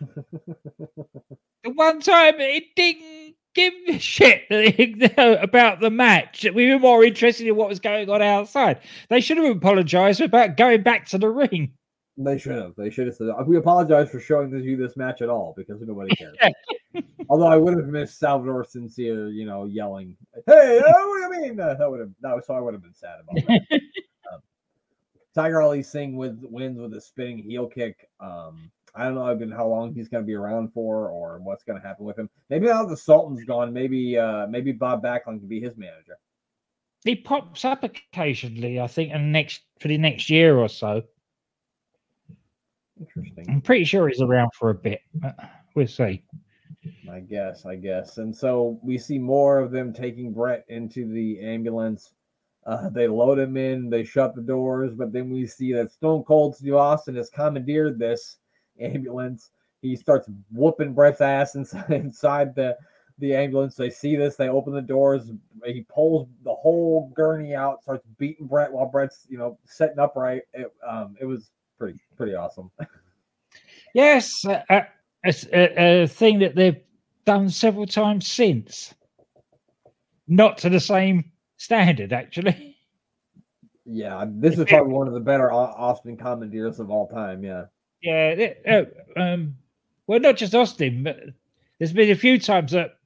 the 0.00 1.70
one 1.74 2.00
time 2.00 2.34
it 2.38 2.64
didn't 2.76 3.25
give 3.56 3.72
a 3.88 3.98
shit 3.98 4.42
about 5.18 5.80
the 5.80 5.90
match. 5.90 6.46
We 6.54 6.70
were 6.70 6.78
more 6.78 7.02
interested 7.02 7.48
in 7.48 7.56
what 7.56 7.68
was 7.68 7.80
going 7.80 8.08
on 8.08 8.22
outside. 8.22 8.80
They 9.08 9.20
should 9.20 9.38
have 9.38 9.56
apologized 9.56 10.20
about 10.20 10.56
going 10.56 10.82
back 10.82 11.06
to 11.08 11.18
the 11.18 11.30
ring. 11.30 11.72
They 12.18 12.38
should 12.38 12.56
have. 12.56 12.74
They 12.76 12.88
should 12.88 13.08
have 13.08 13.16
said, 13.16 13.28
"We 13.46 13.56
apologize 13.56 14.08
for 14.10 14.20
showing 14.20 14.50
you 14.50 14.76
this 14.76 14.96
match 14.96 15.20
at 15.20 15.28
all 15.28 15.52
because 15.54 15.82
nobody 15.82 16.14
cares." 16.14 16.36
Although 17.28 17.48
I 17.48 17.56
would 17.56 17.76
have 17.76 17.88
missed 17.88 18.18
Salvatore 18.18 18.64
Sincere, 18.64 19.28
you 19.28 19.44
know, 19.44 19.66
yelling, 19.66 20.16
"Hey, 20.46 20.80
oh, 20.86 21.08
what 21.08 21.30
do 21.30 21.36
you 21.36 21.48
mean?" 21.48 21.60
Uh, 21.60 21.74
that 21.74 21.90
would 21.90 22.00
have 22.00 22.10
no, 22.22 22.40
so 22.40 22.54
I 22.54 22.60
would 22.60 22.72
have 22.72 22.82
been 22.82 22.94
sad 22.94 23.16
about 23.20 23.46
that. 23.46 23.60
um, 24.32 24.40
Tiger 25.34 25.60
Ali 25.60 25.82
Singh 25.82 26.16
with 26.16 26.40
wins 26.42 26.78
with 26.78 26.94
a 26.94 27.00
spinning 27.02 27.38
heel 27.38 27.66
kick. 27.66 28.08
Um, 28.18 28.70
I 28.96 29.04
don't 29.04 29.14
know 29.14 29.32
even 29.32 29.50
how 29.50 29.66
long 29.66 29.94
he's 29.94 30.08
going 30.08 30.24
to 30.24 30.26
be 30.26 30.34
around 30.34 30.72
for, 30.72 31.08
or 31.08 31.38
what's 31.38 31.64
going 31.64 31.80
to 31.80 31.86
happen 31.86 32.04
with 32.04 32.18
him. 32.18 32.30
Maybe 32.50 32.66
now 32.66 32.84
the 32.84 32.96
Sultan's 32.96 33.44
gone, 33.44 33.72
maybe 33.72 34.18
uh, 34.18 34.46
maybe 34.46 34.72
Bob 34.72 35.02
Backlund 35.02 35.40
can 35.40 35.48
be 35.48 35.60
his 35.60 35.76
manager. 35.76 36.18
He 37.04 37.14
pops 37.14 37.64
up 37.64 37.84
occasionally, 37.84 38.80
I 38.80 38.86
think, 38.86 39.12
and 39.12 39.30
next 39.30 39.62
for 39.80 39.88
the 39.88 39.98
next 39.98 40.28
year 40.28 40.56
or 40.56 40.68
so. 40.68 41.02
Interesting. 42.98 43.44
I'm 43.48 43.60
pretty 43.60 43.84
sure 43.84 44.08
he's 44.08 44.22
around 44.22 44.50
for 44.54 44.70
a 44.70 44.74
bit. 44.74 45.00
We'll 45.74 45.86
see. 45.86 46.24
I 47.10 47.20
guess, 47.20 47.66
I 47.66 47.76
guess. 47.76 48.18
And 48.18 48.34
so 48.34 48.80
we 48.82 48.96
see 48.96 49.18
more 49.18 49.58
of 49.58 49.70
them 49.70 49.92
taking 49.92 50.32
Bret 50.32 50.64
into 50.68 51.06
the 51.06 51.40
ambulance. 51.40 52.14
Uh, 52.64 52.88
they 52.88 53.06
load 53.06 53.38
him 53.38 53.56
in, 53.56 53.90
they 53.90 54.02
shut 54.02 54.34
the 54.34 54.42
doors, 54.42 54.92
but 54.94 55.12
then 55.12 55.30
we 55.30 55.46
see 55.46 55.72
that 55.72 55.92
Stone 55.92 56.24
Cold 56.24 56.56
Steve 56.56 56.74
Austin 56.74 57.14
has 57.14 57.30
commandeered 57.30 57.98
this 57.98 58.38
ambulance. 58.80 59.50
He 59.82 59.96
starts 59.96 60.28
whooping 60.50 60.94
Bret's 60.94 61.20
ass 61.20 61.54
inside, 61.54 61.90
inside 61.90 62.54
the, 62.54 62.76
the 63.18 63.34
ambulance. 63.34 63.74
They 63.74 63.90
see 63.90 64.16
this, 64.16 64.36
they 64.36 64.48
open 64.48 64.74
the 64.74 64.82
doors. 64.82 65.30
He 65.64 65.82
pulls 65.88 66.28
the 66.44 66.54
whole 66.54 67.12
gurney 67.14 67.54
out, 67.54 67.82
starts 67.82 68.06
beating 68.18 68.46
Bret 68.46 68.72
while 68.72 68.86
Bret's, 68.86 69.26
you 69.28 69.38
know, 69.38 69.58
setting 69.64 69.98
upright. 69.98 70.42
It, 70.52 70.72
um, 70.86 71.16
it 71.20 71.24
was 71.24 71.50
pretty, 71.78 71.98
pretty 72.16 72.34
awesome. 72.34 72.70
Yes, 73.94 74.44
uh, 74.44 74.60
uh, 74.68 74.82
it's 75.24 75.46
a, 75.54 76.02
a 76.02 76.06
thing 76.06 76.38
that 76.40 76.54
they've 76.54 76.82
done 77.24 77.48
several 77.48 77.86
times 77.86 78.26
since. 78.26 78.94
Not 80.28 80.58
to 80.58 80.68
the 80.68 80.80
same 80.80 81.32
standard, 81.56 82.12
actually. 82.12 82.76
yeah, 83.86 84.26
this 84.28 84.58
is 84.58 84.66
probably 84.66 84.92
one 84.92 85.08
of 85.08 85.14
the 85.14 85.20
better 85.20 85.50
Austin 85.50 86.16
commandeers 86.16 86.78
of 86.78 86.90
all 86.90 87.08
time. 87.08 87.42
Yeah. 87.42 87.64
Yeah. 88.06 88.52
uh, 89.16 89.18
um, 89.20 89.56
well, 90.06 90.20
not 90.20 90.36
just 90.36 90.54
Austin, 90.54 91.02
but 91.02 91.18
there's 91.78 91.92
been 91.92 92.10
a 92.10 92.14
few 92.16 92.38
times 92.38 92.72
that 92.72 92.98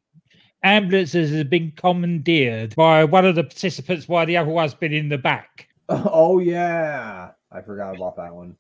ambulances 0.63 1.31
have 1.37 1.49
been 1.49 1.73
commandeered 1.77 2.75
by 2.77 3.05
one 3.05 3.25
of 3.25 3.35
the 3.35 3.45
participants 3.45 4.07
while 4.09 4.27
the 4.27 4.37
other 4.37 4.51
one's 4.51 4.75
been 4.75 4.93
in 4.93 5.09
the 5.09 5.19
back. 5.19 5.69
Oh 5.89 6.39
yeah, 6.39 7.31
I 7.51 7.61
forgot 7.63 7.97
about 7.97 8.17
that 8.17 8.33
one. 8.33 8.57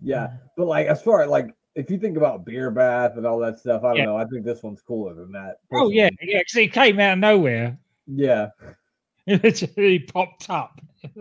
Yeah, 0.00 0.34
but 0.56 0.66
like 0.66 0.86
as 0.86 1.02
far 1.02 1.22
as 1.22 1.28
like 1.28 1.48
if 1.74 1.90
you 1.90 1.98
think 1.98 2.16
about 2.16 2.44
beer 2.44 2.70
bath 2.70 3.16
and 3.16 3.26
all 3.26 3.38
that 3.40 3.58
stuff, 3.58 3.82
I 3.84 3.88
don't 3.88 3.96
Yeah. 3.98 4.04
know. 4.06 4.16
I 4.16 4.24
think 4.26 4.44
this 4.44 4.62
one's 4.62 4.80
cooler 4.82 5.14
than 5.14 5.32
that. 5.32 5.56
oh, 5.72 5.88
yeah. 5.90 6.08
personally. 6.10 6.32
Yeah. 6.32 6.38
Because 6.40 6.56
it 6.56 6.72
came 6.72 7.00
out 7.00 7.12
of 7.14 7.18
nowhere. 7.18 7.78
yeah, 8.06 8.48
It 9.26 9.42
literally 9.42 9.98
popped 10.00 10.48
up. 10.50 10.80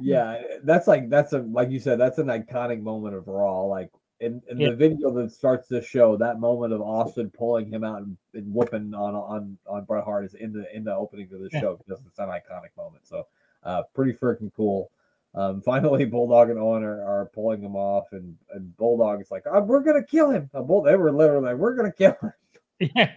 yeah. 0.00 0.40
That's 0.64 0.86
like 0.86 1.08
that's 1.10 1.32
a 1.32 1.38
like 1.38 1.70
you 1.70 1.80
said, 1.80 1.98
that's 1.98 2.18
an 2.18 2.26
iconic 2.26 2.80
moment 2.80 3.14
of 3.14 3.28
Raw. 3.28 3.62
Like 3.62 3.90
in, 4.20 4.40
in 4.48 4.58
Yeah. 4.60 4.70
the 4.70 4.76
video 4.76 5.10
that 5.14 5.32
starts 5.32 5.68
the 5.68 5.82
show, 5.82 6.16
that 6.16 6.38
moment 6.40 6.72
of 6.72 6.80
Austin 6.80 7.30
pulling 7.30 7.68
him 7.72 7.82
out 7.84 8.02
and, 8.02 8.16
and 8.34 8.52
whooping 8.52 8.94
on 8.94 9.14
on 9.14 9.58
on 9.66 9.84
Bret 9.84 10.04
Hart 10.04 10.24
is 10.24 10.34
in 10.34 10.52
the 10.52 10.64
in 10.74 10.84
the 10.84 10.94
opening 10.94 11.28
of 11.32 11.40
the 11.40 11.48
Yeah. 11.52 11.60
show 11.60 11.76
because 11.76 12.04
it's 12.06 12.18
an 12.18 12.28
iconic 12.28 12.76
moment. 12.76 13.06
So 13.06 13.26
uh 13.64 13.82
pretty 13.94 14.12
freaking 14.12 14.52
cool. 14.56 14.90
Um, 15.34 15.62
finally, 15.64 16.04
Bulldog 16.04 16.50
and 16.50 16.58
Owen 16.58 16.82
are, 16.82 17.02
are 17.02 17.26
pulling 17.34 17.62
him 17.62 17.74
off, 17.74 18.04
and, 18.12 18.36
and 18.52 18.76
Bulldog 18.76 19.20
is 19.22 19.30
like, 19.30 19.44
"Uh, 19.46 19.62
"We're 19.64 19.80
gonna 19.80 20.04
kill 20.04 20.30
him." 20.30 20.50
Uh, 20.52 20.60
Bull, 20.60 20.82
they 20.82 20.94
were 20.94 21.10
literally 21.10 21.46
like, 21.46 21.56
"We're 21.56 21.74
gonna 21.74 21.90
kill 21.92 22.14
him." 22.20 22.32
yeah. 22.94 23.10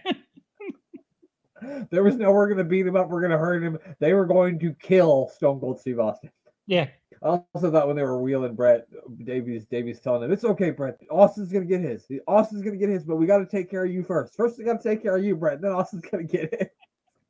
There 1.90 2.02
was 2.04 2.16
no 2.16 2.32
we're 2.32 2.48
gonna 2.48 2.64
beat 2.64 2.86
him 2.86 2.96
up, 2.96 3.08
we're 3.08 3.22
gonna 3.22 3.38
hurt 3.38 3.62
him. 3.62 3.78
They 3.98 4.12
were 4.12 4.26
going 4.26 4.58
to 4.60 4.74
kill 4.74 5.28
Stone 5.28 5.60
Cold 5.60 5.80
Steve 5.80 5.98
Austin. 5.98 6.30
Yeah. 6.66 6.88
I 7.22 7.40
also 7.54 7.70
thought 7.70 7.86
when 7.86 7.96
they 7.96 8.02
were 8.02 8.20
wheeling 8.20 8.54
Bret, 8.54 8.86
Davey's 9.24 9.64
Davey's 9.66 10.00
telling 10.00 10.22
him, 10.22 10.32
It's 10.32 10.44
okay, 10.44 10.70
Bret. 10.70 10.98
Austin's 11.10 11.50
gonna 11.50 11.64
get 11.64 11.80
his. 11.80 12.06
Austin's 12.26 12.62
gonna 12.62 12.76
get 12.76 12.88
his, 12.90 13.04
but 13.04 13.16
we 13.16 13.26
gotta 13.26 13.46
take 13.46 13.70
care 13.70 13.84
of 13.84 13.90
you 13.90 14.02
first. 14.02 14.36
First 14.36 14.58
we 14.58 14.64
gotta 14.64 14.82
take 14.82 15.02
care 15.02 15.16
of 15.16 15.24
you, 15.24 15.34
Bret, 15.34 15.60
then 15.60 15.72
Austin's 15.72 16.02
gonna 16.02 16.24
get 16.24 16.52
it. 16.52 16.72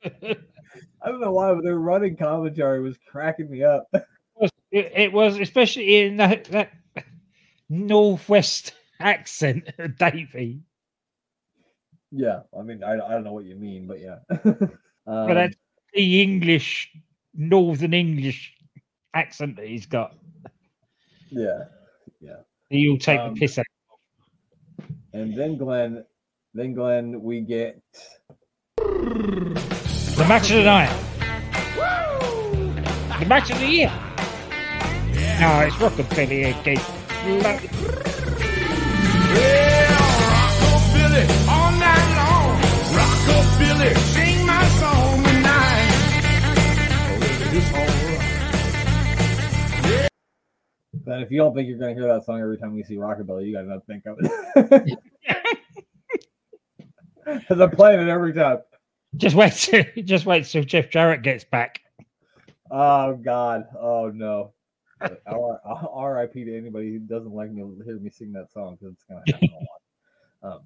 I 1.03 1.09
don't 1.09 1.21
know 1.21 1.33
why, 1.33 1.55
but 1.55 1.63
their 1.63 1.79
running 1.79 2.17
commentary 2.17 2.81
was 2.83 2.99
cracking 3.09 3.51
me 3.51 3.63
up. 3.63 3.87
was- 4.35 4.51
it, 4.73 4.93
it 4.95 5.13
was 5.13 5.39
especially 5.39 6.03
in 6.03 6.17
that, 6.17 6.45
that 6.47 6.71
northwest 7.69 8.75
accent, 9.01 9.71
Davey. 9.99 10.61
yeah, 12.11 12.41
I 12.59 12.63
mean 12.63 12.83
I, 12.83 12.95
I 12.95 13.11
don't 13.11 13.25
know 13.25 13.33
what 13.33 13.45
you 13.45 13.55
mean, 13.57 13.87
but 13.87 14.01
yeah. 14.01 14.17
um, 14.35 14.71
But 15.29 15.35
that's 15.35 15.57
the 15.95 16.23
English, 16.23 16.91
northern 17.35 17.95
English 17.95 18.56
accent 19.17 19.57
that 19.57 19.67
he's 19.67 19.87
got. 19.87 20.15
yeah. 21.31 21.65
Yeah. 22.21 22.37
You'll 22.71 22.99
take 22.99 23.19
Um, 23.21 23.35
the 23.35 23.41
piss 23.41 23.59
out. 23.59 23.65
And 25.13 25.35
then 25.37 25.57
Glenn 25.57 26.05
then 26.55 26.75
Glenn 26.75 27.23
we 27.23 27.41
get 27.41 27.81
The 28.77 30.25
match 30.29 30.51
of 30.51 30.57
the 30.59 30.65
night. 30.65 30.93
The 33.21 33.27
match 33.27 33.51
of 33.51 33.59
the 33.61 33.67
year. 33.67 33.93
No, 35.41 35.61
it's 35.61 35.77
Rockabilly 35.77 36.41
again. 36.61 36.81
Yeah, 39.37 39.87
rockabilly 40.63 41.25
all 41.49 41.73
night 41.73 42.09
long. 42.19 42.49
Rockabilly, 42.97 43.93
But 51.07 51.23
if 51.23 51.31
you 51.31 51.39
don't 51.39 51.55
think 51.55 51.69
you're 51.69 51.79
going 51.79 51.95
to 51.95 52.01
hear 52.01 52.13
that 52.13 52.25
song 52.25 52.41
every 52.41 52.59
time 52.59 52.75
we 52.75 52.83
see 52.83 52.97
Rockabilly, 52.97 53.47
you 53.47 53.55
got 53.55 53.63
to 53.63 53.81
think 53.87 54.05
of 54.07 54.19
it. 54.21 54.99
Because 57.27 57.59
I'm 57.59 57.73
playing 57.73 58.01
it 58.01 58.09
every 58.09 58.33
time. 58.33 58.59
Just 59.17 59.35
wait 59.35 59.53
till 59.53 59.85
just 60.05 60.27
wait 60.27 60.47
till 60.47 60.63
Jeff 60.63 60.91
Jarrett 60.91 61.23
gets 61.23 61.43
back. 61.43 61.81
Oh 62.71 63.17
God. 63.17 63.67
Oh 63.77 64.13
no. 64.15 64.53
R.I.P. 65.27 66.45
to 66.45 66.57
anybody 66.57 66.93
who 66.93 67.01
doesn't 67.01 67.33
like 67.33 67.51
me 67.51 67.65
hear 67.85 67.99
me 67.99 68.11
sing 68.11 68.33
that 68.33 68.53
song 68.53 68.77
because 68.79 68.95
it's 68.95 69.05
going 69.05 69.23
to 69.27 69.33
happen 69.33 69.49
a 69.51 70.47
lot. 70.47 70.55
Um, 70.55 70.61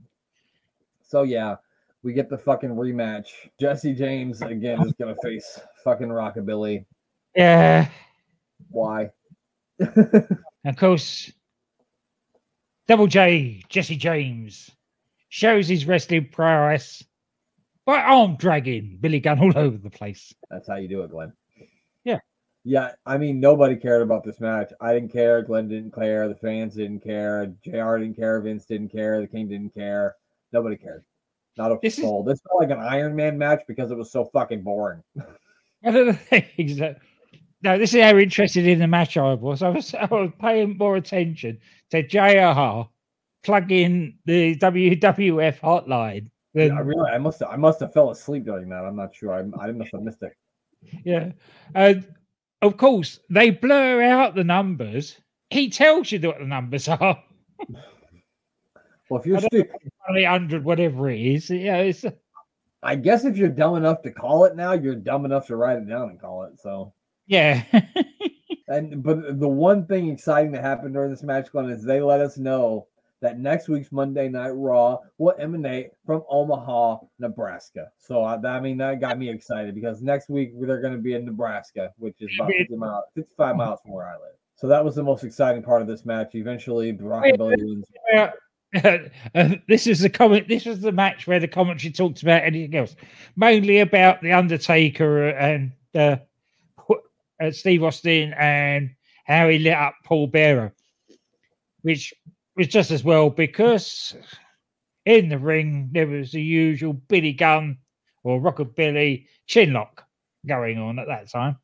so 1.03 1.23
yeah, 1.23 1.57
we 2.03 2.13
get 2.13 2.29
the 2.29 2.37
fucking 2.37 2.71
rematch. 2.71 3.29
Jesse 3.59 3.95
James 3.95 4.43
again 4.43 4.87
is 4.87 4.93
gonna 4.93 5.17
face 5.23 5.59
fucking 5.83 6.09
Rockabilly. 6.09 6.85
Yeah. 7.35 7.89
Why? 8.69 9.11
Of 10.65 10.77
course, 10.77 11.33
Double 12.87 13.07
J, 13.07 13.63
Jesse 13.71 13.97
James, 13.97 14.71
shows 15.31 15.69
his 15.69 15.87
wrestling 15.87 16.29
prowess 16.31 17.03
by 17.87 17.97
arm 17.99 18.37
dragging 18.37 18.99
Billy 19.01 19.21
Gunn 19.21 19.39
all 19.39 19.53
over 19.57 19.79
the 19.79 19.89
place. 19.89 20.35
That's 20.51 20.69
how 20.69 20.77
you 20.77 20.87
do 20.89 21.03
it, 21.03 21.11
Glenn. 21.11 21.33
Yeah. 22.05 22.19
Yeah, 22.63 22.93
I 23.07 23.17
mean, 23.17 23.41
nobody 23.41 23.75
cared 23.75 24.03
about 24.03 24.23
this 24.23 24.39
match. 24.39 24.71
I 24.83 24.93
didn't 24.93 25.13
care. 25.13 25.41
Glenn 25.41 25.69
didn't 25.69 25.95
care. 25.95 26.29
The 26.29 26.35
fans 26.35 26.75
didn't 26.75 27.01
care. 27.01 27.47
JR 27.65 27.97
didn't 27.97 28.17
care. 28.17 28.39
Vince 28.43 28.67
didn't 28.67 28.91
care. 28.93 29.21
The 29.23 29.29
King 29.29 29.49
didn't 29.49 29.73
care. 29.75 30.17
Nobody 30.53 30.77
cared. 30.77 31.05
Not 31.57 31.73
a 31.73 31.79
This 31.83 31.97
is- 31.97 32.05
soul. 32.05 32.23
This 32.23 32.39
felt 32.47 32.61
like 32.61 32.71
an 32.71 32.85
Iron 32.85 33.17
Man 33.17 33.39
match 33.39 33.63
because 33.67 33.91
it 33.91 33.97
was 33.97 34.13
so 34.13 34.27
fucking 34.27 34.63
boring. 34.63 35.03
One 35.81 36.19
no, 37.63 37.79
this 37.79 37.95
is 37.95 38.03
how 38.03 38.17
interested 38.19 38.67
in 38.67 38.79
the 38.79 38.87
match 38.87 39.17
I 39.17 39.35
was. 39.35 39.63
I 39.63 39.69
was 39.69 39.95
I 40.01 40.07
was 40.07 40.31
paying 40.41 40.77
more 40.79 40.97
attention 40.97 41.59
to 41.91 42.03
JR 42.03 42.89
plug 43.43 43.73
in 43.73 44.15
the 44.27 44.57
WWF 44.57 45.61
hotline. 45.61 46.29
than- 46.55 46.73
I 46.73 46.81
really, 46.81 47.11
I 47.11 47.19
must, 47.19 47.41
have, 47.41 47.49
I 47.51 47.57
must 47.57 47.81
have 47.81 47.93
fell 47.93 48.11
asleep 48.11 48.45
during 48.45 48.69
that. 48.69 48.85
I'm 48.85 48.97
not 48.97 49.15
sure. 49.15 49.33
I, 49.33 49.41
I 49.63 49.73
must 49.73 49.93
have 49.93 50.03
missed 50.03 50.23
it. 50.23 50.33
Yeah. 51.05 51.33
And 51.75 52.07
of 52.63 52.77
course, 52.77 53.21
they 53.31 53.51
blur 53.51 54.03
out 54.03 54.35
the 54.35 54.45
numbers. 54.45 55.19
He 55.51 55.71
tells 55.71 56.13
you 56.13 56.21
what 56.21 56.39
the 56.39 56.45
numbers 56.45 56.89
are. 56.89 57.23
Well, 59.11 59.19
if 59.19 59.27
you're 59.27 59.41
stupid, 59.41 59.91
800, 60.09 60.65
whatever 60.65 61.11
it 61.11 61.21
is. 61.21 61.51
Yeah, 61.51 61.79
it's 61.79 62.05
I 62.83 62.95
guess 62.95 63.25
if 63.25 63.37
you're 63.37 63.49
dumb 63.49 63.75
enough 63.75 64.03
to 64.03 64.13
call 64.13 64.45
it 64.45 64.55
now, 64.55 64.73
you're 64.73 64.95
dumb 64.95 65.25
enough 65.25 65.49
to 65.49 65.57
write 65.57 65.79
it 65.79 65.89
down 65.89 66.11
and 66.11 66.21
call 66.21 66.45
it. 66.45 66.61
So, 66.61 66.93
yeah. 67.31 67.63
and 68.69 69.03
but 69.03 69.39
the 69.39 69.49
one 69.49 69.87
thing 69.87 70.09
exciting 70.09 70.51
that 70.53 70.63
happened 70.63 70.95
during 70.95 71.11
this 71.11 71.23
match, 71.23 71.51
Glenn, 71.53 71.71
is 71.71 71.85
they 71.85 72.01
let 72.01 72.21
us 72.21 72.37
know 72.37 72.89
that 73.21 73.39
next 73.39 73.69
week's 73.69 73.93
Monday 73.93 74.29
Night 74.29 74.51
Raw 74.51 74.99
will 75.19 75.35
emanate 75.39 75.91
from 76.05 76.25
Omaha, 76.29 76.99
Nebraska. 77.21 77.93
So 77.99 78.23
I, 78.23 78.35
I 78.37 78.61
mean, 78.61 78.79
that 78.79 79.01
got 79.01 79.17
me 79.17 79.31
excited 79.31 79.75
because 79.77 80.03
next 80.03 80.29
week 80.29 80.53
they're 80.61 80.81
going 80.81 80.95
to 80.95 80.99
be 80.99 81.15
in 81.15 81.25
Nebraska, 81.25 81.93
which 81.99 82.17
is 82.21 82.31
about 82.37 82.51
50 82.59 82.77
miles, 82.77 83.05
55 83.15 83.57
miles 83.57 83.81
from 83.83 83.93
where 83.93 84.09
I 84.09 84.15
live. 84.15 84.35
So 84.57 84.67
that 84.67 84.85
was 84.85 84.97
the 84.97 85.05
most 85.05 85.23
exciting 85.23 85.63
part 85.63 85.83
of 85.83 85.89
this 85.89 86.05
match. 86.05 86.35
Eventually, 86.35 86.93
Rockabilly 86.93 87.57
wins. 87.59 87.87
Yeah. 88.13 88.33
Uh, 89.35 89.57
this 89.67 89.89
is 89.89 89.99
the 89.99 90.09
comment. 90.09 90.47
This 90.47 90.65
was 90.65 90.81
the 90.81 90.93
match 90.93 91.27
where 91.27 91.41
the 91.41 91.49
commentary 91.49 91.93
talked 91.93 92.23
about 92.23 92.45
anything 92.45 92.77
else, 92.77 92.95
mainly 93.35 93.81
about 93.81 94.23
the 94.23 94.31
Undertaker 94.31 95.31
and 95.31 95.73
uh, 95.93 96.19
uh, 97.41 97.51
Steve 97.51 97.83
Austin 97.83 98.35
and 98.39 98.91
how 99.25 99.49
he 99.49 99.59
lit 99.59 99.75
up 99.75 99.95
Paul 100.05 100.27
Bearer, 100.27 100.75
which 101.83 102.13
was 102.57 102.69
just 102.69 102.91
as 102.91 103.05
well 103.05 103.31
because 103.31 104.15
in 105.07 105.29
the 105.29 105.39
ring 105.39 105.89
there 105.93 106.07
was 106.07 106.33
the 106.33 106.43
usual 106.43 106.93
Billy 106.93 107.33
Gunn 107.33 107.79
or 108.23 108.41
Rockabilly 108.41 109.27
chinlock 109.49 110.03
going 110.47 110.79
on 110.79 110.99
at 110.99 111.07
that 111.07 111.31
time. 111.31 111.57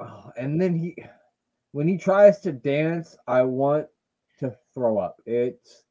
Oh, 0.00 0.30
and 0.36 0.60
then 0.60 0.74
he, 0.74 0.96
when 1.72 1.88
he 1.88 1.98
tries 1.98 2.40
to 2.40 2.52
dance, 2.52 3.16
I 3.26 3.42
want 3.42 3.86
to 4.40 4.54
throw 4.74 4.98
up. 4.98 5.20
It's 5.26 5.84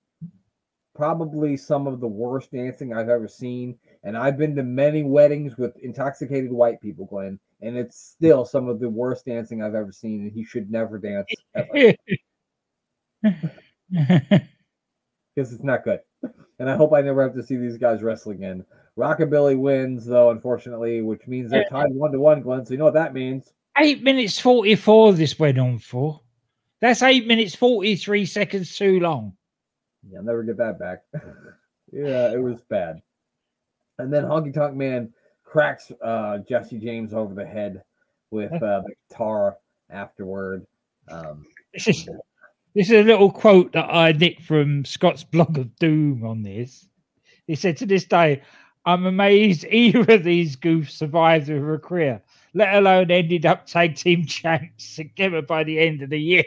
probably 0.95 1.57
some 1.57 1.87
of 1.87 1.99
the 1.99 2.07
worst 2.07 2.51
dancing 2.51 2.93
I've 2.93 3.09
ever 3.09 3.27
seen. 3.27 3.77
And 4.03 4.17
I've 4.17 4.37
been 4.37 4.55
to 4.55 4.63
many 4.63 5.03
weddings 5.03 5.57
with 5.57 5.77
intoxicated 5.77 6.51
white 6.51 6.81
people, 6.81 7.05
Glenn, 7.05 7.39
and 7.61 7.77
it's 7.77 7.99
still 7.99 8.45
some 8.45 8.67
of 8.67 8.79
the 8.79 8.89
worst 8.89 9.25
dancing 9.25 9.61
I've 9.63 9.75
ever 9.75 9.91
seen. 9.91 10.21
And 10.21 10.31
he 10.31 10.43
should 10.43 10.71
never 10.71 10.97
dance 10.97 11.27
ever 11.55 11.95
because 15.35 15.53
it's 15.53 15.63
not 15.63 15.83
good. 15.83 15.99
And 16.59 16.69
I 16.69 16.75
hope 16.75 16.93
I 16.93 17.01
never 17.01 17.21
have 17.23 17.35
to 17.35 17.43
see 17.43 17.57
these 17.57 17.77
guys 17.77 18.01
wrestle 18.01 18.31
again. 18.31 18.65
Rockabilly 18.97 19.57
wins, 19.57 20.05
though, 20.05 20.31
unfortunately, 20.31 21.01
which 21.01 21.27
means 21.27 21.51
they're 21.51 21.65
tied 21.69 21.91
one 21.91 22.11
to 22.11 22.19
one, 22.19 22.41
Glenn. 22.41 22.65
So 22.65 22.73
you 22.73 22.79
know 22.79 22.85
what 22.85 22.95
that 22.95 23.13
means. 23.13 23.53
eight 23.77 24.01
minutes 24.01 24.39
44 24.39 25.13
this 25.13 25.37
went 25.37 25.59
on 25.59 25.77
for. 25.79 26.21
That's 26.81 27.03
eight 27.03 27.27
minutes 27.27 27.55
43 27.55 28.25
seconds 28.25 28.75
too 28.75 28.99
long. 28.99 29.33
Yeah, 30.09 30.19
I'll 30.19 30.25
never 30.25 30.43
get 30.43 30.57
that 30.57 30.79
back. 30.79 31.03
yeah, 31.91 32.31
it 32.31 32.41
was 32.41 32.61
bad. 32.69 33.01
And 33.99 34.13
then 34.13 34.23
Honky 34.23 34.53
Tonk 34.53 34.75
Man 34.75 35.13
cracks 35.47 35.91
uh, 36.03 36.39
Jesse 36.39 36.77
James 36.77 37.13
over 37.13 37.33
the 37.33 37.45
head 37.45 37.83
with 38.31 38.51
uh, 38.51 38.81
the 38.81 38.93
guitar 39.09 39.57
afterward. 39.89 40.65
Um, 41.09 41.45
This 41.73 41.87
is, 41.87 42.09
this 42.75 42.89
is 42.89 42.91
a 42.91 43.03
little 43.03 43.31
quote 43.31 43.71
that 43.71 43.89
I 43.89 44.11
nicked 44.11 44.43
from 44.43 44.83
Scott's 44.85 45.23
blog 45.23 45.57
of 45.57 45.75
doom 45.77 46.25
on 46.25 46.43
this. 46.43 46.87
He 47.47 47.55
said, 47.55 47.77
To 47.77 47.85
this 47.85 48.05
day, 48.05 48.41
I'm 48.85 49.05
amazed 49.05 49.65
either 49.69 50.13
of 50.13 50.23
these 50.23 50.55
goofs 50.57 50.91
survived 50.91 51.49
with 51.49 51.63
a 51.63 51.77
career, 51.77 52.21
let 52.53 52.75
alone 52.75 53.09
ended 53.09 53.45
up 53.45 53.65
tag 53.65 53.95
team 53.95 54.25
champs 54.25 54.95
together 54.95 55.41
by 55.41 55.63
the 55.63 55.79
end 55.79 56.01
of 56.01 56.09
the 56.09 56.19
year. 56.19 56.45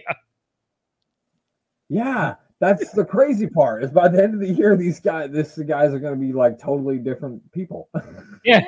yeah, 1.88 2.34
that's 2.60 2.90
the 2.92 3.04
crazy 3.04 3.48
part. 3.48 3.82
Is 3.82 3.90
by 3.90 4.08
the 4.08 4.22
end 4.22 4.34
of 4.34 4.40
the 4.40 4.50
year, 4.50 4.76
these 4.76 5.00
guys, 5.00 5.30
this 5.32 5.54
the 5.54 5.64
guys 5.64 5.92
are 5.92 5.98
going 5.98 6.14
to 6.14 6.20
be 6.20 6.32
like 6.32 6.58
totally 6.58 6.98
different 6.98 7.50
people, 7.52 7.88
Yeah. 8.44 8.60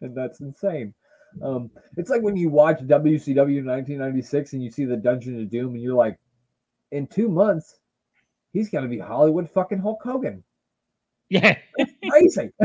and 0.00 0.16
that's 0.16 0.40
insane. 0.40 0.94
Um, 1.42 1.70
it's 1.96 2.10
like 2.10 2.22
when 2.22 2.36
you 2.36 2.48
watch 2.48 2.78
WCW 2.80 3.64
1996 3.64 4.52
and 4.52 4.62
you 4.62 4.70
see 4.70 4.84
the 4.84 4.96
Dungeon 4.96 5.40
of 5.40 5.50
Doom, 5.50 5.74
and 5.74 5.82
you're 5.82 5.94
like, 5.94 6.18
in 6.92 7.06
two 7.06 7.28
months, 7.28 7.78
he's 8.52 8.70
going 8.70 8.84
to 8.84 8.90
be 8.90 8.98
Hollywood 8.98 9.50
fucking 9.50 9.78
Hulk 9.78 10.00
Hogan. 10.02 10.44
yeah. 11.28 11.56
Crazy. 12.08 12.50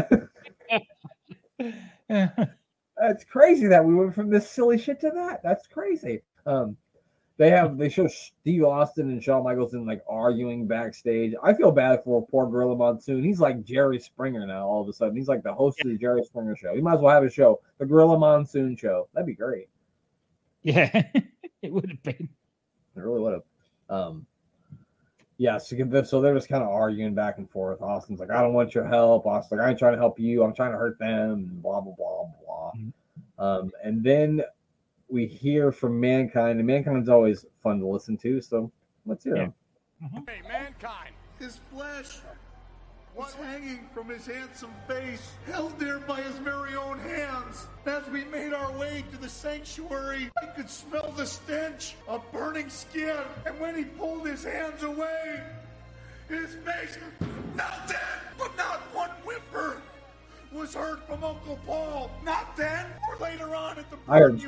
That's 2.09 3.23
crazy 3.23 3.67
that 3.67 3.83
we 3.83 3.95
went 3.95 4.13
from 4.13 4.29
this 4.29 4.49
silly 4.49 4.77
shit 4.77 4.99
to 5.01 5.11
that. 5.11 5.41
That's 5.43 5.67
crazy. 5.67 6.21
Um, 6.45 6.75
they 7.39 7.49
have 7.49 7.77
they 7.77 7.87
show 7.87 8.05
Steve 8.07 8.65
Austin 8.65 9.09
and 9.09 9.23
Shawn 9.23 9.45
Michaels 9.45 9.73
in 9.73 9.85
like 9.85 10.03
arguing 10.09 10.67
backstage. 10.67 11.33
I 11.41 11.53
feel 11.53 11.71
bad 11.71 12.03
for 12.03 12.27
poor 12.27 12.45
Gorilla 12.45 12.75
Monsoon. 12.75 13.23
He's 13.23 13.39
like 13.39 13.63
Jerry 13.63 13.97
Springer 13.97 14.45
now. 14.45 14.67
All 14.67 14.81
of 14.81 14.89
a 14.89 14.93
sudden, 14.93 15.15
he's 15.15 15.29
like 15.29 15.41
the 15.41 15.53
host 15.53 15.79
of 15.79 15.89
the 15.89 15.97
Jerry 15.97 16.21
Springer 16.25 16.57
show. 16.57 16.75
He 16.75 16.81
might 16.81 16.95
as 16.95 16.99
well 16.99 17.13
have 17.13 17.23
a 17.23 17.29
show, 17.31 17.61
the 17.77 17.85
Gorilla 17.85 18.19
Monsoon 18.19 18.75
show. 18.75 19.07
That'd 19.13 19.25
be 19.25 19.33
great. 19.33 19.69
yeah. 20.63 21.03
it 21.61 21.71
would 21.71 21.89
have 21.89 22.03
been. 22.03 22.27
It 22.97 22.99
really 22.99 23.21
would 23.21 23.33
have. 23.33 23.43
Um, 23.89 24.25
yeah, 25.37 25.57
so, 25.57 25.77
so 26.03 26.19
they're 26.19 26.35
just 26.35 26.49
kind 26.49 26.61
of 26.61 26.69
arguing 26.69 27.13
back 27.15 27.37
and 27.37 27.49
forth. 27.49 27.81
Austin's 27.81 28.19
like, 28.19 28.31
I 28.31 28.41
don't 28.41 28.53
want 28.53 28.75
your 28.75 28.85
help. 28.85 29.25
Austin's 29.25 29.59
like, 29.59 29.65
I 29.65 29.69
ain't 29.69 29.79
trying 29.79 29.93
to 29.93 29.97
help 29.97 30.19
you. 30.19 30.43
I'm 30.43 30.53
trying 30.53 30.73
to 30.73 30.77
hurt 30.77 30.99
them. 30.99 31.31
And 31.31 31.61
blah 31.63 31.79
blah 31.79 31.93
blah 31.97 32.23
blah. 32.45 32.71
Mhm. 32.73 32.91
Um, 33.37 33.71
and 33.81 34.03
then 34.03 34.41
we 35.09 35.25
hear 35.25 35.71
from 35.71 35.99
Mankind, 35.99 36.59
and 36.59 36.67
Mankind's 36.67 37.09
always 37.09 37.45
fun 37.63 37.79
to 37.79 37.87
listen 37.87 38.17
to. 38.17 38.39
So 38.41 38.71
let's 39.05 39.23
hear 39.23 39.35
Yeah. 39.35 39.43
him. 39.43 39.53
Mm-hmm. 40.03 40.19
Hey, 40.27 40.41
mankind. 40.47 41.13
His 41.39 41.59
flesh 41.73 42.19
was 43.15 43.33
hanging 43.33 43.89
from 43.93 44.07
his 44.07 44.25
handsome 44.25 44.71
face, 44.87 45.33
held 45.45 45.77
there 45.79 45.99
by 45.99 46.21
his 46.21 46.35
very 46.37 46.75
own 46.75 46.99
hands. 46.99 47.67
As 47.85 48.07
we 48.09 48.23
made 48.25 48.53
our 48.53 48.71
way 48.77 49.03
to 49.11 49.17
the 49.17 49.27
sanctuary, 49.27 50.29
I 50.41 50.45
could 50.45 50.69
smell 50.69 51.11
the 51.17 51.25
stench 51.25 51.95
of 52.07 52.23
burning 52.31 52.69
skin. 52.69 53.17
And 53.45 53.59
when 53.59 53.75
he 53.75 53.83
pulled 53.83 54.27
his 54.27 54.43
hands 54.43 54.83
away, 54.83 55.41
his 56.29 56.55
face, 56.65 56.97
not 57.55 57.87
dead, 57.87 57.99
but 58.37 58.55
not 58.55 58.79
one 58.93 59.09
whimper, 59.25 59.81
was 60.53 60.73
heard 60.73 60.99
from 61.03 61.23
Uncle 61.23 61.59
Paul. 61.65 62.11
Not 62.23 62.55
then, 62.55 62.85
or 63.09 63.17
later 63.17 63.53
on 63.55 63.79
at 63.79 63.89
the 63.89 63.97
I 64.07 64.19
heard 64.19 64.39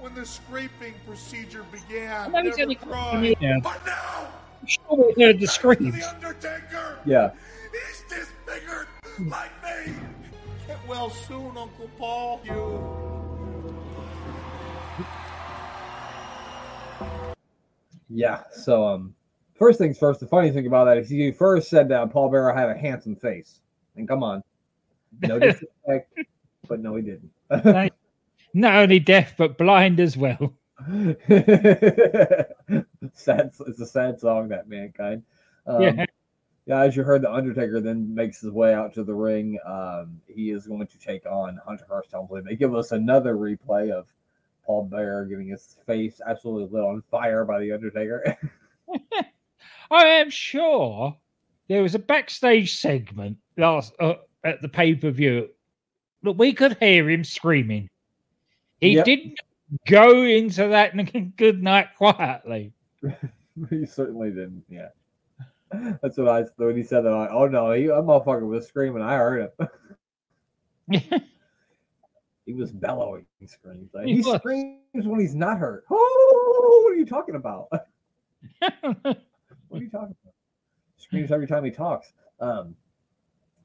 when 0.00 0.14
the 0.14 0.24
scraping 0.24 0.94
procedure 1.06 1.64
began. 1.72 2.34
I 2.34 2.42
know 2.42 2.50
he's 2.50 2.56
Never 2.58 2.74
cried. 2.74 3.36
Yeah. 3.40 3.58
But 3.62 3.84
now, 3.86 4.28
Sure 4.66 5.12
we 5.16 5.24
heard 5.24 5.38
the 5.40 5.46
screams. 5.46 5.94
the 5.94 6.08
Undertaker. 6.08 6.98
Yeah, 7.04 7.30
He's 7.72 8.02
disfigured 8.08 8.88
like 9.20 9.50
me. 9.62 9.92
Get 10.66 10.78
well 10.86 11.10
soon, 11.10 11.56
Uncle 11.56 11.88
Paul. 11.98 12.40
You. 12.44 12.84
yeah. 18.08 18.42
So 18.50 18.86
um, 18.86 19.14
first 19.58 19.78
things 19.78 19.98
first. 19.98 20.20
The 20.20 20.26
funny 20.26 20.50
thing 20.50 20.66
about 20.66 20.84
that 20.86 20.98
is 20.98 21.08
he 21.08 21.30
first 21.32 21.68
said 21.68 21.88
that 21.90 22.10
Paul 22.10 22.30
Bearer 22.30 22.52
had 22.52 22.68
a 22.68 22.76
handsome 22.76 23.16
face, 23.16 23.60
and 23.96 24.06
come 24.08 24.22
on, 24.22 24.42
no 25.22 25.38
disrespect, 25.38 26.12
but 26.68 26.80
no, 26.80 26.96
he 26.96 27.02
didn't. 27.02 27.30
Not 28.58 28.74
only 28.74 28.98
deaf, 28.98 29.36
but 29.36 29.56
blind 29.56 30.00
as 30.00 30.16
well. 30.16 30.52
sad. 33.12 33.52
It's 33.66 33.80
a 33.80 33.86
sad 33.86 34.18
song 34.18 34.48
that 34.48 34.68
mankind. 34.68 35.22
Um, 35.64 35.82
Yeah. 35.82 36.06
Yeah, 36.66 36.82
as 36.82 36.94
you 36.96 37.02
heard, 37.02 37.22
the 37.22 37.32
Undertaker 37.32 37.80
then 37.80 38.14
makes 38.14 38.42
his 38.42 38.50
way 38.50 38.74
out 38.74 38.92
to 38.92 39.02
the 39.02 39.14
ring. 39.14 39.58
Um, 39.64 40.20
he 40.26 40.50
is 40.50 40.66
going 40.66 40.86
to 40.86 40.98
take 40.98 41.24
on 41.24 41.58
Hunter 41.64 41.86
Hearst 41.88 42.10
Helmsley. 42.10 42.42
They 42.42 42.56
give 42.56 42.74
us 42.74 42.92
another 42.92 43.36
replay 43.36 43.90
of 43.90 44.12
Paul 44.66 44.84
Bear 44.84 45.24
getting 45.24 45.48
his 45.48 45.76
face 45.86 46.20
absolutely 46.26 46.76
lit 46.76 46.84
on 46.84 47.02
fire 47.10 47.46
by 47.46 47.60
the 47.60 47.72
Undertaker. 47.72 48.36
I 49.90 50.04
am 50.04 50.28
sure 50.28 51.16
there 51.68 51.82
was 51.82 51.94
a 51.94 51.98
backstage 52.00 52.76
segment 52.76 53.38
last 53.56 53.94
uh, 53.98 54.16
at 54.44 54.60
the 54.60 54.68
pay 54.68 54.94
per 54.94 55.10
view 55.10 55.48
that 56.22 56.32
we 56.32 56.52
could 56.52 56.76
hear 56.80 57.08
him 57.08 57.24
screaming. 57.24 57.88
He 58.80 58.94
Yep. 58.96 59.04
didn't 59.04 59.40
go 59.86 60.22
into 60.22 60.68
that 60.68 60.94
good 61.36 61.62
night 61.62 61.88
quietly. 61.96 62.72
he 63.70 63.86
certainly 63.86 64.30
didn't. 64.30 64.64
Yeah, 64.68 64.88
that's 66.02 66.16
what 66.18 66.28
I 66.28 66.44
when 66.56 66.76
he 66.76 66.82
said 66.82 67.02
that. 67.02 67.12
I, 67.12 67.28
oh 67.28 67.46
no, 67.48 67.72
he, 67.72 67.86
that 67.86 67.94
motherfucker 67.94 68.46
was 68.46 68.66
screaming. 68.66 69.02
I 69.02 69.16
heard 69.16 69.50
him. 70.88 71.10
He 72.46 72.54
was 72.54 72.72
bellowing 72.72 73.26
screams. 73.44 73.90
Like, 73.92 74.06
He 74.06 74.14
he 74.16 74.22
screams 74.22 74.78
when 75.06 75.20
he's 75.20 75.34
not 75.34 75.58
hurt. 75.58 75.84
Oh, 75.90 76.80
what 76.82 76.94
are 76.94 76.96
you 76.96 77.04
talking 77.04 77.34
about? 77.34 77.68
What 77.70 77.82
are 78.82 79.82
you 79.82 79.90
talking 79.90 80.16
about? 80.22 80.34
Screams 80.96 81.30
every 81.30 81.46
time 81.46 81.62
he 81.62 81.70
talks. 81.70 82.14
Um, 82.40 82.74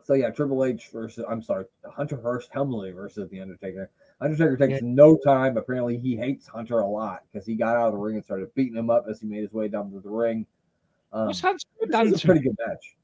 so 0.04 0.16
yeah, 0.16 0.32
Triple 0.32 0.66
H 0.66 0.90
versus 0.92 1.24
I'm 1.30 1.42
sorry, 1.42 1.64
Hunter 1.90 2.18
Hearst 2.22 2.50
Helmsley 2.52 2.92
versus 2.92 3.30
the 3.30 3.40
Undertaker. 3.40 3.90
Undertaker 4.24 4.56
takes 4.56 4.82
no 4.82 5.18
time. 5.18 5.58
Apparently, 5.58 5.98
he 5.98 6.16
hates 6.16 6.48
Hunter 6.48 6.80
a 6.80 6.88
lot 6.88 7.24
because 7.32 7.46
he 7.46 7.56
got 7.56 7.76
out 7.76 7.88
of 7.88 7.94
the 7.94 8.00
ring 8.00 8.16
and 8.16 8.24
started 8.24 8.54
beating 8.56 8.78
him 8.78 8.90
up 8.90 9.06
as 9.10 9.20
he 9.20 9.28
made 9.28 9.42
his 9.42 9.52
way 9.52 9.68
down 9.68 9.92
to 9.92 10.00
the 10.00 10.10
ring. 10.10 10.46
Um, 11.12 11.28
What's 11.28 11.42
Hunter 11.42 11.66
this 11.82 11.90
done 11.90 12.12
was 12.12 12.20
a 12.20 12.22
to 12.22 12.28
pretty 12.28 12.42
good 12.42 12.58
match. 12.66 12.96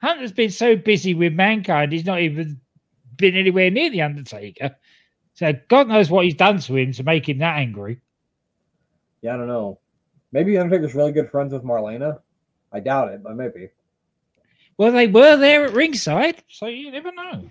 Hunter's 0.00 0.32
been 0.32 0.50
so 0.50 0.76
busy 0.76 1.14
with 1.14 1.32
mankind, 1.32 1.92
he's 1.92 2.06
not 2.06 2.20
even 2.20 2.60
been 3.16 3.34
anywhere 3.34 3.70
near 3.70 3.90
the 3.90 4.02
Undertaker. 4.02 4.76
So 5.34 5.52
God 5.68 5.88
knows 5.88 6.10
what 6.10 6.24
he's 6.24 6.34
done 6.34 6.58
to 6.60 6.76
him 6.76 6.92
to 6.92 7.02
make 7.02 7.28
him 7.28 7.38
that 7.38 7.58
angry. 7.58 8.00
Yeah, 9.22 9.34
I 9.34 9.36
don't 9.36 9.48
know. 9.48 9.80
Maybe 10.30 10.56
Undertaker's 10.56 10.94
really 10.94 11.12
good 11.12 11.30
friends 11.30 11.52
with 11.52 11.64
Marlena. 11.64 12.20
I 12.72 12.80
doubt 12.80 13.12
it, 13.12 13.22
but 13.22 13.34
maybe. 13.34 13.70
Well, 14.76 14.92
they 14.92 15.08
were 15.08 15.36
there 15.36 15.64
at 15.64 15.72
ringside, 15.72 16.44
so 16.48 16.66
you 16.66 16.92
never 16.92 17.10
know. 17.10 17.50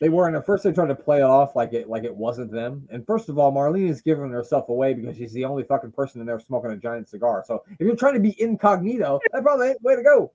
They 0.00 0.08
were, 0.08 0.28
and 0.28 0.36
at 0.36 0.46
first 0.46 0.62
they 0.62 0.72
tried 0.72 0.88
to 0.88 0.94
play 0.94 1.18
it 1.18 1.24
off 1.24 1.56
like 1.56 1.72
it 1.72 1.88
like 1.88 2.04
it 2.04 2.14
wasn't 2.14 2.52
them. 2.52 2.86
And 2.90 3.04
first 3.04 3.28
of 3.28 3.38
all, 3.38 3.52
Marlena 3.52 3.88
is 3.88 4.00
giving 4.00 4.30
herself 4.30 4.68
away 4.68 4.94
because 4.94 5.16
she's 5.16 5.32
the 5.32 5.44
only 5.44 5.64
fucking 5.64 5.90
person 5.90 6.20
in 6.20 6.26
there 6.26 6.38
smoking 6.38 6.70
a 6.70 6.76
giant 6.76 7.08
cigar. 7.08 7.42
So 7.46 7.64
if 7.68 7.80
you're 7.80 7.96
trying 7.96 8.14
to 8.14 8.20
be 8.20 8.40
incognito, 8.40 9.18
that 9.32 9.42
probably 9.42 9.68
ain't 9.70 9.82
the 9.82 9.86
way 9.86 9.96
to 9.96 10.02
go. 10.02 10.32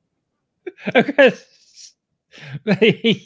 They, 2.64 3.24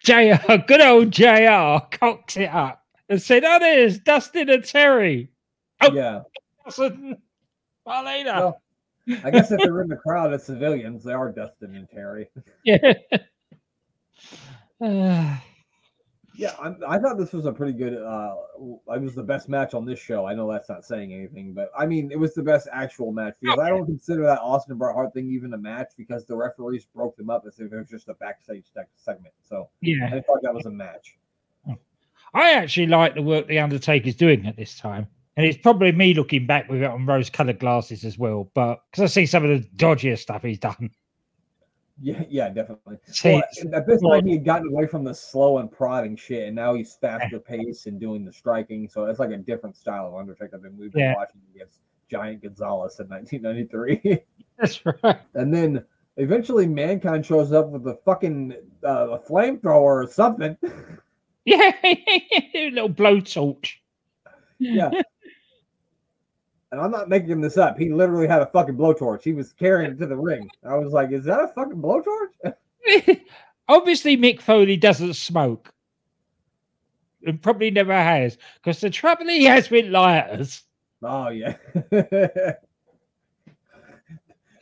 JR, 0.00 0.56
good 0.66 0.80
old 0.80 1.10
JR, 1.10 1.78
cocks 1.90 2.36
it 2.36 2.50
up 2.50 2.84
and 3.08 3.20
said, 3.20 3.44
Oh, 3.44 3.58
there's 3.58 3.98
Dustin 3.98 4.50
and 4.50 4.64
Terry. 4.64 5.30
Oh. 5.80 5.92
Yeah. 5.92 6.20
Dustin, 6.64 7.16
Marlena. 7.86 8.36
Well, 8.36 8.62
I 9.24 9.30
guess 9.30 9.50
if 9.50 9.60
they're 9.60 9.80
in 9.80 9.88
the 9.88 9.96
crowd 9.96 10.34
as 10.34 10.44
civilians, 10.44 11.04
they 11.04 11.12
are 11.12 11.32
Dustin 11.32 11.74
and 11.74 11.88
Terry. 11.88 12.28
yeah. 12.64 12.92
Uh, 14.80 15.36
Yeah, 16.38 16.54
I, 16.62 16.94
I 16.94 16.98
thought 17.00 17.18
this 17.18 17.32
was 17.32 17.46
a 17.46 17.52
pretty 17.52 17.72
good. 17.72 17.94
uh 17.94 18.36
It 18.94 19.02
was 19.02 19.16
the 19.16 19.24
best 19.24 19.48
match 19.48 19.74
on 19.74 19.84
this 19.84 19.98
show. 19.98 20.24
I 20.24 20.34
know 20.34 20.50
that's 20.50 20.68
not 20.68 20.84
saying 20.84 21.12
anything, 21.12 21.52
but 21.52 21.72
I 21.76 21.84
mean, 21.84 22.12
it 22.12 22.18
was 22.18 22.32
the 22.32 22.44
best 22.44 22.68
actual 22.72 23.10
match 23.10 23.34
because 23.40 23.58
I 23.58 23.70
don't 23.70 23.86
consider 23.86 24.22
that 24.22 24.38
Austin 24.40 24.78
Bret 24.78 24.94
Hart 24.94 25.12
thing 25.12 25.28
even 25.32 25.52
a 25.54 25.58
match 25.58 25.90
because 25.96 26.26
the 26.26 26.36
referees 26.36 26.86
broke 26.94 27.16
them 27.16 27.28
up 27.28 27.42
as 27.44 27.58
if 27.58 27.72
it 27.72 27.76
was 27.76 27.88
just 27.88 28.08
a 28.08 28.14
backstage 28.14 28.66
segment. 28.94 29.34
So 29.42 29.68
yeah. 29.80 30.06
I 30.06 30.20
thought 30.20 30.38
that 30.42 30.54
was 30.54 30.66
a 30.66 30.70
match. 30.70 31.18
I 32.34 32.52
actually 32.52 32.86
like 32.86 33.16
the 33.16 33.22
work 33.22 33.48
the 33.48 33.58
Undertaker's 33.58 34.14
doing 34.14 34.46
at 34.46 34.56
this 34.56 34.78
time. 34.78 35.08
And 35.36 35.44
it's 35.44 35.58
probably 35.58 35.90
me 35.90 36.14
looking 36.14 36.46
back 36.46 36.68
with 36.68 36.82
it 36.82 36.90
on 36.90 37.04
rose 37.04 37.30
colored 37.30 37.58
glasses 37.58 38.04
as 38.04 38.16
well. 38.16 38.48
But 38.54 38.80
because 38.92 39.10
I 39.10 39.12
see 39.12 39.26
some 39.26 39.44
of 39.44 39.50
the 39.50 39.68
dodgier 39.76 40.16
stuff 40.16 40.42
he's 40.42 40.58
done. 40.60 40.90
Yeah, 42.00 42.22
yeah, 42.28 42.48
definitely. 42.48 42.98
Well, 43.24 43.42
at 43.74 43.86
this 43.86 44.00
point, 44.02 44.26
he 44.26 44.32
had 44.34 44.44
gotten 44.44 44.68
away 44.68 44.86
from 44.86 45.02
the 45.04 45.14
slow 45.14 45.58
and 45.58 45.70
prodding 45.70 46.14
shit, 46.16 46.46
and 46.46 46.54
now 46.56 46.74
he's 46.74 46.94
faster 47.00 47.38
pace 47.40 47.86
and 47.86 47.98
doing 47.98 48.24
the 48.24 48.32
striking. 48.32 48.88
So 48.88 49.04
it's 49.06 49.18
like 49.18 49.30
a 49.30 49.36
different 49.36 49.76
style 49.76 50.06
of 50.06 50.14
Undertaker 50.14 50.58
than 50.58 50.76
we've 50.76 50.92
been 50.92 51.00
Yeah. 51.00 51.14
watching 51.16 51.40
against 51.54 51.80
Giant 52.08 52.42
Gonzalez 52.42 53.00
in 53.00 53.08
1993. 53.08 54.20
that's 54.58 54.80
right. 54.86 55.18
and 55.34 55.52
then 55.52 55.84
eventually, 56.16 56.66
Mankind 56.68 57.26
shows 57.26 57.52
up 57.52 57.68
with 57.70 57.86
a 57.88 57.98
fucking 58.04 58.54
uh, 58.84 59.10
a 59.10 59.18
flamethrower 59.18 60.04
or 60.04 60.06
something. 60.10 60.56
Yeah. 61.44 61.72
a 61.82 62.70
little 62.72 62.90
blowtorch. 62.90 63.76
yeah. 64.58 64.90
And 66.70 66.80
I'm 66.80 66.90
not 66.90 67.08
making 67.08 67.40
this 67.40 67.56
up. 67.56 67.78
He 67.78 67.90
literally 67.90 68.26
had 68.26 68.42
a 68.42 68.46
fucking 68.46 68.76
blowtorch. 68.76 69.22
He 69.22 69.32
was 69.32 69.52
carrying 69.52 69.92
it 69.92 69.98
to 69.98 70.06
the 70.06 70.16
ring. 70.16 70.50
I 70.64 70.76
was 70.76 70.92
like, 70.92 71.12
"Is 71.12 71.24
that 71.24 71.44
a 71.44 71.48
fucking 71.48 71.80
blowtorch?" 71.80 72.54
Obviously, 73.68 74.16
Mick 74.16 74.40
Foley 74.40 74.76
doesn't 74.76 75.14
smoke. 75.14 75.72
And 77.24 77.40
probably 77.42 77.70
never 77.70 77.92
has. 77.92 78.38
Because 78.56 78.80
the 78.80 78.90
trouble 78.90 79.26
he 79.26 79.44
has 79.44 79.70
with 79.70 79.86
lighters. 79.86 80.62
Oh 81.02 81.28
yeah. 81.28 81.56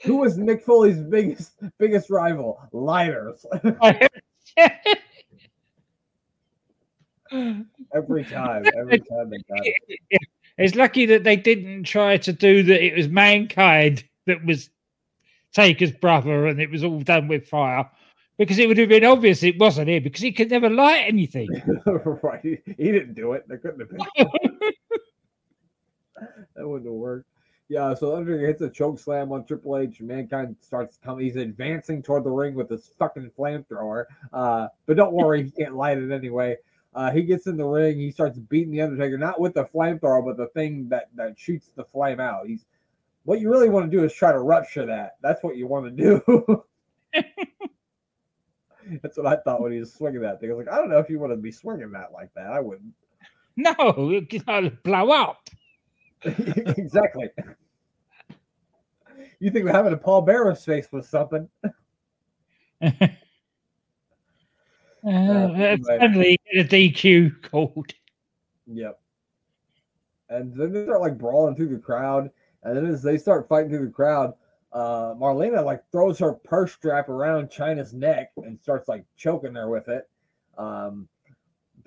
Who 0.05 0.17
was 0.17 0.39
Mick 0.39 0.63
Foley's 0.63 1.03
biggest 1.03 1.55
biggest 1.79 2.11
rival? 2.11 2.61
Lighters. 2.73 3.45
every 7.95 8.25
time. 8.25 8.65
Every 8.79 9.01
time 9.01 9.31
they 9.31 9.39
got 9.49 9.61
it. 9.65 10.21
It's 10.59 10.75
lucky 10.75 11.07
that 11.07 11.25
they 11.25 11.37
didn't 11.37 11.85
try 11.85 12.17
to 12.17 12.33
do 12.33 12.63
that. 12.63 12.85
It 12.85 12.97
was 12.97 13.09
mankind 13.09 14.05
that 14.27 14.45
was 14.45 14.71
Taker's 15.53 15.93
brother, 15.93 16.47
and 16.47 16.61
it 16.61 16.71
was 16.71 16.85
all 16.85 17.01
done 17.01 17.29
with 17.29 17.49
fire, 17.49 17.89
because 18.39 18.59
it 18.59 18.69
would 18.69 18.79
have 18.79 18.89
been 18.89 19.05
obvious 19.05 19.43
it 19.43 19.59
wasn't 19.59 19.89
him, 19.89 20.03
because 20.03 20.21
he 20.21 20.33
could 20.33 20.51
never 20.51 20.71
light 20.71 21.05
anything. 21.07 21.49
right. 22.23 22.43
He, 22.43 22.57
didn't 22.79 23.15
do 23.15 23.33
it. 23.33 23.47
There 23.49 23.59
couldn't 23.59 23.81
have 23.81 23.91
been. 23.91 23.99
that 26.57 26.69
wouldn't 26.69 26.87
have 26.87 26.95
worked. 26.95 27.29
Yeah, 27.69 27.95
so 27.95 28.15
Undertaker 28.15 28.47
hits 28.47 28.63
a 28.63 28.71
choke 28.71 28.99
slam 28.99 29.33
on 29.33 29.45
Triple 29.45 29.77
H. 29.79 30.01
Mankind 30.01 30.55
starts 30.61 30.99
coming. 31.03 31.25
He's 31.25 31.37
advancing 31.37 32.01
toward 32.01 32.23
the 32.23 32.31
ring 32.31 32.55
with 32.55 32.71
his 32.71 32.93
fucking 32.97 33.33
flamethrower. 33.37 34.05
Uh, 34.33 34.69
but 34.87 34.97
don't 34.97 35.13
worry, 35.13 35.43
he 35.43 35.51
can't 35.51 35.75
light 35.75 35.99
it 35.99 36.13
anyway. 36.13 36.57
Uh, 36.97 37.11
he 37.11 37.23
gets 37.23 37.47
in 37.47 37.59
the 37.59 37.65
ring. 37.65 37.99
He 37.99 38.11
starts 38.11 38.39
beating 38.39 38.73
the 38.73 38.81
Undertaker, 38.81 39.19
not 39.19 39.39
with 39.39 39.53
the 39.53 39.65
flamethrower, 39.65 40.25
but 40.25 40.39
the 40.39 40.47
thing 40.49 40.89
that 40.89 41.11
that 41.15 41.39
shoots 41.39 41.69
the 41.77 41.85
flame 41.85 42.21
out. 42.21 42.47
He's 42.47 42.65
what 43.25 43.39
you 43.39 43.51
really 43.51 43.69
want 43.69 43.91
to 43.91 43.97
do 43.97 44.03
is 44.03 44.15
try 44.15 44.33
to 44.33 44.39
rupture 44.39 44.87
that. 44.87 45.17
That's 45.21 45.43
what 45.43 45.57
you 45.57 45.67
want 45.67 45.95
to 45.95 46.03
do. 46.03 46.65
That's 49.03 49.19
what 49.19 49.27
I 49.27 49.37
thought 49.37 49.61
when 49.61 49.73
he 49.73 49.79
was 49.79 49.93
swinging 49.93 50.23
that 50.23 50.41
thing. 50.41 50.51
I 50.51 50.55
was 50.55 50.65
like, 50.67 50.75
I 50.75 50.79
don't 50.79 50.89
know 50.89 50.99
if 50.99 51.11
you 51.11 51.19
want 51.19 51.33
to 51.33 51.37
be 51.37 51.53
swinging 51.53 51.91
that 51.93 52.13
like 52.13 52.33
that. 52.35 52.47
I 52.47 52.61
wouldn't. 52.61 52.95
No, 53.57 53.75
it 54.11 54.31
could 54.31 54.83
blow 54.83 55.11
up. 55.11 55.51
exactly. 56.25 57.29
You 59.39 59.51
think 59.51 59.67
we're 59.67 59.73
having 59.73 59.93
a 59.93 59.99
Paul 59.99 60.25
Bearer's 60.25 60.65
face 60.65 60.89
was 60.91 61.09
something? 61.09 61.49
Uh. 65.07 65.77
Finally, 65.87 66.39
a 66.53 66.65
DQ 66.65 67.43
called. 67.43 67.93
Yep. 68.67 68.99
And 70.29 70.53
then 70.53 70.73
they 70.73 70.85
start 70.85 71.01
like 71.01 71.17
brawling 71.17 71.55
through 71.55 71.69
the 71.69 71.79
crowd, 71.79 72.31
and 72.65 72.77
then 72.77 72.87
as 72.87 73.03
they 73.03 73.17
start 73.17 73.49
fighting 73.49 73.71
through 73.71 73.87
the 73.87 73.93
crowd, 73.93 74.35
uh, 74.73 75.15
Marlena 75.15 75.65
like 75.65 75.83
throws 75.93 76.19
her 76.19 76.33
purse 76.33 76.73
strap 76.73 77.09
around 77.09 77.49
Chyna's 77.49 77.95
neck 77.95 78.33
and 78.37 78.61
starts 78.61 78.89
like 78.89 79.05
choking 79.17 79.55
her 79.55 79.71
with 79.71 79.89
it. 79.89 80.09
Um, 80.59 81.09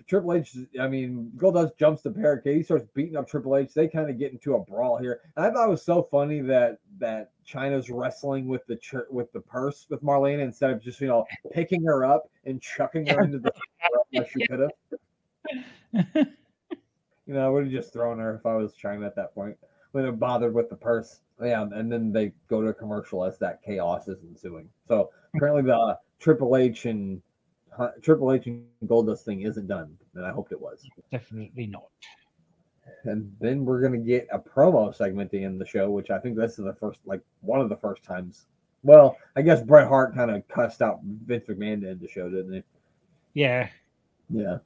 Triple 0.10 0.34
H, 0.34 0.58
I 0.82 0.88
mean, 0.88 1.32
Goldust 1.38 1.78
jumps 1.78 2.02
the 2.02 2.10
barricade. 2.10 2.58
He 2.58 2.64
starts 2.64 2.86
beating 2.96 3.16
up 3.16 3.30
Triple 3.30 3.56
H. 3.56 3.76
They 3.76 3.88
kind 3.88 4.10
of 4.10 4.18
get 4.18 4.32
into 4.32 4.56
a 4.56 4.60
brawl 4.60 4.98
here. 4.98 5.22
And 5.38 5.46
I 5.46 5.52
thought 5.52 5.68
it 5.68 5.70
was 5.70 5.84
so 5.84 6.02
funny 6.02 6.42
that 6.42 6.80
that 6.98 7.32
Chyna's 7.48 7.92
wrestling 7.92 8.48
with 8.48 8.66
the 8.66 8.80
with 9.12 9.32
the 9.34 9.40
purse 9.40 9.86
with 9.88 10.04
Marlena 10.04 10.40
instead 10.40 10.72
of 10.72 10.82
just 10.82 11.00
you 11.00 11.08
know 11.08 11.26
picking 11.54 11.84
her 11.84 12.06
up 12.06 12.30
and 12.46 12.60
chucking 12.60 13.06
her 13.06 13.22
into 13.22 13.38
the 13.38 13.52
like 14.14 14.30
she 14.32 14.48
could 14.48 14.60
have. 14.62 16.28
You 17.28 17.36
know, 17.36 17.46
I 17.46 17.50
would 17.50 17.66
have 17.66 17.72
just 17.72 17.94
thrown 17.94 18.18
her 18.18 18.34
if 18.34 18.48
I 18.48 18.56
was 18.56 18.74
Chyna 18.74 19.06
at 19.06 19.16
that 19.16 19.36
point. 19.36 19.56
Wouldn't 19.94 20.12
have 20.12 20.20
bothered 20.20 20.56
with 20.56 20.68
the 20.68 20.76
purse. 20.76 21.22
Yeah, 21.40 21.68
and 21.72 21.92
then 21.92 22.12
they 22.12 22.34
go 22.48 22.64
to 22.64 22.70
a 22.70 22.74
commercial 22.74 23.24
as 23.24 23.38
that 23.38 23.62
chaos 23.62 24.08
is 24.08 24.24
ensuing. 24.24 24.68
So 24.88 25.12
apparently 25.36 25.62
the 25.62 26.00
Triple 26.20 26.58
H 26.58 26.88
and 26.88 27.22
Triple 28.02 28.34
H 28.34 28.48
and 28.48 28.66
Goldust 28.86 29.26
thing 29.26 29.42
isn't 29.42 29.68
done, 29.68 29.96
and 30.16 30.26
I 30.26 30.32
hoped 30.32 30.52
it 30.52 30.60
was. 30.60 30.86
Definitely 31.12 31.68
not. 31.68 31.90
And 33.04 33.34
then 33.40 33.66
we're 33.66 33.82
gonna 33.82 33.98
get 33.98 34.28
a 34.32 34.40
promo 34.40 34.94
segment 34.94 35.28
at 35.28 35.32
the 35.32 35.44
end 35.44 35.62
the 35.62 35.66
show, 35.66 35.90
which 35.90 36.10
I 36.10 36.20
think 36.20 36.36
this 36.36 36.58
is 36.60 36.66
the 36.66 36.74
first, 36.74 37.00
like 37.06 37.22
one 37.42 37.62
of 37.62 37.70
the 37.70 37.78
first 37.78 38.04
times. 38.04 38.48
Well, 38.84 39.18
I 39.36 39.42
guess 39.42 39.62
Bret 39.62 39.88
Hart 39.88 40.16
kind 40.16 40.32
of 40.32 40.48
cussed 40.48 40.82
out 40.82 41.02
Vince 41.04 41.48
McMahon 41.48 41.82
to 41.82 41.90
end 41.90 42.00
the 42.00 42.08
show, 42.08 42.30
didn't 42.30 42.54
he? 42.54 42.64
Yeah. 43.34 43.70
Yeah. 44.30 44.60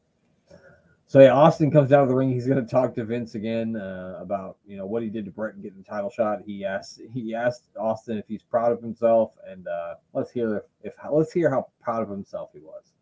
So 1.13 1.19
yeah, 1.19 1.33
Austin 1.33 1.69
comes 1.69 1.91
out 1.91 2.01
of 2.01 2.09
the 2.09 2.15
ring. 2.15 2.31
He's 2.31 2.47
going 2.47 2.63
to 2.63 2.67
talk 2.67 2.95
to 2.95 3.03
Vince 3.03 3.35
again 3.35 3.75
uh, 3.75 4.17
about 4.19 4.57
you 4.65 4.77
know 4.77 4.87
what 4.87 5.03
he 5.03 5.09
did 5.09 5.25
to 5.25 5.31
Bret 5.31 5.53
and 5.53 5.61
getting 5.61 5.77
the 5.77 5.83
title 5.83 6.09
shot. 6.09 6.39
He 6.43 6.65
asked 6.65 7.01
he 7.13 7.35
asked 7.35 7.65
Austin 7.79 8.17
if 8.17 8.27
he's 8.27 8.41
proud 8.41 8.71
of 8.71 8.81
himself, 8.81 9.37
and 9.47 9.67
uh, 9.67 9.95
let's 10.13 10.31
hear 10.31 10.57
if, 10.57 10.63
if 10.81 10.95
let's 11.11 11.31
hear 11.31 11.51
how 11.51 11.67
proud 11.81 12.01
of 12.01 12.09
himself 12.09 12.49
he 12.51 12.61
was. 12.61 12.93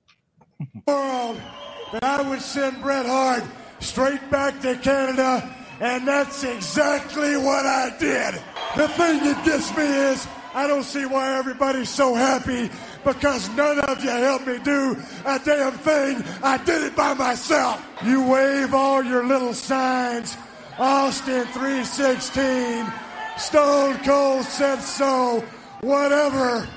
World 0.85 1.41
that 1.91 2.03
I 2.03 2.21
would 2.21 2.41
send 2.41 2.81
Bret 2.81 3.05
Hart 3.05 3.43
straight 3.79 4.29
back 4.29 4.59
to 4.61 4.75
Canada, 4.77 5.55
and 5.79 6.07
that's 6.07 6.43
exactly 6.43 7.37
what 7.37 7.65
I 7.65 7.95
did. 7.97 8.35
The 8.77 8.87
thing 8.89 9.23
that 9.23 9.43
gets 9.45 9.75
me 9.75 9.83
is 9.83 10.27
I 10.53 10.67
don't 10.67 10.83
see 10.83 11.05
why 11.05 11.37
everybody's 11.37 11.89
so 11.89 12.13
happy 12.13 12.69
because 13.03 13.49
none 13.55 13.79
of 13.79 14.03
you 14.03 14.09
helped 14.09 14.47
me 14.47 14.59
do 14.59 14.97
a 15.25 15.39
damn 15.39 15.73
thing. 15.73 16.23
I 16.43 16.57
did 16.57 16.83
it 16.83 16.95
by 16.95 17.13
myself. 17.13 17.83
You 18.03 18.27
wave 18.27 18.73
all 18.73 19.03
your 19.03 19.25
little 19.25 19.53
signs. 19.53 20.37
Austin 20.77 21.45
316, 21.47 22.91
Stone 23.37 23.97
Cold 24.03 24.45
said 24.45 24.79
so, 24.81 25.43
whatever 25.81 26.67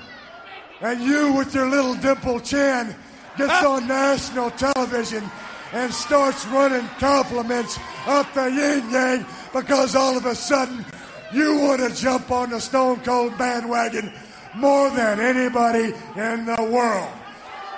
and 0.80 1.00
you 1.00 1.32
with 1.32 1.54
your 1.54 1.68
little 1.68 1.94
dimple 1.94 2.40
chin 2.40 2.94
gets 3.36 3.64
on 3.64 3.86
national 3.86 4.50
television 4.52 5.24
and 5.72 5.92
starts 5.92 6.46
running 6.46 6.86
compliments 6.98 7.78
up 8.06 8.32
the 8.34 8.44
yin 8.44 8.90
yang 8.90 9.26
because 9.52 9.96
all 9.96 10.16
of 10.16 10.24
a 10.26 10.34
sudden 10.34 10.84
you 11.32 11.58
want 11.58 11.80
to 11.80 11.94
jump 11.94 12.30
on 12.30 12.50
the 12.50 12.60
Stone 12.60 13.00
Cold 13.00 13.36
bandwagon 13.36 14.12
more 14.54 14.88
than 14.90 15.18
anybody 15.18 15.92
in 16.16 16.46
the 16.46 16.68
world. 16.70 17.10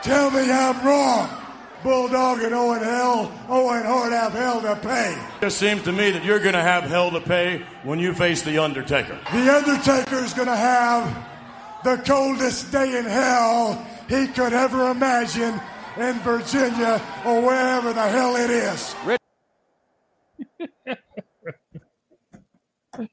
Tell 0.03 0.31
me 0.31 0.51
I'm 0.51 0.87
wrong. 0.87 1.43
Bulldog 1.83 2.41
and 2.41 2.53
Owen 2.53 2.83
Hell, 2.83 3.33
Owen 3.49 3.85
Hart 3.85 4.13
have 4.13 4.33
hell 4.33 4.61
to 4.61 4.77
pay. 4.77 5.17
It 5.41 5.51
seems 5.51 5.83
to 5.85 5.93
me 5.93 6.11
that 6.11 6.25
you're 6.25 6.41
going 6.41 6.55
to 6.55 6.63
have 6.63 6.85
hell 6.85 7.11
to 7.13 7.21
pay 7.21 7.65
when 7.85 7.99
you 7.99 8.13
face 8.13 8.43
The 8.43 8.59
Undertaker. 8.59 9.17
The 9.33 9.55
Undertaker's 9.55 10.35
gonna 10.35 10.57
have 10.57 11.27
the 11.85 11.97
coldest 11.99 12.73
day 12.73 12.99
in 12.99 13.05
hell 13.05 13.87
he 14.09 14.27
could 14.29 14.53
ever 14.53 14.91
imagine 14.91 15.61
in 15.97 16.15
Virginia 16.21 17.01
or 17.25 17.43
wherever 17.43 17.93
the 17.93 18.09
hell 18.09 18.37
it 18.37 18.51
is. 18.51 18.95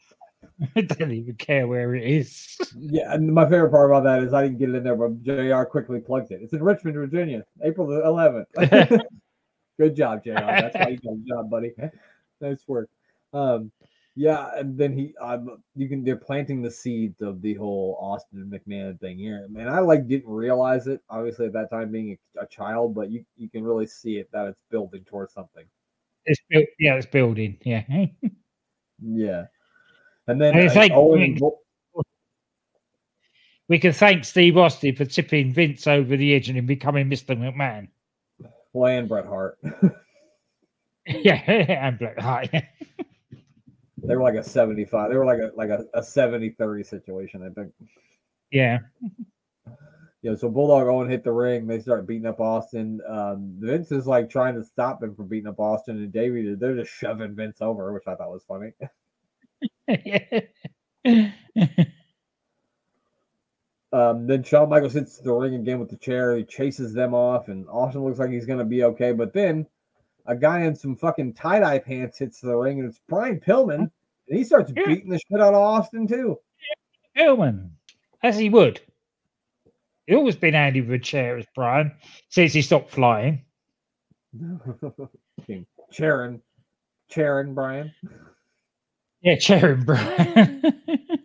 I 0.75 0.81
don't 0.81 1.11
even 1.11 1.35
care 1.35 1.67
where 1.67 1.93
it 1.95 2.03
is. 2.03 2.57
Yeah, 2.77 3.13
and 3.13 3.33
my 3.33 3.43
favorite 3.45 3.71
part 3.71 3.89
about 3.91 4.03
that 4.03 4.23
is 4.23 4.33
I 4.33 4.43
didn't 4.43 4.59
get 4.59 4.69
it 4.69 4.75
in 4.75 4.83
there, 4.83 4.95
but 4.95 5.21
JR 5.23 5.63
quickly 5.63 5.99
plugged 5.99 6.31
it. 6.31 6.41
It's 6.41 6.53
in 6.53 6.63
Richmond, 6.63 6.95
Virginia, 6.95 7.43
April 7.63 7.87
the 7.87 8.01
11th. 8.01 9.01
Good 9.79 9.95
job, 9.95 10.23
JR 10.23 10.33
That's 10.33 10.75
why 10.75 10.89
you 10.89 10.97
got 10.97 11.13
a 11.13 11.23
job, 11.27 11.49
buddy. 11.49 11.73
nice 12.41 12.59
work. 12.67 12.89
Um, 13.33 13.71
yeah, 14.15 14.51
and 14.55 14.77
then 14.77 14.93
he, 14.97 15.15
um, 15.19 15.61
you 15.75 15.89
can, 15.89 16.03
they're 16.03 16.15
planting 16.15 16.61
the 16.61 16.69
seeds 16.69 17.21
of 17.21 17.41
the 17.41 17.53
whole 17.55 17.97
Austin 17.99 18.51
McMahon 18.51 18.99
thing 18.99 19.17
here. 19.17 19.47
And 19.55 19.69
I 19.69 19.79
like 19.79 20.07
didn't 20.07 20.29
realize 20.29 20.87
it, 20.87 21.01
obviously 21.09 21.47
at 21.47 21.53
that 21.53 21.69
time 21.71 21.91
being 21.91 22.17
a, 22.37 22.43
a 22.43 22.47
child, 22.47 22.93
but 22.93 23.09
you 23.09 23.25
you 23.37 23.49
can 23.49 23.63
really 23.63 23.87
see 23.87 24.17
it 24.17 24.29
that 24.31 24.45
it's 24.47 24.59
building 24.69 25.03
towards 25.05 25.33
something. 25.33 25.65
It's 26.25 26.39
built, 26.49 26.65
yeah, 26.79 26.95
it's 26.95 27.05
building. 27.05 27.57
Yeah. 27.63 27.83
Yeah, 29.05 29.45
and 30.27 30.39
then 30.39 30.53
And 30.55 30.63
it's 30.63 30.75
uh, 30.77 30.79
like- 30.79 30.91
Owen, 30.93 31.37
we 33.67 33.79
can 33.79 33.91
thank 33.91 34.23
Steve 34.23 34.55
Austin 34.55 34.95
for 34.95 35.03
tipping 35.03 35.51
Vince 35.51 35.87
over 35.87 36.15
the 36.15 36.33
edge 36.33 36.47
and 36.47 36.57
him 36.57 36.65
becoming 36.65 37.09
Mr. 37.09 37.35
McMahon. 37.37 37.89
well, 38.71 38.97
and 38.97 39.09
Bret 39.09 39.25
Hart. 39.25 39.57
yeah, 41.07 41.33
and 41.43 41.99
Bret 41.99 42.19
Hart. 42.19 42.49
They 44.03 44.15
were 44.15 44.21
like 44.21 44.35
a 44.35 44.43
75. 44.43 45.09
They 45.09 45.17
were 45.17 45.25
like 45.25 45.39
a 45.39 45.51
like 45.55 45.69
a, 45.69 45.85
a 45.93 46.01
70-30 46.01 46.85
situation, 46.85 47.43
I 47.43 47.49
think. 47.53 47.71
yeah. 48.51 48.79
Yeah, 50.21 50.35
so 50.35 50.49
Bulldog 50.49 50.87
Owen 50.87 51.09
hit 51.09 51.25
the 51.25 51.33
ring. 51.33 51.67
They 51.67 51.81
start 51.81 52.07
beating 52.07 52.27
up 52.27 52.39
Austin. 52.39 53.01
Um, 53.09 53.55
Vince 53.59 53.91
is 53.91 54.07
like 54.07 54.29
trying 54.29 54.55
to 54.55 54.63
stop 54.63 55.03
him 55.03 55.13
from 55.15 55.27
beating 55.27 55.49
up 55.49 55.59
Austin, 55.59 55.97
and 55.97 56.13
Davey 56.13 56.55
they're 56.55 56.77
just 56.77 56.93
shoving 56.93 57.35
Vince 57.35 57.61
over, 57.61 57.91
which 57.91 58.07
I 58.07 58.15
thought 58.15 58.31
was 58.31 58.45
funny. 58.47 58.71
Um, 63.93 64.25
then 64.25 64.41
Shawn 64.41 64.69
Michaels 64.69 64.93
hits 64.93 65.19
the 65.19 65.31
ring 65.31 65.53
again 65.53 65.79
with 65.79 65.91
the 65.91 65.97
chair. 65.97 66.35
He 66.35 66.43
chases 66.43 66.93
them 66.93 67.13
off, 67.13 67.47
and 67.47 67.69
Austin 67.69 68.03
looks 68.03 68.17
like 68.17 68.31
he's 68.31 68.47
gonna 68.47 68.65
be 68.65 68.83
okay. 68.85 69.11
But 69.11 69.33
then 69.33 69.67
a 70.25 70.35
guy 70.35 70.61
in 70.61 70.75
some 70.75 70.95
fucking 70.95 71.33
tie 71.33 71.59
dye 71.59 71.79
pants 71.79 72.17
hits 72.19 72.39
the 72.41 72.55
ring, 72.55 72.79
and 72.79 72.89
it's 72.89 73.01
Brian 73.07 73.39
Pillman, 73.39 73.79
and 74.27 74.37
he 74.37 74.43
starts 74.43 74.71
Yeah. 74.75 74.83
beating 74.85 75.09
the 75.09 75.19
shit 75.19 75.39
out 75.41 75.53
of 75.53 75.61
Austin 75.61 76.07
too. 76.07 76.39
Pillman, 77.17 77.69
as 78.23 78.37
he 78.37 78.49
would. 78.49 78.79
He 80.07 80.15
always 80.15 80.35
been 80.35 80.53
handy 80.53 80.81
with 80.81 80.91
a 80.91 80.99
chair 80.99 81.37
as 81.37 81.45
Brian 81.55 81.91
since 82.29 82.53
he 82.53 82.61
stopped 82.61 82.89
flying. 82.91 83.43
Fucking 85.39 85.65
Charon, 85.91 86.41
Charon, 87.09 87.53
Brian. 87.53 87.93
Yeah, 89.21 89.37
chairing 89.37 89.83
Brian. 89.85 90.61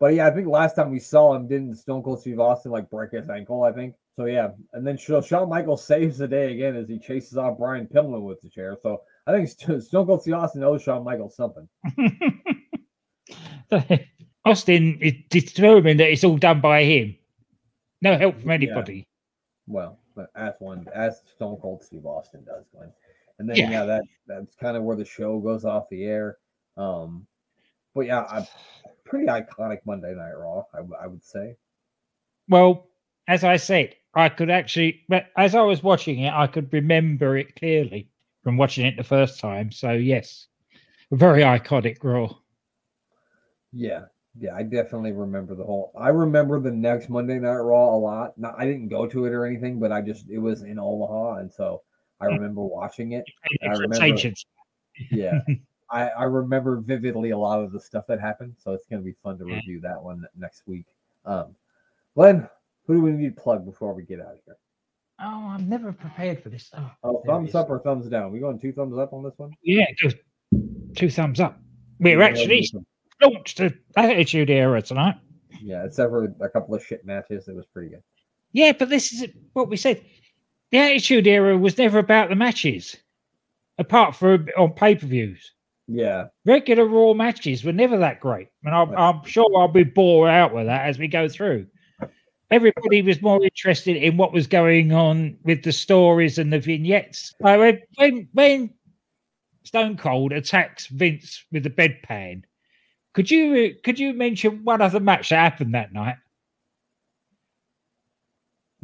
But 0.00 0.14
yeah, 0.14 0.26
I 0.26 0.30
think 0.30 0.48
last 0.48 0.74
time 0.76 0.90
we 0.90 0.98
saw 0.98 1.34
him, 1.34 1.46
didn't 1.46 1.76
Stone 1.76 2.02
Cold 2.02 2.20
Steve 2.20 2.40
Austin 2.40 2.72
like 2.72 2.90
break 2.90 3.12
his 3.12 3.30
ankle? 3.30 3.62
I 3.62 3.72
think 3.72 3.94
so. 4.16 4.24
Yeah, 4.26 4.50
and 4.72 4.86
then 4.86 4.96
Sha- 4.96 5.20
Shawn 5.20 5.48
Michaels 5.48 5.84
saves 5.86 6.18
the 6.18 6.26
day 6.28 6.52
again 6.52 6.74
as 6.76 6.88
he 6.88 6.98
chases 6.98 7.38
off 7.38 7.58
Brian 7.58 7.86
Pillman 7.86 8.22
with 8.22 8.40
the 8.40 8.48
chair. 8.48 8.76
So 8.82 9.02
I 9.26 9.32
think 9.32 9.48
St- 9.48 9.82
Stone 9.82 10.06
Cold 10.06 10.22
Steve 10.22 10.34
Austin 10.34 10.64
owes 10.64 10.82
Shawn 10.82 11.04
Michaels 11.04 11.36
something. 11.36 11.68
Austin 14.44 14.98
is 15.00 15.14
determined 15.30 16.00
that 16.00 16.10
it's 16.10 16.24
all 16.24 16.36
done 16.36 16.60
by 16.60 16.84
him. 16.84 17.16
No 18.02 18.18
help 18.18 18.40
from 18.40 18.50
anybody. 18.50 19.08
Well, 19.66 19.98
but 20.14 20.30
as 20.36 20.54
one 20.58 20.86
as 20.94 21.22
Stone 21.34 21.58
Cold 21.62 21.82
Steve 21.82 22.04
Austin 22.04 22.44
does, 22.44 22.64
Glenn. 22.74 22.92
And 23.38 23.48
then 23.48 23.56
Yeah. 23.56 23.70
yeah, 23.70 23.84
that 23.86 24.02
that's 24.26 24.54
kind 24.56 24.76
of 24.76 24.82
where 24.82 24.96
the 24.96 25.04
show 25.04 25.38
goes 25.40 25.64
off 25.64 25.88
the 25.88 26.04
air. 26.04 26.36
Um, 26.76 27.26
but 27.94 28.02
yeah, 28.02 28.24
a 28.30 28.46
pretty 29.04 29.26
iconic 29.26 29.78
Monday 29.84 30.14
Night 30.14 30.36
Raw, 30.36 30.64
I, 30.72 30.78
w- 30.78 30.96
I 31.00 31.06
would 31.06 31.24
say. 31.24 31.56
Well, 32.48 32.88
as 33.28 33.44
I 33.44 33.56
said, 33.56 33.94
I 34.14 34.28
could 34.28 34.50
actually, 34.50 35.02
but 35.08 35.26
as 35.36 35.54
I 35.54 35.62
was 35.62 35.82
watching 35.82 36.20
it, 36.20 36.32
I 36.32 36.46
could 36.46 36.72
remember 36.72 37.36
it 37.36 37.56
clearly 37.56 38.08
from 38.42 38.56
watching 38.56 38.86
it 38.86 38.96
the 38.96 39.04
first 39.04 39.40
time. 39.40 39.72
So 39.72 39.92
yes, 39.92 40.46
a 41.10 41.16
very 41.16 41.42
iconic 41.42 41.98
Raw. 42.02 42.34
Yeah, 43.72 44.04
yeah, 44.38 44.54
I 44.54 44.62
definitely 44.62 45.12
remember 45.12 45.54
the 45.54 45.64
whole. 45.64 45.92
I 45.98 46.08
remember 46.08 46.60
the 46.60 46.70
next 46.70 47.08
Monday 47.08 47.38
Night 47.38 47.56
Raw 47.56 47.94
a 47.94 47.98
lot. 47.98 48.38
Not, 48.38 48.54
I 48.58 48.66
didn't 48.66 48.88
go 48.88 49.06
to 49.06 49.24
it 49.24 49.32
or 49.32 49.46
anything, 49.46 49.80
but 49.80 49.90
I 49.90 50.00
just 50.00 50.28
it 50.28 50.38
was 50.38 50.62
in 50.62 50.78
Omaha, 50.78 51.38
and 51.38 51.52
so 51.52 51.82
I 52.20 52.26
hmm. 52.26 52.34
remember 52.34 52.62
watching 52.62 53.12
it. 53.12 53.24
I 53.62 53.72
remember- 53.72 53.96
Yeah, 55.10 55.40
I 55.90 56.08
I 56.08 56.24
remember 56.24 56.76
vividly 56.76 57.30
a 57.30 57.38
lot 57.38 57.62
of 57.62 57.72
the 57.72 57.80
stuff 57.80 58.06
that 58.08 58.20
happened, 58.20 58.54
so 58.58 58.72
it's 58.72 58.86
gonna 58.86 59.02
be 59.02 59.14
fun 59.22 59.38
to 59.38 59.44
review 59.44 59.80
that 59.80 60.02
one 60.02 60.24
next 60.36 60.62
week. 60.66 60.86
Um, 61.26 61.54
Glenn, 62.14 62.48
who 62.86 62.94
do 62.94 63.00
we 63.02 63.10
need 63.12 63.34
to 63.36 63.40
plug 63.42 63.64
before 63.64 63.92
we 63.94 64.02
get 64.02 64.20
out 64.20 64.34
of 64.34 64.38
here? 64.44 64.56
Oh, 65.20 65.46
I'm 65.48 65.68
never 65.68 65.92
prepared 65.92 66.42
for 66.42 66.48
this. 66.48 66.70
Oh, 66.76 66.90
Oh, 67.04 67.22
thumbs 67.26 67.54
up 67.54 67.70
or 67.70 67.78
thumbs 67.78 68.08
down? 68.08 68.32
We 68.32 68.40
going 68.40 68.58
two 68.58 68.72
thumbs 68.72 68.98
up 68.98 69.12
on 69.12 69.22
this 69.22 69.34
one? 69.36 69.52
Yeah, 69.62 69.86
just 69.96 70.16
two 70.96 71.08
thumbs 71.10 71.38
up. 71.40 71.58
We're 72.00 72.20
actually 72.22 72.68
launched 73.22 73.58
the 73.58 73.72
Attitude 73.96 74.50
Era 74.50 74.82
tonight. 74.82 75.14
yeah, 75.62 75.84
except 75.84 76.10
for 76.10 76.24
a 76.40 76.48
couple 76.48 76.74
of 76.74 76.84
shit 76.84 77.06
matches, 77.06 77.46
it 77.48 77.54
was 77.54 77.66
pretty 77.66 77.90
good. 77.90 78.02
Yeah, 78.52 78.72
but 78.76 78.88
this 78.88 79.12
is 79.12 79.26
what 79.52 79.68
we 79.68 79.76
said. 79.76 80.04
The 80.72 80.78
Attitude 80.78 81.26
Era 81.28 81.56
was 81.56 81.78
never 81.78 81.98
about 82.00 82.28
the 82.28 82.34
matches, 82.34 82.96
apart 83.78 84.16
from 84.16 84.48
on 84.58 84.72
pay 84.72 84.96
per 84.96 85.06
views. 85.06 85.52
Yeah, 85.86 86.26
Regular 86.46 86.86
Raw 86.86 87.12
matches 87.12 87.62
were 87.62 87.72
never 87.72 87.98
that 87.98 88.20
great, 88.20 88.48
and 88.64 88.74
I'm, 88.74 88.96
I'm 88.96 89.24
sure 89.24 89.46
I'll 89.56 89.68
be 89.68 89.84
bored 89.84 90.30
out 90.30 90.54
with 90.54 90.66
that 90.66 90.86
as 90.86 90.98
we 90.98 91.08
go 91.08 91.28
through. 91.28 91.66
Everybody 92.50 93.02
was 93.02 93.20
more 93.20 93.42
interested 93.42 93.96
in 93.96 94.16
what 94.16 94.32
was 94.32 94.46
going 94.46 94.92
on 94.92 95.36
with 95.44 95.62
the 95.62 95.72
stories 95.72 96.38
and 96.38 96.52
the 96.52 96.58
vignettes. 96.58 97.34
When, 97.38 97.80
when 97.96 98.28
when 98.32 98.70
Stone 99.64 99.96
Cold 99.96 100.32
attacks 100.32 100.86
Vince 100.86 101.44
with 101.52 101.64
the 101.64 101.70
bedpan, 101.70 102.44
could 103.12 103.30
you 103.30 103.74
could 103.82 103.98
you 103.98 104.14
mention 104.14 104.64
one 104.64 104.80
other 104.80 105.00
match 105.00 105.30
that 105.30 105.36
happened 105.36 105.74
that 105.74 105.92
night? 105.92 106.16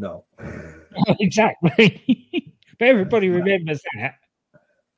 no. 0.00 0.24
exactly. 1.20 2.54
but 2.78 2.88
everybody 2.88 3.28
remembers 3.28 3.80
that. 3.94 4.14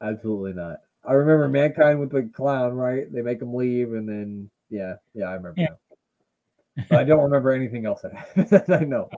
Absolutely 0.00 0.54
not. 0.54 0.78
I 1.04 1.14
remember 1.14 1.48
Mankind 1.48 1.98
with 1.98 2.10
the 2.10 2.30
clown, 2.34 2.74
right? 2.74 3.12
They 3.12 3.22
make 3.22 3.42
him 3.42 3.54
leave, 3.54 3.92
and 3.92 4.08
then 4.08 4.50
yeah, 4.70 4.94
yeah, 5.14 5.26
I 5.26 5.34
remember. 5.34 5.60
Yeah. 5.60 6.84
But 6.88 7.00
I 7.00 7.04
don't 7.04 7.22
remember 7.22 7.50
anything 7.50 7.86
else 7.86 8.02
that. 8.02 8.64
I 8.68 8.84
know. 8.84 9.08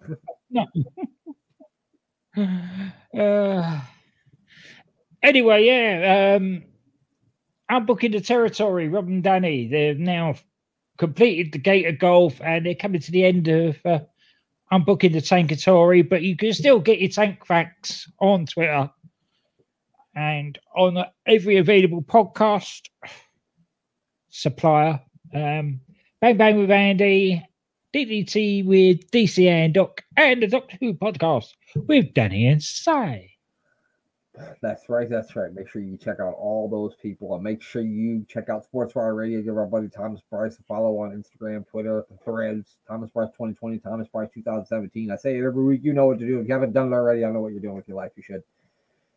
Uh, 3.16 3.80
anyway, 5.22 5.64
yeah. 5.64 6.34
Um, 6.34 6.64
I'm 7.68 7.86
booking 7.86 8.10
the 8.10 8.20
territory. 8.20 8.88
Rob 8.88 9.06
and 9.06 9.22
Danny. 9.22 9.68
They've 9.68 9.96
now 9.96 10.34
completed 10.98 11.52
the 11.52 11.58
gate 11.58 11.86
of 11.86 12.00
golf, 12.00 12.40
and 12.42 12.66
they're 12.66 12.74
coming 12.74 13.00
to 13.00 13.12
the 13.12 13.24
end 13.24 13.46
of. 13.46 13.76
Uh, 13.84 14.00
I'm 14.72 14.82
booking 14.82 15.12
the 15.12 15.20
Tankatory, 15.20 16.08
but 16.08 16.22
you 16.22 16.36
can 16.36 16.52
still 16.52 16.80
get 16.80 16.98
your 16.98 17.10
tank 17.10 17.46
facts 17.46 18.10
on 18.18 18.46
Twitter 18.46 18.90
and 20.14 20.58
on 20.76 21.04
every 21.26 21.56
available 21.56 22.02
podcast 22.02 22.82
supplier. 24.30 25.00
Um, 25.34 25.80
Bang 26.20 26.36
Bang 26.36 26.58
with 26.58 26.70
Andy, 26.70 27.44
DDT 27.94 28.64
with 28.64 29.10
DC 29.10 29.46
and 29.46 29.74
Doc, 29.74 30.02
and 30.16 30.42
the 30.42 30.46
Doctor 30.46 30.76
Who 30.80 30.94
podcast 30.94 31.50
with 31.76 32.14
Danny 32.14 32.46
and 32.46 32.62
Sai. 32.62 33.30
That's 34.60 34.88
right. 34.88 35.08
That's 35.08 35.36
right. 35.36 35.52
Make 35.52 35.68
sure 35.68 35.80
you 35.80 35.96
check 35.96 36.18
out 36.18 36.34
all 36.34 36.68
those 36.68 36.94
people 36.96 37.34
and 37.34 37.44
make 37.44 37.62
sure 37.62 37.82
you 37.82 38.24
check 38.28 38.48
out 38.48 38.64
Sports 38.64 38.94
Wire 38.94 39.14
Radio. 39.14 39.40
Give 39.42 39.56
our 39.56 39.66
buddy 39.66 39.88
Thomas 39.88 40.20
Price 40.28 40.58
a 40.58 40.62
follow 40.64 40.98
on 40.98 41.10
Instagram, 41.10 41.66
Twitter, 41.68 42.04
threads. 42.24 42.78
Thomas 42.88 43.10
Price 43.10 43.28
2020, 43.28 43.78
Thomas 43.78 44.08
Price 44.08 44.28
2017. 44.34 45.10
I 45.10 45.16
say 45.16 45.38
it 45.38 45.44
every 45.44 45.64
week. 45.64 45.82
You 45.84 45.92
know 45.92 46.06
what 46.06 46.18
to 46.18 46.26
do. 46.26 46.40
If 46.40 46.48
you 46.48 46.52
haven't 46.52 46.72
done 46.72 46.92
it 46.92 46.96
already, 46.96 47.24
I 47.24 47.30
know 47.30 47.40
what 47.40 47.52
you're 47.52 47.60
doing 47.60 47.76
with 47.76 47.86
your 47.86 47.96
life. 47.96 48.10
You 48.16 48.24
should. 48.24 48.42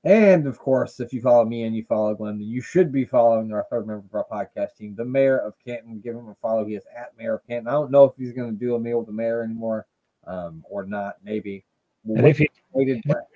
And 0.04 0.48
of 0.48 0.60
course, 0.60 1.00
if 1.00 1.12
you 1.12 1.22
follow 1.22 1.44
me 1.44 1.64
and 1.64 1.76
you 1.76 1.84
follow 1.84 2.14
Glenn, 2.16 2.40
you 2.40 2.62
should 2.62 2.92
be 2.92 3.04
following 3.04 3.52
our 3.52 3.66
third 3.70 3.88
member 3.88 4.06
of 4.06 4.16
our 4.16 4.26
podcast 4.32 4.76
team, 4.78 4.96
the 4.96 5.04
mayor 5.04 5.40
of 5.40 5.56
Canton. 5.66 6.00
Give 6.00 6.16
him 6.16 6.30
a 6.30 6.36
follow. 6.36 6.66
He 6.66 6.76
is 6.76 6.84
at 6.96 7.18
mayor 7.18 7.36
of 7.36 7.48
Canton. 7.48 7.68
I 7.68 7.72
don't 7.72 7.92
know 7.92 8.06
if 8.06 8.14
he's 8.18 8.32
going 8.32 8.52
to 8.52 8.58
do 8.58 8.76
a 8.76 8.80
meal 8.80 9.00
with 9.00 9.08
the 9.08 9.14
mayor 9.14 9.44
anymore 9.44 9.88
um, 10.26 10.64
or 10.70 10.86
not. 10.86 11.16
Maybe. 11.24 11.66
We'll 12.04 12.20
And 12.20 12.28
if 12.28 12.40
you 12.40 12.48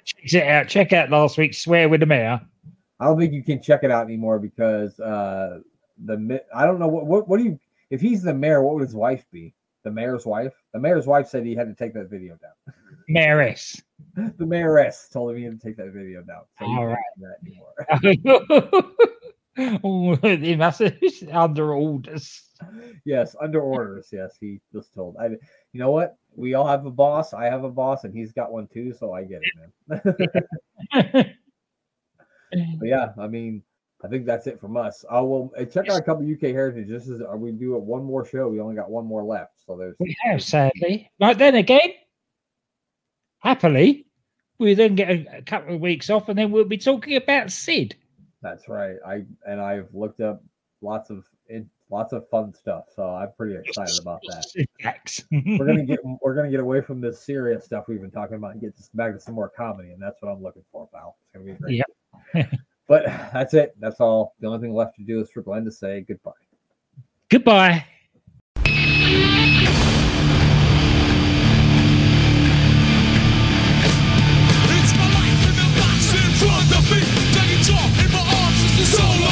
check 0.05 0.43
it 0.43 0.47
out, 0.47 0.67
check 0.67 0.93
out 0.93 1.09
last 1.09 1.37
week's 1.37 1.57
Swear 1.57 1.89
with 1.89 1.99
the 1.99 2.05
Mayor. 2.05 2.39
I 2.99 3.05
don't 3.05 3.19
think 3.19 3.33
you 3.33 3.43
can 3.43 3.61
check 3.61 3.83
it 3.83 3.91
out 3.91 4.05
anymore 4.05 4.39
because 4.39 4.99
uh, 4.99 5.59
the 6.05 6.41
I 6.55 6.65
don't 6.65 6.79
know 6.79 6.87
what, 6.87 7.05
what 7.05 7.27
what 7.27 7.37
do 7.37 7.43
you 7.43 7.59
if 7.89 7.99
he's 7.99 8.21
the 8.23 8.33
mayor, 8.33 8.63
what 8.63 8.75
would 8.75 8.83
his 8.83 8.95
wife 8.95 9.25
be? 9.31 9.53
The 9.83 9.91
mayor's 9.91 10.25
wife. 10.25 10.53
The 10.73 10.79
mayor's 10.79 11.07
wife 11.07 11.27
said 11.27 11.45
he 11.45 11.55
had 11.55 11.67
to 11.67 11.73
take 11.73 11.93
that 11.95 12.09
video 12.09 12.37
down. 12.37 12.75
Mayoress. 13.13 13.81
the 14.15 14.45
mayoress 14.45 15.11
told 15.11 15.37
had 15.37 15.59
to 15.59 15.67
take 15.67 15.77
that 15.77 15.91
video 15.91 16.21
down. 16.21 16.43
So 16.59 16.65
All 16.65 16.87
right. 16.87 16.97
that 17.17 17.37
anymore. 17.45 17.73
he 20.37 20.55
must 20.55 20.79
have 20.79 20.99
been 20.99 21.29
under 21.31 21.73
orders. 21.73 22.49
yes, 23.05 23.35
under 23.41 23.61
orders. 23.61 24.09
Yes, 24.11 24.37
he 24.39 24.59
just 24.73 24.93
told. 24.93 25.15
I, 25.17 25.27
you 25.27 25.79
know 25.79 25.91
what? 25.91 26.17
We 26.35 26.53
all 26.53 26.67
have 26.67 26.85
a 26.85 26.91
boss. 26.91 27.33
I 27.33 27.45
have 27.45 27.63
a 27.63 27.69
boss, 27.69 28.03
and 28.03 28.13
he's 28.13 28.31
got 28.31 28.51
one 28.51 28.67
too. 28.67 28.93
So 28.93 29.13
I 29.13 29.23
get 29.23 29.41
it, 29.43 29.53
man. 29.87 30.01
but 32.79 32.87
yeah, 32.87 33.13
I 33.19 33.27
mean, 33.27 33.63
I 34.03 34.07
think 34.07 34.25
that's 34.25 34.47
it 34.47 34.59
from 34.59 34.77
us. 34.77 35.05
I 35.09 35.21
will 35.21 35.51
uh, 35.57 35.65
check 35.65 35.89
out 35.89 35.99
a 35.99 36.01
couple 36.01 36.29
UK 36.29 36.53
heritage. 36.53 36.87
This 36.87 37.07
is 37.07 37.21
uh, 37.21 37.35
we 37.35 37.51
do 37.51 37.75
it 37.75 37.81
one 37.81 38.03
more 38.03 38.25
show. 38.25 38.47
We 38.47 38.59
only 38.59 38.75
got 38.75 38.89
one 38.89 39.05
more 39.05 39.23
left, 39.23 39.53
so 39.65 39.77
there's 39.77 39.95
we 39.99 40.15
have, 40.23 40.41
sadly. 40.41 41.11
But 41.19 41.37
then 41.37 41.55
again, 41.55 41.91
happily, 43.41 44.05
we 44.57 44.73
then 44.73 44.95
get 44.95 45.09
a, 45.09 45.37
a 45.37 45.41
couple 45.41 45.75
of 45.75 45.81
weeks 45.81 46.09
off 46.09 46.29
and 46.29 46.37
then 46.37 46.51
we'll 46.51 46.65
be 46.65 46.77
talking 46.77 47.15
about 47.17 47.51
Sid. 47.51 47.95
That's 48.41 48.67
right. 48.67 48.95
I 49.05 49.23
and 49.45 49.61
I've 49.61 49.89
looked 49.93 50.19
up 50.19 50.41
lots 50.81 51.09
of 51.09 51.25
in, 51.47 51.69
lots 51.91 52.13
of 52.13 52.27
fun 52.29 52.53
stuff, 52.53 52.85
so 52.95 53.09
I'm 53.09 53.29
pretty 53.37 53.55
excited 53.55 53.99
about 54.01 54.21
that. 54.27 55.23
We're 55.31 55.65
gonna 55.65 55.85
get 55.85 55.99
we're 56.21 56.35
gonna 56.35 56.49
get 56.49 56.59
away 56.59 56.81
from 56.81 57.01
this 57.01 57.23
serious 57.23 57.65
stuff 57.65 57.85
we've 57.87 58.01
been 58.01 58.11
talking 58.11 58.37
about 58.37 58.53
and 58.53 58.61
get 58.61 58.73
back 58.95 59.13
to 59.13 59.19
some 59.19 59.35
more 59.35 59.49
comedy, 59.49 59.91
and 59.91 60.01
that's 60.01 60.21
what 60.21 60.31
I'm 60.31 60.41
looking 60.41 60.63
for, 60.71 60.87
pal. 60.93 61.17
It's 61.21 61.33
gonna 61.33 61.45
be 61.45 61.59
great. 61.59 61.83
Yep. 62.33 62.49
but 62.87 63.05
that's 63.05 63.53
it. 63.53 63.75
That's 63.79 63.99
all. 63.99 64.35
The 64.39 64.47
only 64.47 64.59
thing 64.59 64.73
left 64.73 64.95
to 64.95 65.03
do 65.03 65.21
is 65.21 65.29
for 65.29 65.41
Glenn 65.41 65.65
to 65.65 65.71
say 65.71 66.01
goodbye. 66.01 66.31
Goodbye. 67.29 67.85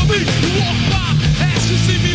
You 0.09 0.15
walk 0.59 0.75
by, 0.89 1.13
ask 1.39 1.67
to 1.67 1.77
see 1.77 2.03
me. 2.03 2.08